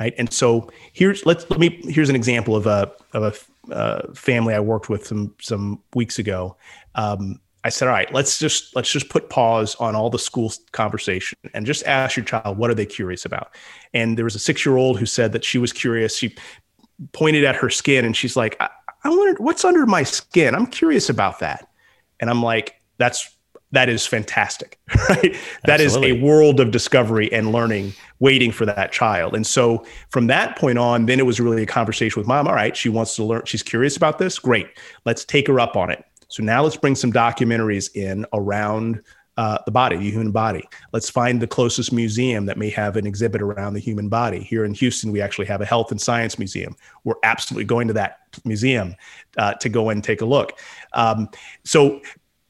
Right, 0.00 0.14
and 0.18 0.32
so 0.32 0.70
here's 0.92 1.24
let's 1.24 1.48
let 1.50 1.60
me 1.60 1.80
here's 1.84 2.10
an 2.10 2.16
example 2.16 2.56
of 2.56 2.66
a 2.66 2.90
of 3.12 3.22
a 3.22 3.72
uh, 3.72 4.12
family 4.12 4.52
I 4.54 4.60
worked 4.60 4.88
with 4.88 5.06
some 5.06 5.34
some 5.40 5.80
weeks 5.94 6.18
ago, 6.18 6.56
um, 6.96 7.40
I 7.64 7.70
said, 7.70 7.88
all 7.88 7.94
right, 7.94 8.12
let's 8.12 8.38
just 8.38 8.76
let's 8.76 8.90
just 8.90 9.08
put 9.08 9.30
pause 9.30 9.74
on 9.76 9.96
all 9.96 10.10
the 10.10 10.18
school 10.18 10.52
conversation 10.72 11.38
and 11.54 11.64
just 11.64 11.82
ask 11.86 12.14
your 12.14 12.24
child 12.24 12.58
what 12.58 12.70
are 12.70 12.74
they 12.74 12.84
curious 12.84 13.24
about. 13.24 13.54
And 13.94 14.18
there 14.18 14.24
was 14.24 14.34
a 14.34 14.38
six 14.38 14.66
year 14.66 14.76
old 14.76 14.98
who 14.98 15.06
said 15.06 15.32
that 15.32 15.44
she 15.44 15.56
was 15.56 15.72
curious. 15.72 16.16
She 16.16 16.36
pointed 17.12 17.42
at 17.44 17.56
her 17.56 17.70
skin 17.70 18.04
and 18.04 18.14
she's 18.14 18.36
like, 18.36 18.56
I, 18.60 18.68
I 19.02 19.34
what's 19.38 19.64
under 19.64 19.86
my 19.86 20.02
skin. 20.02 20.54
I'm 20.54 20.66
curious 20.66 21.08
about 21.08 21.38
that. 21.38 21.66
And 22.20 22.28
I'm 22.28 22.42
like, 22.42 22.80
that's 22.98 23.34
that 23.74 23.88
is 23.88 24.06
fantastic, 24.06 24.78
right? 25.08 25.36
That 25.64 25.80
is 25.80 25.96
a 25.96 26.20
world 26.20 26.60
of 26.60 26.70
discovery 26.70 27.32
and 27.32 27.52
learning 27.52 27.92
waiting 28.20 28.52
for 28.52 28.64
that 28.66 28.92
child. 28.92 29.34
And 29.34 29.46
so 29.46 29.84
from 30.10 30.28
that 30.28 30.56
point 30.56 30.78
on, 30.78 31.06
then 31.06 31.18
it 31.18 31.26
was 31.26 31.40
really 31.40 31.62
a 31.62 31.66
conversation 31.66 32.20
with 32.20 32.26
mom. 32.26 32.48
All 32.48 32.54
right, 32.54 32.76
she 32.76 32.88
wants 32.88 33.16
to 33.16 33.24
learn, 33.24 33.42
she's 33.44 33.62
curious 33.62 33.96
about 33.96 34.18
this. 34.18 34.38
Great. 34.38 34.68
Let's 35.04 35.24
take 35.24 35.46
her 35.48 35.60
up 35.60 35.76
on 35.76 35.90
it. 35.90 36.04
So 36.28 36.42
now 36.42 36.62
let's 36.62 36.76
bring 36.76 36.94
some 36.94 37.12
documentaries 37.12 37.94
in 37.94 38.26
around 38.32 39.02
uh, 39.36 39.58
the 39.66 39.72
body, 39.72 39.96
the 39.96 40.10
human 40.10 40.30
body. 40.30 40.66
Let's 40.92 41.10
find 41.10 41.42
the 41.42 41.46
closest 41.46 41.92
museum 41.92 42.46
that 42.46 42.56
may 42.56 42.70
have 42.70 42.96
an 42.96 43.06
exhibit 43.06 43.42
around 43.42 43.74
the 43.74 43.80
human 43.80 44.08
body. 44.08 44.40
Here 44.40 44.64
in 44.64 44.74
Houston, 44.74 45.10
we 45.10 45.20
actually 45.20 45.46
have 45.46 45.60
a 45.60 45.64
health 45.64 45.90
and 45.90 46.00
science 46.00 46.38
museum. 46.38 46.76
We're 47.02 47.14
absolutely 47.24 47.64
going 47.64 47.88
to 47.88 47.94
that 47.94 48.18
museum 48.44 48.94
uh, 49.36 49.54
to 49.54 49.68
go 49.68 49.90
and 49.90 50.04
take 50.04 50.20
a 50.20 50.24
look. 50.24 50.58
Um, 50.92 51.28
so 51.64 52.00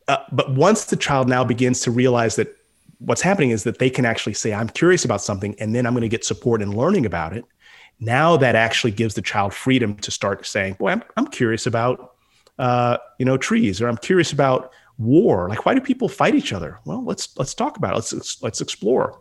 uh, 0.08 0.18
but 0.32 0.54
once 0.54 0.86
the 0.86 0.96
child 0.96 1.28
now 1.28 1.44
begins 1.44 1.80
to 1.82 1.90
realize 1.90 2.36
that 2.36 2.54
what's 2.98 3.22
happening 3.22 3.50
is 3.50 3.64
that 3.64 3.78
they 3.78 3.90
can 3.90 4.04
actually 4.04 4.34
say, 4.34 4.52
I'm 4.52 4.68
curious 4.68 5.04
about 5.04 5.20
something, 5.20 5.54
and 5.58 5.74
then 5.74 5.86
I'm 5.86 5.92
going 5.92 6.02
to 6.02 6.08
get 6.08 6.24
support 6.24 6.62
in 6.62 6.76
learning 6.76 7.06
about 7.06 7.36
it. 7.36 7.44
Now 8.00 8.36
that 8.36 8.54
actually 8.54 8.90
gives 8.90 9.14
the 9.14 9.22
child 9.22 9.54
freedom 9.54 9.96
to 9.98 10.10
start 10.10 10.44
saying, 10.46 10.74
Boy, 10.74 10.90
I'm, 10.90 11.02
I'm 11.16 11.26
curious 11.28 11.66
about, 11.66 12.14
uh, 12.58 12.98
you 13.18 13.24
know, 13.24 13.36
trees, 13.36 13.80
or 13.80 13.88
I'm 13.88 13.96
curious 13.96 14.32
about 14.32 14.72
war. 14.98 15.48
Like, 15.48 15.64
why 15.64 15.74
do 15.74 15.80
people 15.80 16.08
fight 16.08 16.34
each 16.34 16.52
other? 16.52 16.78
Well, 16.84 17.04
let's 17.04 17.36
let's 17.38 17.54
talk 17.54 17.76
about 17.76 17.92
it. 17.92 17.94
Let's 17.94 18.42
let's 18.42 18.60
explore. 18.60 19.20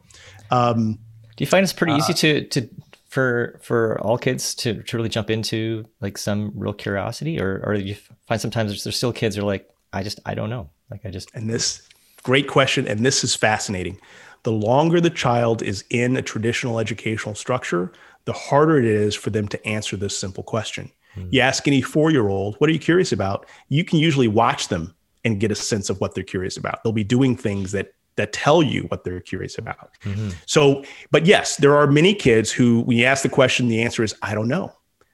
Um, 0.52 1.00
do 1.36 1.44
you 1.44 1.46
find 1.46 1.64
it's 1.64 1.74
pretty 1.74 1.94
uh, 1.94 1.98
easy 1.98 2.14
to 2.14 2.46
to 2.48 2.70
for 3.10 3.60
for 3.62 4.00
all 4.02 4.18
kids 4.18 4.56
to 4.56 4.82
to 4.84 4.98
really 4.98 5.10
jump 5.10 5.30
into 5.30 5.86
like 6.02 6.18
some 6.18 6.52
real 6.56 6.74
curiosity, 6.74 7.40
or 7.40 7.62
or 7.64 7.76
you 7.76 7.96
find 8.28 8.42
sometimes 8.42 8.72
there's, 8.72 8.84
there's 8.84 8.98
still 8.98 9.14
kids 9.14 9.36
who 9.36 9.44
are 9.44 9.46
like, 9.46 9.70
I 9.94 10.04
just 10.04 10.20
I 10.26 10.34
don't 10.34 10.50
know. 10.50 10.70
Like 10.92 11.06
I 11.06 11.10
just 11.10 11.34
and 11.34 11.50
this 11.50 11.88
great 12.24 12.48
question, 12.48 12.88
and 12.88 13.06
this 13.06 13.24
is 13.24 13.36
fascinating. 13.36 14.00
The 14.44 14.52
longer 14.52 15.00
the 15.00 15.10
child 15.10 15.62
is 15.62 15.86
in 15.90 16.18
a 16.18 16.22
traditional 16.22 16.80
educational 16.80 17.36
structure, 17.36 17.94
the 18.26 18.34
harder 18.34 18.78
it 18.78 18.86
is 18.86 19.16
for 19.16 19.30
them 19.30 19.48
to 19.50 19.66
answer 19.66 19.96
this 19.96 20.18
simple 20.18 20.44
question. 20.44 20.92
Mm-hmm. 21.16 21.30
You 21.32 21.42
ask 21.42 21.68
any 21.68 21.82
four 21.82 22.12
year 22.12 22.28
old, 22.28 22.56
what 22.58 22.70
are 22.70 22.74
you 22.74 22.80
curious 22.80 23.12
about? 23.12 23.46
You 23.70 23.84
can 23.84 24.00
usually 24.00 24.28
watch 24.28 24.68
them 24.68 24.94
and 25.24 25.40
get 25.40 25.52
a 25.52 25.56
sense 25.56 25.90
of 25.90 26.02
what 26.02 26.16
they're 26.16 26.24
curious 26.24 26.58
about. 26.58 26.84
They'll 26.84 26.92
be 26.92 27.04
doing 27.04 27.38
things 27.38 27.72
that 27.72 27.94
that 28.16 28.32
tell 28.32 28.62
you 28.62 28.84
what 28.90 29.04
they're 29.04 29.20
curious 29.20 29.58
about. 29.58 29.92
Mm-hmm. 30.04 30.30
So, 30.46 30.84
but 31.10 31.26
yes, 31.26 31.58
there 31.58 31.76
are 31.76 31.88
many 31.88 32.14
kids 32.14 32.52
who, 32.52 32.82
when 32.82 32.98
you 32.98 33.06
ask 33.06 33.24
the 33.24 33.30
question, 33.30 33.68
the 33.70 33.82
answer 33.82 34.04
is, 34.04 34.14
I 34.22 34.36
don't 34.36 34.48
know. 34.48 34.72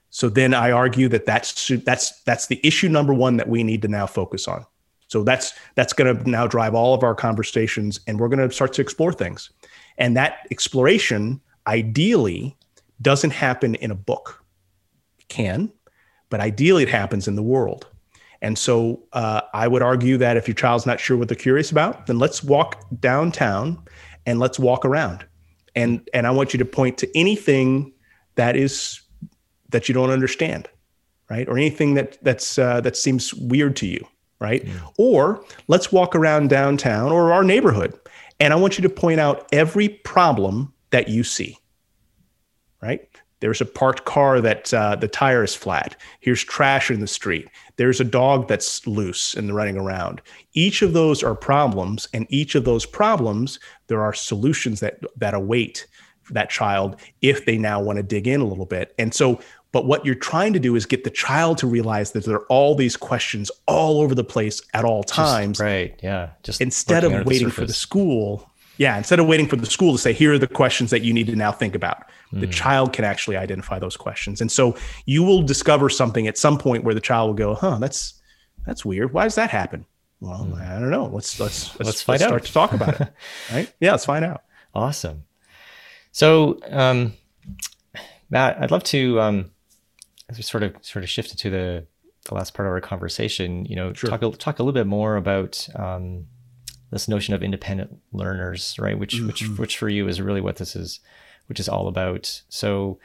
So 0.09 0.29
then 0.29 0.53
I 0.53 0.71
argue 0.71 1.07
that 1.09 1.25
that's 1.25 1.71
that's 1.85 2.21
that's 2.23 2.47
the 2.47 2.59
issue 2.63 2.89
number 2.89 3.13
one 3.13 3.37
that 3.37 3.47
we 3.47 3.63
need 3.63 3.81
to 3.83 3.87
now 3.87 4.07
focus 4.07 4.47
on. 4.47 4.65
So 5.07 5.23
that's 5.23 5.53
that's 5.75 5.93
going 5.93 6.15
to 6.15 6.29
now 6.29 6.47
drive 6.47 6.75
all 6.75 6.93
of 6.93 7.03
our 7.03 7.15
conversations, 7.15 7.99
and 8.07 8.19
we're 8.19 8.29
going 8.29 8.47
to 8.47 8.53
start 8.53 8.73
to 8.73 8.81
explore 8.81 9.13
things. 9.13 9.49
And 9.97 10.15
that 10.17 10.47
exploration, 10.51 11.41
ideally, 11.67 12.55
doesn't 13.01 13.31
happen 13.31 13.75
in 13.75 13.91
a 13.91 13.95
book. 13.95 14.43
Can, 15.27 15.71
but 16.29 16.39
ideally, 16.39 16.83
it 16.83 16.89
happens 16.89 17.27
in 17.27 17.35
the 17.35 17.43
world. 17.43 17.87
And 18.41 18.57
so 18.57 19.03
uh, 19.13 19.41
I 19.53 19.67
would 19.67 19.81
argue 19.81 20.17
that 20.17 20.37
if 20.37 20.47
your 20.47 20.55
child's 20.55 20.85
not 20.85 20.99
sure 20.99 21.17
what 21.17 21.27
they're 21.27 21.35
curious 21.35 21.71
about, 21.71 22.07
then 22.07 22.19
let's 22.19 22.43
walk 22.43 22.83
downtown 22.99 23.83
and 24.25 24.39
let's 24.39 24.57
walk 24.57 24.85
around. 24.85 25.25
And 25.75 26.07
and 26.13 26.25
I 26.25 26.31
want 26.31 26.53
you 26.53 26.57
to 26.57 26.65
point 26.65 26.97
to 26.99 27.17
anything 27.17 27.93
that 28.35 28.55
is 28.55 29.01
that 29.69 29.87
you 29.87 29.93
don't 29.93 30.09
understand, 30.09 30.67
right? 31.29 31.47
Or 31.47 31.57
anything 31.57 31.93
that 31.95 32.17
that's 32.23 32.57
uh, 32.57 32.81
that 32.81 32.97
seems 32.97 33.33
weird 33.33 33.75
to 33.77 33.87
you, 33.87 34.05
right? 34.39 34.65
Mm. 34.65 34.93
Or 34.97 35.43
let's 35.67 35.91
walk 35.91 36.15
around 36.15 36.49
downtown 36.49 37.11
or 37.11 37.31
our 37.33 37.43
neighborhood, 37.43 37.97
and 38.39 38.53
I 38.53 38.55
want 38.55 38.77
you 38.77 38.81
to 38.83 38.89
point 38.89 39.19
out 39.19 39.47
every 39.51 39.89
problem 39.89 40.73
that 40.91 41.07
you 41.07 41.23
see, 41.23 41.57
right? 42.81 43.07
There's 43.41 43.61
a 43.61 43.65
parked 43.65 44.03
car 44.03 44.41
that 44.41 44.73
uh, 44.73 44.97
the 44.97 45.07
tire 45.07 45.43
is 45.43 45.55
flat. 45.55 45.95
Here's 46.19 46.43
trash 46.43 46.91
in 46.91 46.99
the 46.99 47.07
street. 47.07 47.47
There's 47.77 48.01
a 48.01 48.05
dog 48.05 48.49
that's 48.49 48.85
loose 48.85 49.33
and 49.33 49.55
running 49.55 49.77
around. 49.77 50.21
Each 50.53 50.81
of 50.81 50.91
those 50.91 51.23
are 51.23 51.35
problems, 51.35 52.07
and 52.13 52.27
each 52.29 52.55
of 52.55 52.65
those 52.65 52.85
problems, 52.85 53.59
there 53.87 54.01
are 54.01 54.13
solutions 54.13 54.81
that 54.81 54.99
that 55.15 55.33
await 55.33 55.87
that 56.33 56.49
child 56.49 56.95
if 57.21 57.45
they 57.45 57.57
now 57.57 57.81
want 57.81 57.97
to 57.97 58.03
dig 58.03 58.27
in 58.27 58.41
a 58.41 58.45
little 58.45 58.65
bit. 58.65 58.93
And 58.97 59.13
so, 59.13 59.39
but 59.71 59.85
what 59.85 60.05
you're 60.05 60.15
trying 60.15 60.53
to 60.53 60.59
do 60.59 60.75
is 60.75 60.85
get 60.85 61.03
the 61.03 61.09
child 61.09 61.57
to 61.59 61.67
realize 61.67 62.11
that 62.11 62.25
there 62.25 62.37
are 62.37 62.45
all 62.45 62.75
these 62.75 62.97
questions 62.97 63.51
all 63.67 64.01
over 64.01 64.15
the 64.15 64.23
place 64.23 64.61
at 64.73 64.83
all 64.83 65.03
times. 65.03 65.57
Just, 65.57 65.61
right. 65.63 65.99
Yeah. 66.01 66.29
Just 66.43 66.61
instead 66.61 67.03
of 67.03 67.25
waiting 67.25 67.49
the 67.49 67.53
for 67.53 67.65
the 67.65 67.73
school. 67.73 68.49
Yeah. 68.77 68.97
Instead 68.97 69.19
of 69.19 69.27
waiting 69.27 69.47
for 69.47 69.57
the 69.57 69.65
school 69.65 69.91
to 69.91 69.97
say, 69.97 70.13
here 70.13 70.33
are 70.33 70.39
the 70.39 70.47
questions 70.47 70.89
that 70.89 71.01
you 71.01 71.13
need 71.13 71.27
to 71.27 71.35
now 71.35 71.51
think 71.51 71.75
about. 71.75 72.07
Mm. 72.31 72.39
The 72.39 72.45
hmm. 72.45 72.51
child 72.51 72.93
can 72.93 73.05
actually 73.05 73.37
identify 73.37 73.77
those 73.77 73.97
questions. 73.97 74.41
And 74.41 74.51
so 74.51 74.75
you 75.05 75.21
will 75.23 75.41
discover 75.41 75.89
something 75.89 76.27
at 76.27 76.37
some 76.37 76.57
point 76.57 76.83
where 76.83 76.95
the 76.95 77.01
child 77.01 77.27
will 77.29 77.35
go, 77.35 77.55
huh, 77.55 77.77
that's 77.79 78.19
that's 78.65 78.85
weird. 78.85 79.13
Why 79.13 79.23
does 79.23 79.35
that 79.35 79.49
happen? 79.49 79.85
Well, 80.19 80.47
mm. 80.51 80.61
I 80.61 80.79
don't 80.79 80.89
know. 80.89 81.05
Let's 81.05 81.39
let's 81.39 81.75
let's, 81.79 81.85
let's, 81.85 82.01
find 82.01 82.19
let's 82.19 82.23
out. 82.23 82.27
start 82.27 82.45
to 82.45 82.53
talk 82.53 82.73
about 82.73 83.01
it. 83.01 83.13
right? 83.51 83.73
Yeah, 83.79 83.91
let's 83.91 84.05
find 84.05 84.25
out. 84.25 84.43
Awesome. 84.73 85.23
So, 86.19 86.59
um, 86.69 87.13
Matt, 88.29 88.61
I'd 88.61 88.71
love 88.71 88.83
to, 88.83 89.21
um, 89.21 89.51
as 90.27 90.35
we 90.35 90.43
sort 90.43 90.63
of 90.63 90.75
sort 90.81 91.01
of 91.01 91.09
shift 91.09 91.31
into 91.31 91.49
the, 91.49 91.85
the 92.25 92.33
last 92.33 92.53
part 92.53 92.67
of 92.67 92.73
our 92.73 92.81
conversation, 92.81 93.63
you 93.63 93.77
know, 93.77 93.93
sure. 93.93 94.09
talk 94.09 94.21
a, 94.21 94.31
talk 94.31 94.59
a 94.59 94.63
little 94.63 94.73
bit 94.73 94.85
more 94.85 95.15
about 95.15 95.65
um, 95.75 96.27
this 96.91 97.07
notion 97.07 97.33
of 97.33 97.41
independent 97.41 97.99
learners, 98.11 98.75
right? 98.77 98.99
Which 98.99 99.15
mm-hmm. 99.15 99.27
which 99.27 99.47
which 99.57 99.77
for 99.77 99.87
you 99.87 100.09
is 100.09 100.19
really 100.19 100.41
what 100.41 100.57
this 100.57 100.75
is, 100.75 100.99
which 101.47 101.57
is 101.57 101.69
all 101.69 101.87
about. 101.87 102.41
So, 102.49 102.99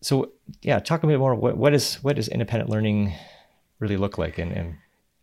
so 0.00 0.32
yeah, 0.62 0.80
talk 0.80 1.04
a 1.04 1.06
bit 1.06 1.20
more. 1.20 1.36
What 1.36 1.56
what 1.56 1.72
is 1.72 2.02
what 2.02 2.16
does 2.16 2.26
independent 2.26 2.68
learning 2.68 3.14
really 3.78 3.96
look 3.96 4.18
like? 4.18 4.38
And, 4.38 4.50
and 4.50 4.74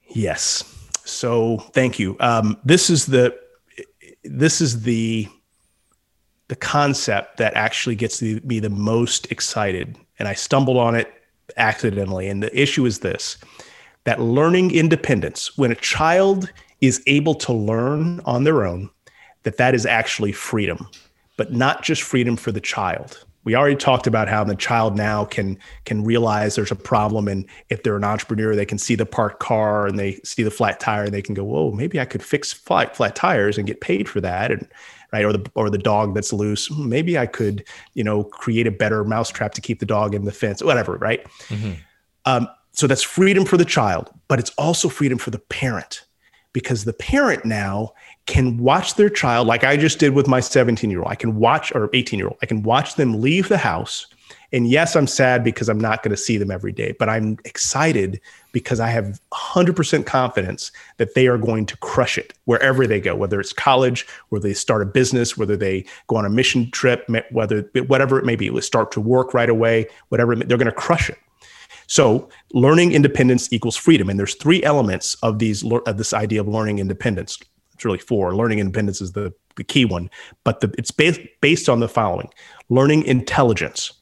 yes, 0.07 0.63
so 1.03 1.57
thank 1.73 1.99
you. 1.99 2.15
Um, 2.21 2.57
this 2.63 2.89
is 2.89 3.07
the 3.07 3.37
this 4.23 4.61
is 4.61 4.83
the 4.83 5.27
the 6.47 6.55
concept 6.55 7.37
that 7.37 7.53
actually 7.55 7.95
gets 7.95 8.21
me 8.21 8.59
the 8.59 8.69
most 8.69 9.31
excited. 9.31 9.97
And 10.19 10.27
I 10.27 10.33
stumbled 10.33 10.77
on 10.77 10.95
it 10.95 11.11
accidentally. 11.57 12.27
And 12.27 12.43
the 12.43 12.59
issue 12.59 12.85
is 12.85 12.99
this 12.99 13.37
that 14.05 14.19
learning 14.19 14.71
independence, 14.71 15.57
when 15.57 15.71
a 15.71 15.75
child 15.75 16.51
is 16.81 17.01
able 17.07 17.35
to 17.35 17.53
learn 17.53 18.19
on 18.25 18.43
their 18.43 18.65
own, 18.65 18.89
that 19.43 19.57
that 19.57 19.73
is 19.73 19.85
actually 19.85 20.33
freedom, 20.33 20.89
but 21.37 21.53
not 21.53 21.83
just 21.83 22.01
freedom 22.01 22.35
for 22.35 22.51
the 22.51 22.59
child. 22.59 23.23
We 23.43 23.55
already 23.55 23.75
talked 23.75 24.07
about 24.07 24.27
how 24.27 24.43
the 24.43 24.55
child 24.55 24.95
now 24.95 25.25
can 25.25 25.57
can 25.85 26.03
realize 26.03 26.55
there's 26.55 26.71
a 26.71 26.75
problem, 26.75 27.27
and 27.27 27.45
if 27.69 27.83
they're 27.83 27.97
an 27.97 28.03
entrepreneur, 28.03 28.55
they 28.55 28.65
can 28.65 28.77
see 28.77 28.95
the 28.95 29.05
parked 29.05 29.39
car 29.39 29.85
and 29.87 29.99
they 29.99 30.15
see 30.23 30.43
the 30.43 30.51
flat 30.51 30.79
tire, 30.79 31.03
and 31.03 31.13
they 31.13 31.21
can 31.21 31.35
go, 31.35 31.43
"Whoa, 31.43 31.71
maybe 31.71 31.99
I 31.99 32.05
could 32.05 32.23
fix 32.23 32.53
flat 32.53 32.95
flat 32.95 33.15
tires 33.15 33.57
and 33.57 33.67
get 33.67 33.81
paid 33.81 34.07
for 34.07 34.21
that." 34.21 34.51
And 34.51 34.67
right? 35.13 35.23
Or 35.23 35.31
the 35.31 35.49
or 35.55 35.69
the 35.69 35.77
dog 35.77 36.15
that's 36.15 36.33
loose. 36.33 36.67
Hmm, 36.67 36.89
maybe 36.89 37.17
I 37.17 37.27
could, 37.27 37.63
you 37.93 38.03
know, 38.03 38.23
create 38.23 38.67
a 38.67 38.71
better 38.71 39.03
mousetrap 39.03 39.53
to 39.53 39.61
keep 39.61 39.79
the 39.79 39.85
dog 39.85 40.15
in 40.15 40.25
the 40.25 40.31
fence, 40.31 40.61
whatever, 40.63 40.97
right? 40.97 41.23
Mm-hmm. 41.47 41.73
Um, 42.25 42.47
so 42.71 42.87
that's 42.87 43.03
freedom 43.03 43.45
for 43.45 43.55
the 43.55 43.65
child, 43.65 44.09
but 44.27 44.39
it's 44.39 44.49
also 44.51 44.89
freedom 44.89 45.19
for 45.19 45.29
the 45.29 45.39
parent 45.39 46.05
because 46.53 46.85
the 46.85 46.93
parent 46.93 47.45
now 47.45 47.93
can 48.25 48.57
watch 48.57 48.95
their 48.95 49.09
child, 49.09 49.47
like 49.47 49.63
I 49.63 49.75
just 49.75 49.99
did 49.99 50.13
with 50.13 50.27
my 50.27 50.39
17 50.39 50.89
year 50.89 50.99
old. 50.99 51.11
I 51.11 51.15
can 51.15 51.35
watch, 51.35 51.73
or 51.75 51.89
18 51.93 52.17
year 52.19 52.27
old, 52.27 52.37
I 52.41 52.45
can 52.45 52.63
watch 52.63 52.95
them 52.95 53.21
leave 53.21 53.49
the 53.49 53.57
house 53.57 54.07
and 54.53 54.69
yes, 54.69 54.95
I'm 54.95 55.07
sad 55.07 55.43
because 55.43 55.67
I'm 55.67 55.79
not 55.79 56.03
going 56.03 56.11
to 56.11 56.17
see 56.17 56.37
them 56.37 56.51
every 56.51 56.71
day, 56.71 56.93
but 56.99 57.09
I'm 57.09 57.39
excited 57.43 58.21
because 58.51 58.79
I 58.79 58.87
have 58.87 59.19
100% 59.33 60.05
confidence 60.05 60.71
that 60.97 61.15
they 61.15 61.25
are 61.25 61.39
going 61.39 61.65
to 61.65 61.77
crush 61.77 62.19
it 62.19 62.33
wherever 62.45 62.85
they 62.85 63.01
go, 63.01 63.15
whether 63.15 63.39
it's 63.39 63.51
college, 63.51 64.05
whether 64.29 64.47
they 64.47 64.53
start 64.53 64.83
a 64.83 64.85
business, 64.85 65.35
whether 65.35 65.57
they 65.57 65.83
go 66.05 66.17
on 66.17 66.25
a 66.25 66.29
mission 66.29 66.69
trip, 66.69 67.09
whether 67.31 67.61
whatever 67.87 68.19
it 68.19 68.25
may 68.25 68.35
be, 68.35 68.61
start 68.61 68.91
to 68.91 69.01
work 69.01 69.33
right 69.33 69.49
away, 69.49 69.87
whatever 70.09 70.35
they're 70.35 70.57
going 70.57 70.65
to 70.65 70.71
crush 70.71 71.09
it. 71.09 71.17
So, 71.87 72.29
learning 72.53 72.93
independence 72.93 73.51
equals 73.51 73.75
freedom, 73.75 74.09
and 74.09 74.17
there's 74.17 74.35
three 74.35 74.63
elements 74.63 75.15
of 75.15 75.39
these 75.39 75.65
of 75.85 75.97
this 75.97 76.13
idea 76.13 76.39
of 76.39 76.47
learning 76.47 76.79
independence. 76.79 77.39
It's 77.73 77.85
really 77.85 77.99
four. 77.99 78.35
Learning 78.35 78.59
independence 78.59 79.01
is 79.01 79.13
the, 79.13 79.33
the 79.55 79.63
key 79.63 79.85
one, 79.85 80.09
but 80.43 80.59
the, 80.59 80.73
it's 80.77 80.91
based 80.91 81.21
based 81.41 81.69
on 81.69 81.79
the 81.79 81.89
following: 81.89 82.29
learning 82.69 83.03
intelligence. 83.03 83.93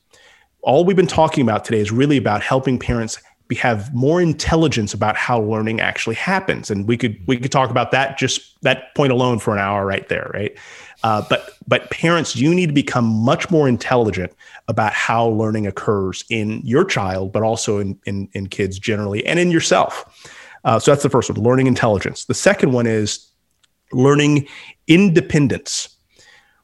All 0.61 0.85
we've 0.85 0.95
been 0.95 1.07
talking 1.07 1.41
about 1.41 1.65
today 1.65 1.79
is 1.79 1.91
really 1.91 2.17
about 2.17 2.43
helping 2.43 2.77
parents 2.77 3.19
be, 3.51 3.55
have 3.57 3.93
more 3.93 4.21
intelligence 4.21 4.93
about 4.93 5.17
how 5.17 5.41
learning 5.41 5.81
actually 5.81 6.15
happens. 6.15 6.71
And 6.71 6.87
we 6.87 6.95
could 6.95 7.17
we 7.27 7.37
could 7.37 7.51
talk 7.51 7.69
about 7.69 7.91
that 7.91 8.17
just 8.17 8.59
that 8.61 8.95
point 8.95 9.11
alone 9.11 9.39
for 9.39 9.53
an 9.53 9.59
hour 9.59 9.85
right 9.85 10.07
there 10.07 10.31
right? 10.33 10.57
Uh, 11.03 11.21
but 11.29 11.51
but 11.67 11.89
parents 11.91 12.35
you 12.35 12.55
need 12.55 12.67
to 12.67 12.73
become 12.73 13.05
much 13.05 13.51
more 13.51 13.67
intelligent 13.67 14.31
about 14.69 14.93
how 14.93 15.27
learning 15.27 15.67
occurs 15.67 16.23
in 16.29 16.61
your 16.63 16.85
child 16.85 17.33
but 17.33 17.43
also 17.43 17.79
in 17.79 17.99
in, 18.05 18.29
in 18.33 18.47
kids 18.47 18.79
generally 18.79 19.25
and 19.27 19.37
in 19.37 19.51
yourself. 19.51 20.39
Uh, 20.63 20.79
so 20.79 20.91
that's 20.91 21.03
the 21.03 21.09
first 21.09 21.29
one 21.29 21.41
learning 21.41 21.67
intelligence. 21.67 22.25
The 22.25 22.33
second 22.33 22.71
one 22.71 22.87
is 22.87 23.30
learning 23.93 24.47
independence 24.87 25.89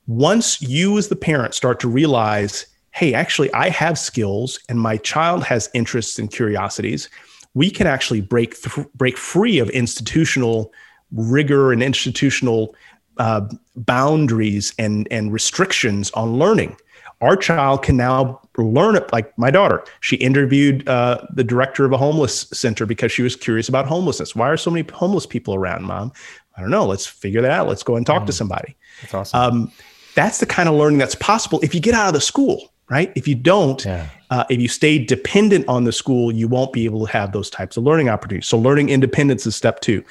once 0.07 0.61
you 0.61 0.97
as 0.97 1.09
the 1.09 1.15
parent 1.15 1.53
start 1.53 1.79
to 1.81 1.87
realize 1.87 2.65
hey, 2.97 3.13
actually, 3.13 3.53
I 3.53 3.69
have 3.69 3.99
skills 3.99 4.59
and 4.69 4.79
my 4.79 4.97
child 4.97 5.43
has 5.43 5.69
interests 5.75 6.17
and 6.17 6.31
curiosities, 6.31 7.09
we 7.53 7.69
can 7.69 7.85
actually 7.85 8.21
break 8.21 8.59
th- 8.59 8.87
break 8.95 9.17
free 9.17 9.59
of 9.59 9.69
institutional 9.69 10.73
rigor 11.11 11.71
and 11.71 11.83
institutional 11.83 12.75
uh, 13.17 13.41
boundaries 13.75 14.73
and 14.79 15.07
and 15.11 15.31
restrictions 15.31 16.09
on 16.11 16.39
learning. 16.39 16.75
Our 17.21 17.35
child 17.35 17.83
can 17.83 17.97
now 17.97 18.41
learn 18.57 18.95
it. 18.95 19.11
Like 19.11 19.35
my 19.37 19.49
daughter, 19.49 19.83
she 20.01 20.17
interviewed 20.17 20.87
uh, 20.87 21.25
the 21.33 21.43
director 21.43 21.83
of 21.85 21.91
a 21.91 21.97
homeless 21.97 22.41
center 22.53 22.85
because 22.85 23.11
she 23.11 23.21
was 23.21 23.35
curious 23.35 23.67
about 23.69 23.87
homelessness. 23.87 24.35
Why 24.35 24.49
are 24.49 24.57
so 24.57 24.69
many 24.69 24.87
homeless 24.91 25.25
people 25.25 25.55
around, 25.55 25.83
mom? 25.83 26.11
I 26.55 26.61
don't 26.61 26.69
know. 26.69 26.85
Let's 26.85 27.05
figure 27.05 27.41
that 27.41 27.51
out. 27.51 27.67
Let's 27.67 27.83
go 27.83 27.95
and 27.95 28.05
talk 28.05 28.23
mm. 28.23 28.27
to 28.27 28.33
somebody. 28.33 28.75
That's 29.01 29.13
awesome. 29.13 29.39
Um, 29.39 29.71
that's 30.15 30.39
the 30.39 30.45
kind 30.45 30.67
of 30.69 30.75
learning 30.75 30.99
that's 30.99 31.15
possible 31.15 31.59
if 31.61 31.75
you 31.75 31.81
get 31.81 31.93
out 31.93 32.07
of 32.07 32.13
the 32.13 32.21
school 32.21 32.71
right? 32.89 33.11
If 33.15 33.27
you 33.27 33.35
don't, 33.35 33.83
yeah. 33.83 34.07
uh, 34.29 34.45
if 34.49 34.59
you 34.59 34.67
stay 34.67 35.03
dependent 35.03 35.67
on 35.67 35.83
the 35.83 35.91
school, 35.91 36.31
you 36.31 36.47
won't 36.47 36.73
be 36.73 36.85
able 36.85 37.05
to 37.05 37.11
have 37.11 37.31
those 37.31 37.49
types 37.49 37.77
of 37.77 37.83
learning 37.83 38.09
opportunities. 38.09 38.47
So, 38.47 38.57
learning 38.57 38.89
independence 38.89 39.45
is 39.45 39.55
step 39.55 39.81
two. 39.81 40.03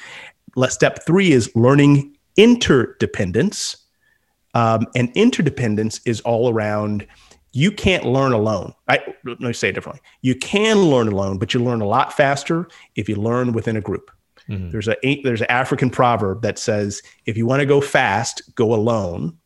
Let 0.55 0.71
step 0.71 1.05
three 1.05 1.31
is 1.31 1.53
learning 1.55 2.15
interdependence. 2.35 3.77
Um, 4.57 4.87
and 4.95 5.11
interdependence 5.13 6.01
is 6.05 6.19
all 6.21 6.49
around 6.49 7.05
you 7.51 7.71
can't 7.71 8.05
learn 8.05 8.33
alone. 8.33 8.73
I, 8.87 8.99
let 9.23 9.39
me 9.39 9.53
say 9.53 9.69
it 9.69 9.73
differently. 9.73 10.01
You 10.21 10.33
can 10.33 10.77
learn 10.77 11.07
alone, 11.07 11.37
but 11.37 11.53
you 11.53 11.63
learn 11.63 11.81
a 11.81 11.87
lot 11.87 12.11
faster 12.11 12.67
if 12.95 13.07
you 13.07 13.15
learn 13.15 13.53
within 13.53 13.77
a 13.77 13.81
group. 13.81 14.09
Mm-hmm. 14.49 14.71
There's 14.71 14.87
a 14.87 14.95
there's 15.23 15.41
an 15.41 15.51
African 15.51 15.91
proverb 15.91 16.41
that 16.41 16.57
says, 16.57 17.01
if 17.25 17.37
you 17.37 17.45
want 17.45 17.59
to 17.59 17.65
go 17.65 17.81
fast, 17.81 18.41
go 18.55 18.73
alone. 18.73 19.37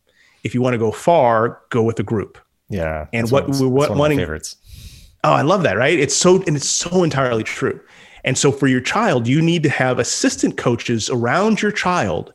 If 0.44 0.54
you 0.54 0.62
want 0.62 0.74
to 0.74 0.78
go 0.78 0.92
far, 0.92 1.60
go 1.68 1.82
with 1.82 1.98
a 2.00 2.02
group. 2.02 2.38
Yeah. 2.70 3.06
And 3.12 3.30
what 3.30 3.48
we're 3.48 3.68
what, 3.68 3.94
wanting 3.94 4.18
favorites. 4.18 4.56
Oh, 5.24 5.32
I 5.32 5.42
love 5.42 5.62
that, 5.64 5.76
right? 5.76 5.98
It's 5.98 6.16
so 6.16 6.42
and 6.46 6.56
it's 6.56 6.68
so 6.68 7.04
entirely 7.04 7.44
true. 7.44 7.78
And 8.24 8.38
so 8.38 8.50
for 8.50 8.66
your 8.66 8.80
child, 8.80 9.28
you 9.28 9.42
need 9.42 9.62
to 9.64 9.68
have 9.68 9.98
assistant 9.98 10.56
coaches 10.56 11.10
around 11.10 11.60
your 11.60 11.72
child 11.72 12.32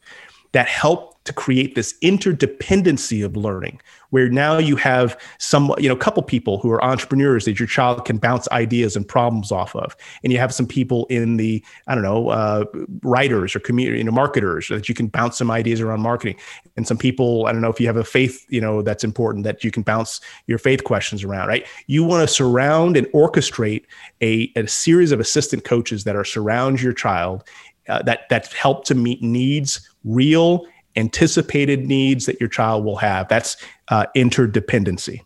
that 0.52 0.68
help 0.68 1.17
to 1.28 1.34
create 1.34 1.76
this 1.76 1.94
interdependency 2.02 3.24
of 3.24 3.38
learning 3.38 3.80
where 4.10 4.30
now 4.30 4.58
you 4.58 4.76
have 4.76 5.20
some 5.38 5.74
you 5.78 5.88
know 5.90 5.96
a 5.96 6.00
couple 6.00 6.24
people 6.24 6.58
who 6.60 6.72
are 6.72 6.84
entrepreneurs 6.84 7.46
that 7.46 7.60
your 7.60 7.68
child 7.68 8.06
can 8.06 8.18
bounce 8.18 8.48
ideas 8.52 8.96
and 8.96 9.08
problems 9.08 9.52
off 9.52 9.76
of. 9.76 9.96
And 10.24 10.32
you 10.32 10.40
have 10.40 10.54
some 10.54 10.68
people 10.68 11.06
in 11.10 11.38
the 11.38 11.64
i 11.88 11.94
don't 11.94 12.04
know 12.04 12.30
uh, 12.30 12.66
writers 13.04 13.56
or 13.56 13.60
community 13.60 14.00
you 14.00 14.04
know 14.04 14.12
marketers 14.12 14.68
that 14.70 14.88
you 14.88 14.96
can 14.96 15.08
bounce 15.08 15.38
some 15.38 15.52
ideas 15.52 15.82
around 15.82 16.02
marketing. 16.02 16.38
And 16.76 16.88
some 16.88 16.98
people 16.98 17.46
i 17.46 17.52
don't 17.52 17.62
know 17.62 17.70
if 17.70 17.80
you 17.80 17.88
have 17.88 17.98
a 17.98 18.04
faith 18.04 18.46
you 18.50 18.62
know 18.62 18.82
that's 18.82 19.04
important 19.04 19.44
that 19.44 19.64
you 19.64 19.72
can 19.72 19.84
bounce 19.84 20.22
your 20.48 20.58
faith 20.58 20.84
questions 20.84 21.24
around 21.24 21.48
right? 21.48 21.68
You 21.88 22.04
want 22.04 22.28
to 22.28 22.34
surround 22.34 22.98
and 22.98 23.08
orchestrate 23.08 23.86
a, 24.22 24.52
a 24.56 24.68
series 24.68 25.12
of 25.12 25.20
assistant 25.20 25.64
coaches 25.64 26.04
that 26.06 26.16
are 26.16 26.24
surround 26.24 26.82
your 26.82 26.94
child 26.94 27.44
uh, 27.90 28.02
that 28.04 28.22
that 28.30 28.52
help 28.54 28.86
to 28.86 28.96
meet 28.96 29.22
needs 29.22 29.90
real 30.04 30.66
anticipated 30.98 31.86
needs 31.86 32.26
that 32.26 32.40
your 32.40 32.50
child 32.50 32.84
will 32.84 32.98
have. 32.98 33.28
That's 33.30 33.56
uh, 33.90 34.08
interdependency 34.16 35.22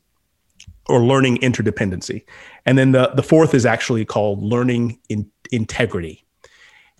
or 0.87 0.99
learning 0.99 1.37
interdependency. 1.37 2.23
And 2.65 2.77
then 2.77 2.91
the, 2.91 3.11
the 3.15 3.23
fourth 3.23 3.53
is 3.53 3.65
actually 3.65 4.05
called 4.05 4.43
learning 4.43 4.99
in, 5.09 5.29
integrity. 5.51 6.25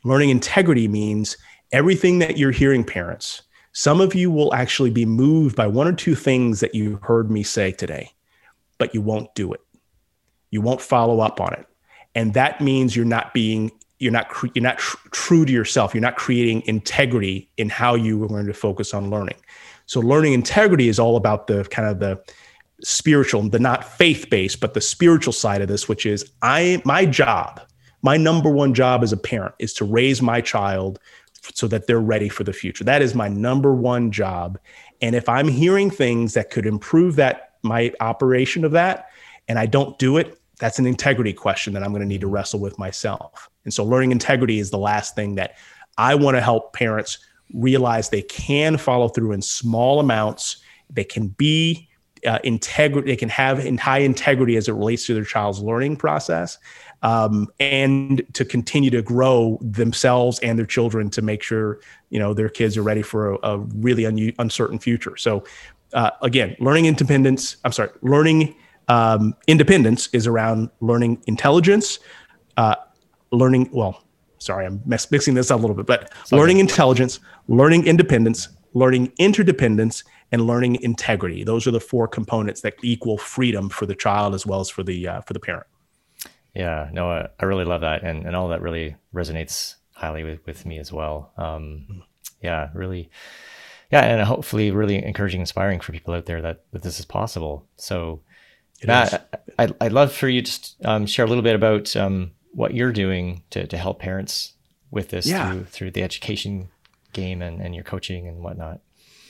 Learning 0.04 0.30
integrity 0.30 0.88
means 0.88 1.38
everything 1.72 2.20
that 2.20 2.38
you're 2.38 2.52
hearing, 2.52 2.84
parents. 2.84 3.42
Some 3.74 4.02
of 4.02 4.16
you 4.16 4.32
will 4.32 4.54
actually 4.54 4.90
be 4.90 5.06
moved 5.06 5.56
by 5.56 5.68
one 5.68 5.88
or 5.88 5.94
two 5.94 6.16
things 6.16 6.60
that 6.60 6.76
you 6.76 7.00
heard 7.04 7.30
me 7.30 7.44
say 7.44 7.72
today, 7.72 8.12
but 8.78 8.94
you 8.94 9.02
won't 9.02 9.34
do 9.36 9.54
it. 9.54 9.62
You 10.50 10.62
won't 10.62 10.82
follow 10.82 11.20
up 11.20 11.40
on 11.40 11.54
it. 11.54 11.66
And 12.16 12.34
that 12.34 12.60
means 12.60 12.96
you're 12.96 13.06
not 13.06 13.34
being 13.34 13.72
you're 14.02 14.12
not 14.12 14.30
cre- 14.30 14.48
you're 14.56 14.64
not 14.64 14.80
tr- 14.80 14.98
true 15.12 15.46
to 15.46 15.52
yourself. 15.52 15.94
You're 15.94 16.02
not 16.02 16.16
creating 16.16 16.64
integrity 16.66 17.50
in 17.58 17.70
how 17.70 17.96
you 17.96 18.22
are 18.24 18.28
going 18.28 18.48
to 18.48 18.54
focus 18.54 18.94
on 18.94 19.10
learning. 19.10 19.38
So 19.86 20.00
learning 20.00 20.34
integrity 20.34 20.90
is 20.90 21.00
all 21.00 21.16
about 21.16 21.48
the 21.48 21.64
kind 21.66 21.88
of 21.88 22.00
the 22.00 22.22
spiritual, 22.84 23.48
the 23.50 23.60
not 23.60 23.86
faith 23.86 24.30
based, 24.30 24.60
but 24.60 24.74
the 24.74 24.82
spiritual 24.82 25.34
side 25.34 25.62
of 25.62 25.68
this, 25.68 25.88
which 25.88 26.06
is 26.06 26.32
I 26.42 26.82
my 26.84 27.06
job, 27.06 27.62
my 28.02 28.18
number 28.18 28.50
one 28.50 28.74
job 28.74 29.04
as 29.04 29.14
a 29.14 29.18
parent 29.18 29.54
is 29.60 29.74
to 29.76 29.86
raise 29.86 30.22
my 30.22 30.42
child 30.42 31.00
so 31.54 31.68
that 31.68 31.86
they're 31.86 32.00
ready 32.00 32.30
for 32.30 32.44
the 32.44 32.54
future. 32.54 32.84
That 32.84 33.02
is 33.02 33.14
my 33.14 33.28
number 33.28 33.74
one 33.74 34.12
job. 34.12 34.60
And 35.02 35.16
if 35.16 35.30
I'm 35.30 35.48
hearing 35.48 35.92
things 35.92 36.34
that 36.34 36.50
could 36.50 36.66
improve 36.66 37.16
that 37.18 37.54
my 37.64 37.94
operation 38.00 38.66
of 38.66 38.72
that, 38.72 39.10
and 39.48 39.60
I 39.60 39.68
don't 39.68 39.98
do 40.00 40.18
it, 40.18 40.40
that's 40.60 40.80
an 40.80 40.86
integrity 40.86 41.34
question 41.34 41.74
that 41.74 41.84
I'm 41.84 41.92
going 41.92 42.02
to 42.02 42.08
need 42.08 42.22
to 42.22 42.28
wrestle 42.28 42.60
with 42.60 42.80
myself. 42.80 43.51
And 43.64 43.74
so 43.74 43.84
learning 43.84 44.12
integrity 44.12 44.60
is 44.60 44.72
the 44.72 44.78
last 44.78 45.16
thing 45.16 45.36
that 45.36 45.56
I 45.98 46.16
want 46.16 46.36
to 46.38 46.42
help 46.42 46.74
parents 46.74 47.20
realize 47.54 48.10
they 48.10 48.22
can 48.22 48.78
follow 48.78 49.08
through 49.08 49.34
in 49.34 49.42
small 49.42 50.00
amounts. 50.00 50.58
They 50.90 51.04
can 51.04 51.28
be 51.30 51.90
uh, 52.26 52.40
integrity. 52.44 53.12
They 53.12 53.16
can 53.16 53.30
have 53.30 53.66
in 53.66 53.78
high 53.78 54.00
integrity 54.00 54.56
as 54.56 54.68
it 54.68 54.74
relates 54.74 55.06
to 55.08 55.14
their 55.14 55.24
child's 55.24 55.60
learning 55.60 55.98
process, 55.98 56.58
um, 57.02 57.48
and 57.60 58.22
to 58.34 58.46
continue 58.46 58.90
to 58.92 59.02
grow 59.02 59.58
themselves 59.62 60.40
and 60.40 60.58
their 60.58 60.66
children 60.66 61.10
to 61.12 61.22
make 61.22 61.42
sure 61.42 61.80
you 62.10 62.20
know 62.20 62.34
their 62.34 62.50
kids 62.50 62.78
are 62.78 62.84
ready 62.84 63.02
for 63.02 63.34
a, 63.34 63.38
a 63.44 63.58
really 63.58 64.06
un- 64.06 64.34
uncertain 64.40 64.80
future. 64.80 65.18
So, 65.18 65.44
uh, 65.94 66.12
again, 66.22 66.56
learning 66.60 66.86
independence. 66.86 67.58
I'm 67.66 67.72
sorry, 67.72 67.90
learning 68.02 68.56
um, 68.88 69.36
independence 69.48 70.10
is 70.14 70.28
around 70.28 70.70
learning 70.80 71.24
intelligence, 71.28 72.00
uh, 72.58 72.76
learning, 73.32 73.70
well, 73.72 74.04
sorry, 74.38 74.66
I'm 74.66 74.82
mixing 74.86 75.34
this 75.34 75.52
up 75.52 75.60
a 75.60 75.62
little 75.62 75.76
bit, 75.76 75.86
but 75.86 76.12
sorry. 76.26 76.40
learning 76.40 76.60
intelligence, 76.60 77.20
learning 77.48 77.86
independence, 77.86 78.50
learning 78.74 79.12
interdependence, 79.18 80.04
and 80.32 80.48
learning 80.48 80.82
integrity. 80.82 81.44
Those 81.44 81.68
are 81.68 81.72
the 81.72 81.80
four 81.80 82.08
components 82.08 82.62
that 82.62 82.76
equal 82.84 83.18
freedom 83.18 83.70
for 83.70 83.86
the 83.86 83.96
child 83.96 84.34
as 84.34 84.46
well 84.46 84.60
as 84.60 84.70
for 84.70 84.84
the 84.84 85.08
uh, 85.08 85.22
for 85.22 85.34
the 85.34 85.40
parent. 85.40 85.68
Yeah, 86.56 86.90
no, 86.92 87.10
I, 87.10 87.30
I 87.40 87.46
really 87.46 87.66
love 87.66 87.82
that, 87.82 88.04
and 88.04 88.26
and 88.26 88.36
all 88.36 88.50
that 88.50 88.62
really 88.62 88.96
resonates 89.14 89.76
highly 89.94 90.24
with, 90.24 90.46
with 90.46 90.66
me 90.66 90.80
as 90.80 90.92
well. 90.92 91.32
Um, 91.38 92.04
yeah, 92.42 92.70
really, 92.74 93.10
yeah, 93.92 94.04
and 94.04 94.22
hopefully, 94.22 94.72
really 94.72 95.04
encouraging, 95.04 95.42
inspiring 95.42 95.80
for 95.80 95.92
people 95.92 96.14
out 96.14 96.26
there 96.26 96.42
that 96.42 96.64
that 96.72 96.82
this 96.82 97.00
is 97.00 97.06
possible. 97.06 97.68
So, 97.78 98.22
it 98.82 98.88
Matt, 98.88 99.46
I, 99.60 99.70
I'd 99.80 99.94
love 99.94 100.12
for 100.12 100.28
you 100.28 100.42
to 100.42 100.46
just 100.46 100.76
um, 100.86 101.06
share 101.06 101.26
a 101.26 101.28
little 101.28 101.44
bit 101.44 101.56
about 101.56 101.96
um, 101.96 102.32
what 102.54 102.74
you're 102.74 102.92
doing 102.92 103.44
to, 103.50 103.68
to 103.68 103.78
help 103.78 104.00
parents 104.00 104.54
with 104.92 105.10
this 105.10 105.26
yeah. 105.26 105.52
through, 105.52 105.64
through 105.66 105.92
the 105.92 106.04
education 106.04 106.70
game 107.14 107.42
and, 107.42 107.62
and 107.62 107.74
your 107.74 107.84
coaching 107.84 108.28
and 108.28 108.44
whatnot. 108.44 108.82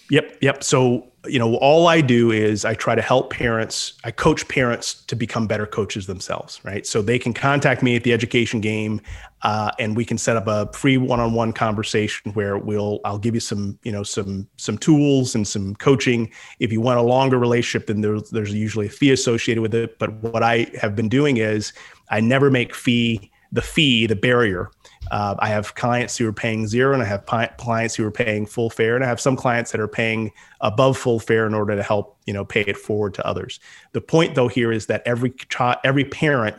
Yep. 0.10 0.40
Yep. 0.42 0.64
So, 0.64 1.08
you 1.26 1.40
know, 1.40 1.56
all 1.56 1.88
I 1.88 2.02
do 2.02 2.32
is 2.32 2.66
I 2.66 2.74
try 2.74 2.96
to 2.96 3.02
help 3.02 3.32
parents, 3.32 3.94
I 4.04 4.12
coach 4.12 4.46
parents 4.50 5.06
to 5.06 5.16
become 5.16 5.48
better 5.48 5.66
coaches 5.66 6.06
themselves, 6.06 6.60
right? 6.66 6.86
So 6.86 7.02
they 7.02 7.18
can 7.18 7.34
contact 7.34 7.82
me 7.82 7.96
at 7.96 8.04
the 8.04 8.12
education 8.12 8.60
game 8.60 9.00
uh, 9.44 9.72
and 9.80 9.96
we 9.96 10.04
can 10.04 10.18
set 10.18 10.36
up 10.36 10.48
a 10.48 10.70
free 10.74 10.98
one-on-one 10.98 11.54
conversation 11.54 12.34
where 12.34 12.58
we'll, 12.58 13.00
I'll 13.06 13.20
give 13.20 13.36
you 13.36 13.40
some, 13.40 13.80
you 13.84 13.92
know, 13.94 14.04
some, 14.04 14.50
some 14.58 14.78
tools 14.78 15.34
and 15.34 15.48
some 15.48 15.76
coaching. 15.76 16.30
If 16.60 16.74
you 16.74 16.82
want 16.82 17.00
a 17.00 17.04
longer 17.04 17.40
relationship, 17.40 17.88
then 17.88 18.02
there's, 18.02 18.30
there's 18.32 18.54
usually 18.54 18.88
a 18.88 18.90
fee 18.90 19.12
associated 19.12 19.62
with 19.62 19.74
it. 19.74 19.98
But 19.98 20.12
what 20.22 20.44
I 20.44 20.68
have 20.82 20.94
been 20.94 21.08
doing 21.08 21.38
is 21.38 21.72
I 22.12 22.20
never 22.20 22.52
make 22.52 22.76
fee, 22.76 23.32
the 23.52 23.62
fee, 23.62 24.06
the 24.06 24.16
barrier 24.16 24.70
uh, 25.12 25.36
I 25.40 25.50
have 25.50 25.76
clients 25.76 26.16
who 26.16 26.28
are 26.28 26.34
paying 26.34 26.68
zero, 26.68 26.94
and 26.94 27.04
I 27.04 27.06
have 27.06 27.26
pi- 27.26 27.48
clients 27.58 27.96
who 27.96 28.08
are 28.08 28.12
paying 28.12 28.46
full 28.46 28.70
fare, 28.70 28.96
and 28.96 29.04
I 29.04 29.08
have 29.08 29.20
some 29.20 29.36
clients 29.36 29.72
that 29.72 29.82
are 29.82 29.88
paying 29.88 30.32
above 30.62 30.98
full 30.98 31.20
fare 31.20 31.46
in 31.46 31.54
order 31.54 31.76
to 31.76 31.84
help 31.84 32.18
you 32.26 32.34
know 32.34 32.46
pay 32.46 32.62
it 32.62 32.78
forward 32.78 33.14
to 33.16 33.28
others. 33.28 33.60
The 33.92 34.00
point 34.00 34.36
though 34.36 34.48
here 34.48 34.72
is 34.72 34.86
that 34.86 35.04
every 35.06 35.32
child, 35.50 35.78
every 35.84 36.06
parent 36.06 36.56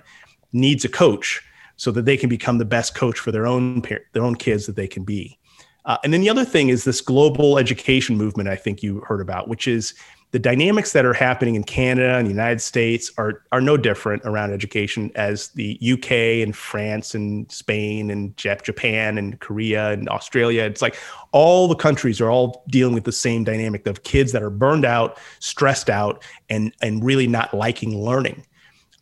needs 0.52 0.84
a 0.84 0.88
coach 0.88 1.42
so 1.76 1.90
that 1.92 2.04
they 2.04 2.18
can 2.18 2.28
become 2.28 2.58
the 2.58 2.66
best 2.66 2.94
coach 2.94 3.18
for 3.18 3.32
their 3.32 3.46
own 3.46 3.80
par- 3.80 4.02
their 4.12 4.22
own 4.22 4.36
kids 4.36 4.66
that 4.66 4.76
they 4.76 4.88
can 4.88 5.02
be. 5.02 5.38
Uh, 5.86 5.96
and 6.04 6.12
then 6.12 6.20
the 6.20 6.30
other 6.30 6.44
thing 6.44 6.68
is 6.68 6.84
this 6.84 7.00
global 7.00 7.58
education 7.58 8.16
movement 8.16 8.50
I 8.50 8.56
think 8.56 8.82
you 8.82 9.00
heard 9.00 9.22
about, 9.22 9.48
which 9.48 9.66
is 9.66 9.94
the 10.32 10.38
dynamics 10.38 10.92
that 10.92 11.04
are 11.04 11.12
happening 11.12 11.56
in 11.56 11.62
Canada 11.62 12.14
and 12.14 12.26
the 12.26 12.30
United 12.30 12.60
States 12.60 13.12
are 13.18 13.44
are 13.52 13.60
no 13.60 13.76
different 13.76 14.22
around 14.24 14.50
education 14.50 15.12
as 15.14 15.48
the 15.48 15.78
UK 15.80 16.42
and 16.42 16.56
France 16.56 17.14
and 17.14 17.50
Spain 17.52 18.10
and 18.10 18.34
Japan 18.38 19.18
and 19.18 19.38
Korea 19.40 19.90
and 19.90 20.08
Australia. 20.08 20.62
It's 20.64 20.80
like 20.80 20.96
all 21.32 21.68
the 21.68 21.74
countries 21.74 22.18
are 22.18 22.30
all 22.30 22.64
dealing 22.68 22.94
with 22.94 23.04
the 23.04 23.12
same 23.12 23.44
dynamic 23.44 23.86
of 23.86 24.04
kids 24.04 24.32
that 24.32 24.42
are 24.42 24.50
burned 24.50 24.86
out, 24.86 25.18
stressed 25.38 25.90
out, 25.90 26.24
and 26.48 26.74
and 26.80 27.04
really 27.04 27.26
not 27.26 27.52
liking 27.52 28.02
learning. 28.02 28.46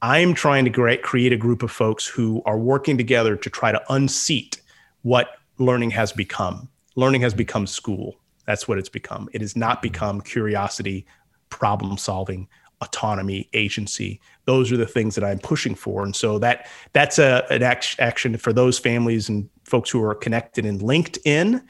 I'm 0.02 0.34
trying 0.34 0.64
to 0.64 0.96
create 0.98 1.32
a 1.32 1.36
group 1.36 1.62
of 1.62 1.70
folks 1.70 2.06
who 2.06 2.42
are 2.44 2.58
working 2.58 2.96
together 2.96 3.36
to 3.36 3.50
try 3.50 3.70
to 3.70 3.80
unseat 3.92 4.60
what 5.02 5.36
learning 5.58 5.90
has 5.90 6.10
become. 6.10 6.68
Learning 6.96 7.20
has 7.20 7.34
become 7.34 7.68
school. 7.68 8.16
That's 8.46 8.66
what 8.66 8.78
it's 8.78 8.88
become. 8.88 9.28
It 9.32 9.42
has 9.42 9.54
not 9.54 9.80
become 9.80 10.20
curiosity, 10.20 11.06
problem 11.50 11.98
solving, 11.98 12.48
autonomy, 12.80 13.48
agency. 13.52 14.20
Those 14.46 14.72
are 14.72 14.76
the 14.76 14.86
things 14.86 15.14
that 15.14 15.24
I'm 15.24 15.38
pushing 15.38 15.74
for. 15.74 16.04
And 16.04 16.16
so 16.16 16.38
that 16.38 16.66
that's 16.92 17.18
a, 17.18 17.44
an 17.50 17.62
action 17.62 18.36
for 18.36 18.52
those 18.52 18.78
families 18.78 19.28
and 19.28 19.48
folks 19.64 19.90
who 19.90 20.02
are 20.02 20.14
connected 20.14 20.64
in 20.64 20.78
LinkedIn. 20.78 21.62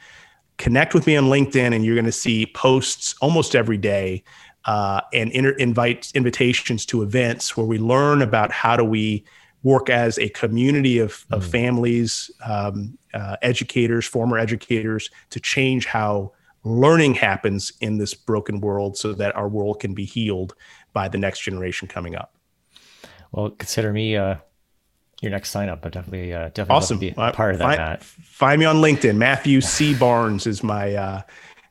Connect 0.57 0.93
with 0.93 1.07
me 1.07 1.15
on 1.15 1.25
LinkedIn, 1.25 1.75
and 1.75 1.83
you're 1.83 1.95
going 1.95 2.05
to 2.05 2.11
see 2.11 2.45
posts 2.45 3.15
almost 3.21 3.55
every 3.55 3.77
day 3.77 4.23
uh, 4.65 5.01
and 5.13 5.31
inter- 5.31 5.51
invite 5.51 6.11
invitations 6.13 6.85
to 6.85 7.01
events 7.01 7.57
where 7.57 7.65
we 7.65 7.79
learn 7.79 8.21
about 8.21 8.51
how 8.51 8.77
do 8.77 8.83
we 8.83 9.23
work 9.63 9.89
as 9.89 10.17
a 10.17 10.29
community 10.29 10.99
of, 10.99 11.25
of 11.31 11.43
mm. 11.43 11.51
families, 11.51 12.31
um, 12.45 12.97
uh, 13.13 13.35
educators, 13.41 14.05
former 14.05 14.37
educators, 14.37 15.09
to 15.29 15.39
change 15.39 15.85
how 15.85 16.31
learning 16.63 17.15
happens 17.15 17.73
in 17.81 17.97
this 17.97 18.13
broken 18.13 18.61
world 18.61 18.97
so 18.97 19.13
that 19.13 19.35
our 19.35 19.47
world 19.47 19.79
can 19.79 19.93
be 19.93 20.05
healed 20.05 20.53
by 20.93 21.07
the 21.07 21.17
next 21.17 21.41
generation 21.41 21.87
coming 21.87 22.15
up. 22.15 22.35
Well, 23.31 23.49
consider 23.51 23.93
me 23.93 24.15
uh, 24.15 24.35
your 25.21 25.31
next 25.31 25.51
sign 25.51 25.69
up. 25.69 25.85
I 25.85 25.89
definitely, 25.89 26.33
uh, 26.33 26.49
definitely 26.49 26.75
awesome. 26.75 26.99
be 26.99 27.11
part 27.11 27.53
of 27.53 27.59
that. 27.59 28.03
Find, 28.03 28.25
find, 28.25 28.59
me 28.59 28.65
on 28.65 28.77
LinkedIn. 28.77 29.15
Matthew 29.15 29.61
C. 29.61 29.93
Barnes 29.93 30.45
is 30.47 30.63
my 30.63 30.93
uh, 30.95 31.21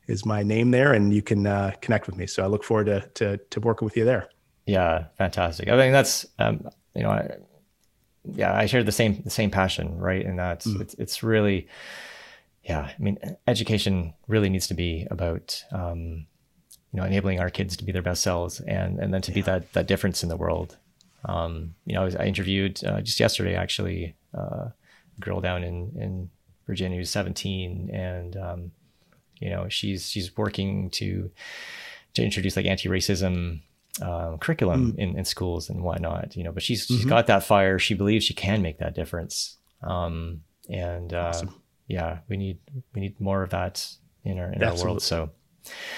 is 0.07 0.25
my 0.25 0.43
name 0.43 0.71
there, 0.71 0.93
and 0.93 1.13
you 1.13 1.21
can 1.21 1.45
uh, 1.45 1.71
connect 1.81 2.07
with 2.07 2.17
me. 2.17 2.25
So 2.27 2.43
I 2.43 2.47
look 2.47 2.63
forward 2.63 2.85
to, 2.85 3.01
to 3.15 3.37
to 3.37 3.59
working 3.59 3.85
with 3.85 3.95
you 3.95 4.05
there. 4.05 4.29
Yeah, 4.65 5.05
fantastic. 5.17 5.69
I 5.69 5.75
mean, 5.75 5.91
that's 5.91 6.25
um, 6.39 6.67
you 6.95 7.03
know, 7.03 7.11
I, 7.11 7.37
yeah, 8.33 8.55
I 8.55 8.65
share 8.65 8.83
the 8.83 8.91
same 8.91 9.21
the 9.23 9.29
same 9.29 9.51
passion, 9.51 9.97
right? 9.97 10.25
And 10.25 10.39
that's 10.39 10.67
mm. 10.67 10.81
it's 10.81 10.93
it's 10.95 11.23
really 11.23 11.67
yeah, 12.63 12.91
I 12.97 13.01
mean, 13.01 13.17
education 13.47 14.13
really 14.27 14.49
needs 14.49 14.67
to 14.67 14.73
be 14.73 15.07
about 15.09 15.63
um, 15.71 16.27
you 16.91 16.99
know 16.99 17.03
enabling 17.03 17.39
our 17.39 17.49
kids 17.49 17.75
to 17.77 17.83
be 17.83 17.91
their 17.91 18.01
best 18.01 18.21
selves 18.21 18.59
and 18.61 18.99
and 18.99 19.13
then 19.13 19.21
to 19.23 19.31
yeah. 19.31 19.35
be 19.35 19.41
that 19.41 19.73
that 19.73 19.87
difference 19.87 20.23
in 20.23 20.29
the 20.29 20.37
world. 20.37 20.77
Um, 21.25 21.75
you 21.85 21.93
know, 21.93 22.01
I, 22.01 22.05
was, 22.05 22.15
I 22.15 22.25
interviewed 22.25 22.83
uh, 22.83 23.01
just 23.01 23.19
yesterday 23.19 23.55
actually 23.55 24.15
uh, 24.35 24.69
a 24.69 25.19
girl 25.19 25.41
down 25.41 25.63
in 25.63 25.91
in 25.95 26.29
Virginia 26.67 26.97
who's 26.97 27.09
17 27.09 27.89
and 27.91 28.37
um, 28.37 28.71
You 29.39 29.49
know, 29.49 29.67
she's 29.69 30.09
she's 30.09 30.37
working 30.37 30.89
to 30.91 31.31
to 32.13 32.23
introduce 32.23 32.55
like 32.55 32.65
anti-racism 32.65 33.61
um, 34.01 34.37
curriculum 34.37 34.93
mm. 34.93 34.99
in, 34.99 35.17
in 35.17 35.25
schools 35.25 35.69
and 35.69 35.83
whatnot. 35.83 36.35
You 36.35 36.43
know, 36.43 36.51
but 36.51 36.63
she's 36.63 36.85
mm-hmm. 36.85 36.95
she's 36.95 37.05
got 37.05 37.27
that 37.27 37.43
fire. 37.43 37.79
She 37.79 37.95
believes 37.95 38.25
she 38.25 38.33
can 38.33 38.61
make 38.61 38.77
that 38.79 38.93
difference. 38.93 39.57
Um, 39.81 40.43
and 40.69 41.13
uh, 41.13 41.31
awesome. 41.33 41.60
Yeah, 41.91 42.19
we 42.29 42.37
need 42.37 42.59
we 42.93 43.01
need 43.01 43.19
more 43.19 43.43
of 43.43 43.49
that 43.51 43.85
in 44.23 44.39
our 44.39 44.51
in 44.51 44.63
Absolutely. 44.63 44.81
our 44.81 44.87
world. 44.87 45.01
So 45.01 45.29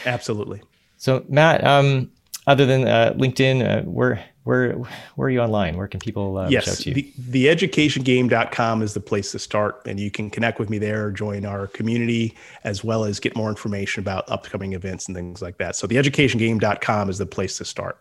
absolutely. 0.05 0.61
So 0.97 1.25
Matt, 1.29 1.63
um, 1.63 2.11
other 2.47 2.65
than 2.65 2.87
uh, 2.87 3.13
LinkedIn, 3.15 3.65
uh, 3.65 3.83
where 3.83 4.23
where 4.43 4.73
where 5.15 5.27
are 5.27 5.29
you 5.29 5.39
online? 5.39 5.77
Where 5.77 5.87
can 5.87 5.99
people 5.99 6.37
uh, 6.37 6.49
yes, 6.49 6.67
reach 6.67 6.73
out 6.73 6.83
to 6.83 7.01
you? 7.01 7.11
The, 7.17 7.45
theeducationgame.com 7.45 8.81
is 8.81 8.93
the 8.93 8.99
place 8.99 9.31
to 9.31 9.39
start, 9.39 9.81
and 9.85 9.99
you 9.99 10.11
can 10.11 10.29
connect 10.29 10.59
with 10.59 10.69
me 10.69 10.77
there, 10.77 11.11
join 11.11 11.45
our 11.45 11.67
community, 11.67 12.35
as 12.63 12.83
well 12.83 13.05
as 13.05 13.19
get 13.19 13.35
more 13.35 13.49
information 13.49 14.01
about 14.01 14.29
upcoming 14.29 14.73
events 14.73 15.07
and 15.07 15.15
things 15.15 15.41
like 15.41 15.57
that. 15.59 15.75
So 15.75 15.87
the 15.87 15.95
theeducationgame.com 15.95 17.09
is 17.09 17.17
the 17.17 17.25
place 17.25 17.57
to 17.59 17.65
start. 17.65 17.99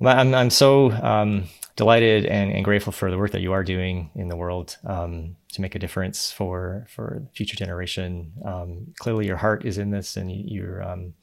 Well, 0.00 0.18
I'm 0.18 0.34
I'm 0.34 0.50
so 0.50 0.90
um, 0.92 1.44
delighted 1.78 2.26
and, 2.26 2.50
and 2.50 2.64
grateful 2.64 2.92
for 2.92 3.08
the 3.08 3.16
work 3.16 3.30
that 3.30 3.40
you 3.40 3.52
are 3.52 3.62
doing 3.62 4.10
in 4.16 4.28
the 4.28 4.36
world 4.36 4.76
um, 4.84 5.36
to 5.52 5.62
make 5.62 5.76
a 5.76 5.78
difference 5.78 6.30
for 6.30 6.86
for 6.90 7.22
future 7.32 7.56
generation. 7.56 8.32
Um, 8.44 8.88
clearly, 8.98 9.26
your 9.26 9.36
heart 9.36 9.64
is 9.64 9.78
in 9.78 9.90
this, 9.90 10.16
and 10.16 10.30
you, 10.30 10.64
are 10.64 10.82
um, 10.82 11.14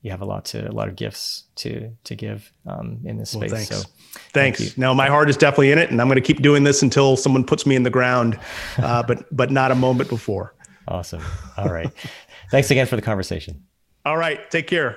you 0.00 0.12
have 0.12 0.22
a 0.22 0.24
lot 0.24 0.44
to 0.46 0.70
a 0.70 0.72
lot 0.72 0.88
of 0.88 0.94
gifts 0.94 1.44
to 1.56 1.90
to 2.04 2.14
give 2.14 2.52
um, 2.66 3.00
in 3.04 3.18
this 3.18 3.30
space. 3.30 3.50
Well, 3.50 3.60
thanks. 3.60 3.68
So 3.68 3.90
thanks. 4.32 4.58
Thank 4.60 4.78
now 4.78 4.94
my 4.94 5.08
heart 5.08 5.28
is 5.28 5.36
definitely 5.36 5.72
in 5.72 5.78
it, 5.78 5.90
and 5.90 6.00
I'm 6.00 6.06
going 6.06 6.22
to 6.22 6.22
keep 6.22 6.40
doing 6.40 6.62
this 6.62 6.82
until 6.82 7.16
someone 7.16 7.44
puts 7.44 7.66
me 7.66 7.74
in 7.74 7.82
the 7.82 7.90
ground, 7.90 8.38
uh, 8.78 9.02
but 9.06 9.24
but 9.36 9.50
not 9.50 9.72
a 9.72 9.74
moment 9.74 10.08
before. 10.08 10.54
Awesome. 10.86 11.22
All 11.58 11.68
right. 11.68 11.90
thanks 12.50 12.70
again 12.70 12.86
for 12.86 12.96
the 12.96 13.02
conversation. 13.02 13.64
All 14.06 14.16
right. 14.16 14.50
Take 14.50 14.68
care. 14.68 14.96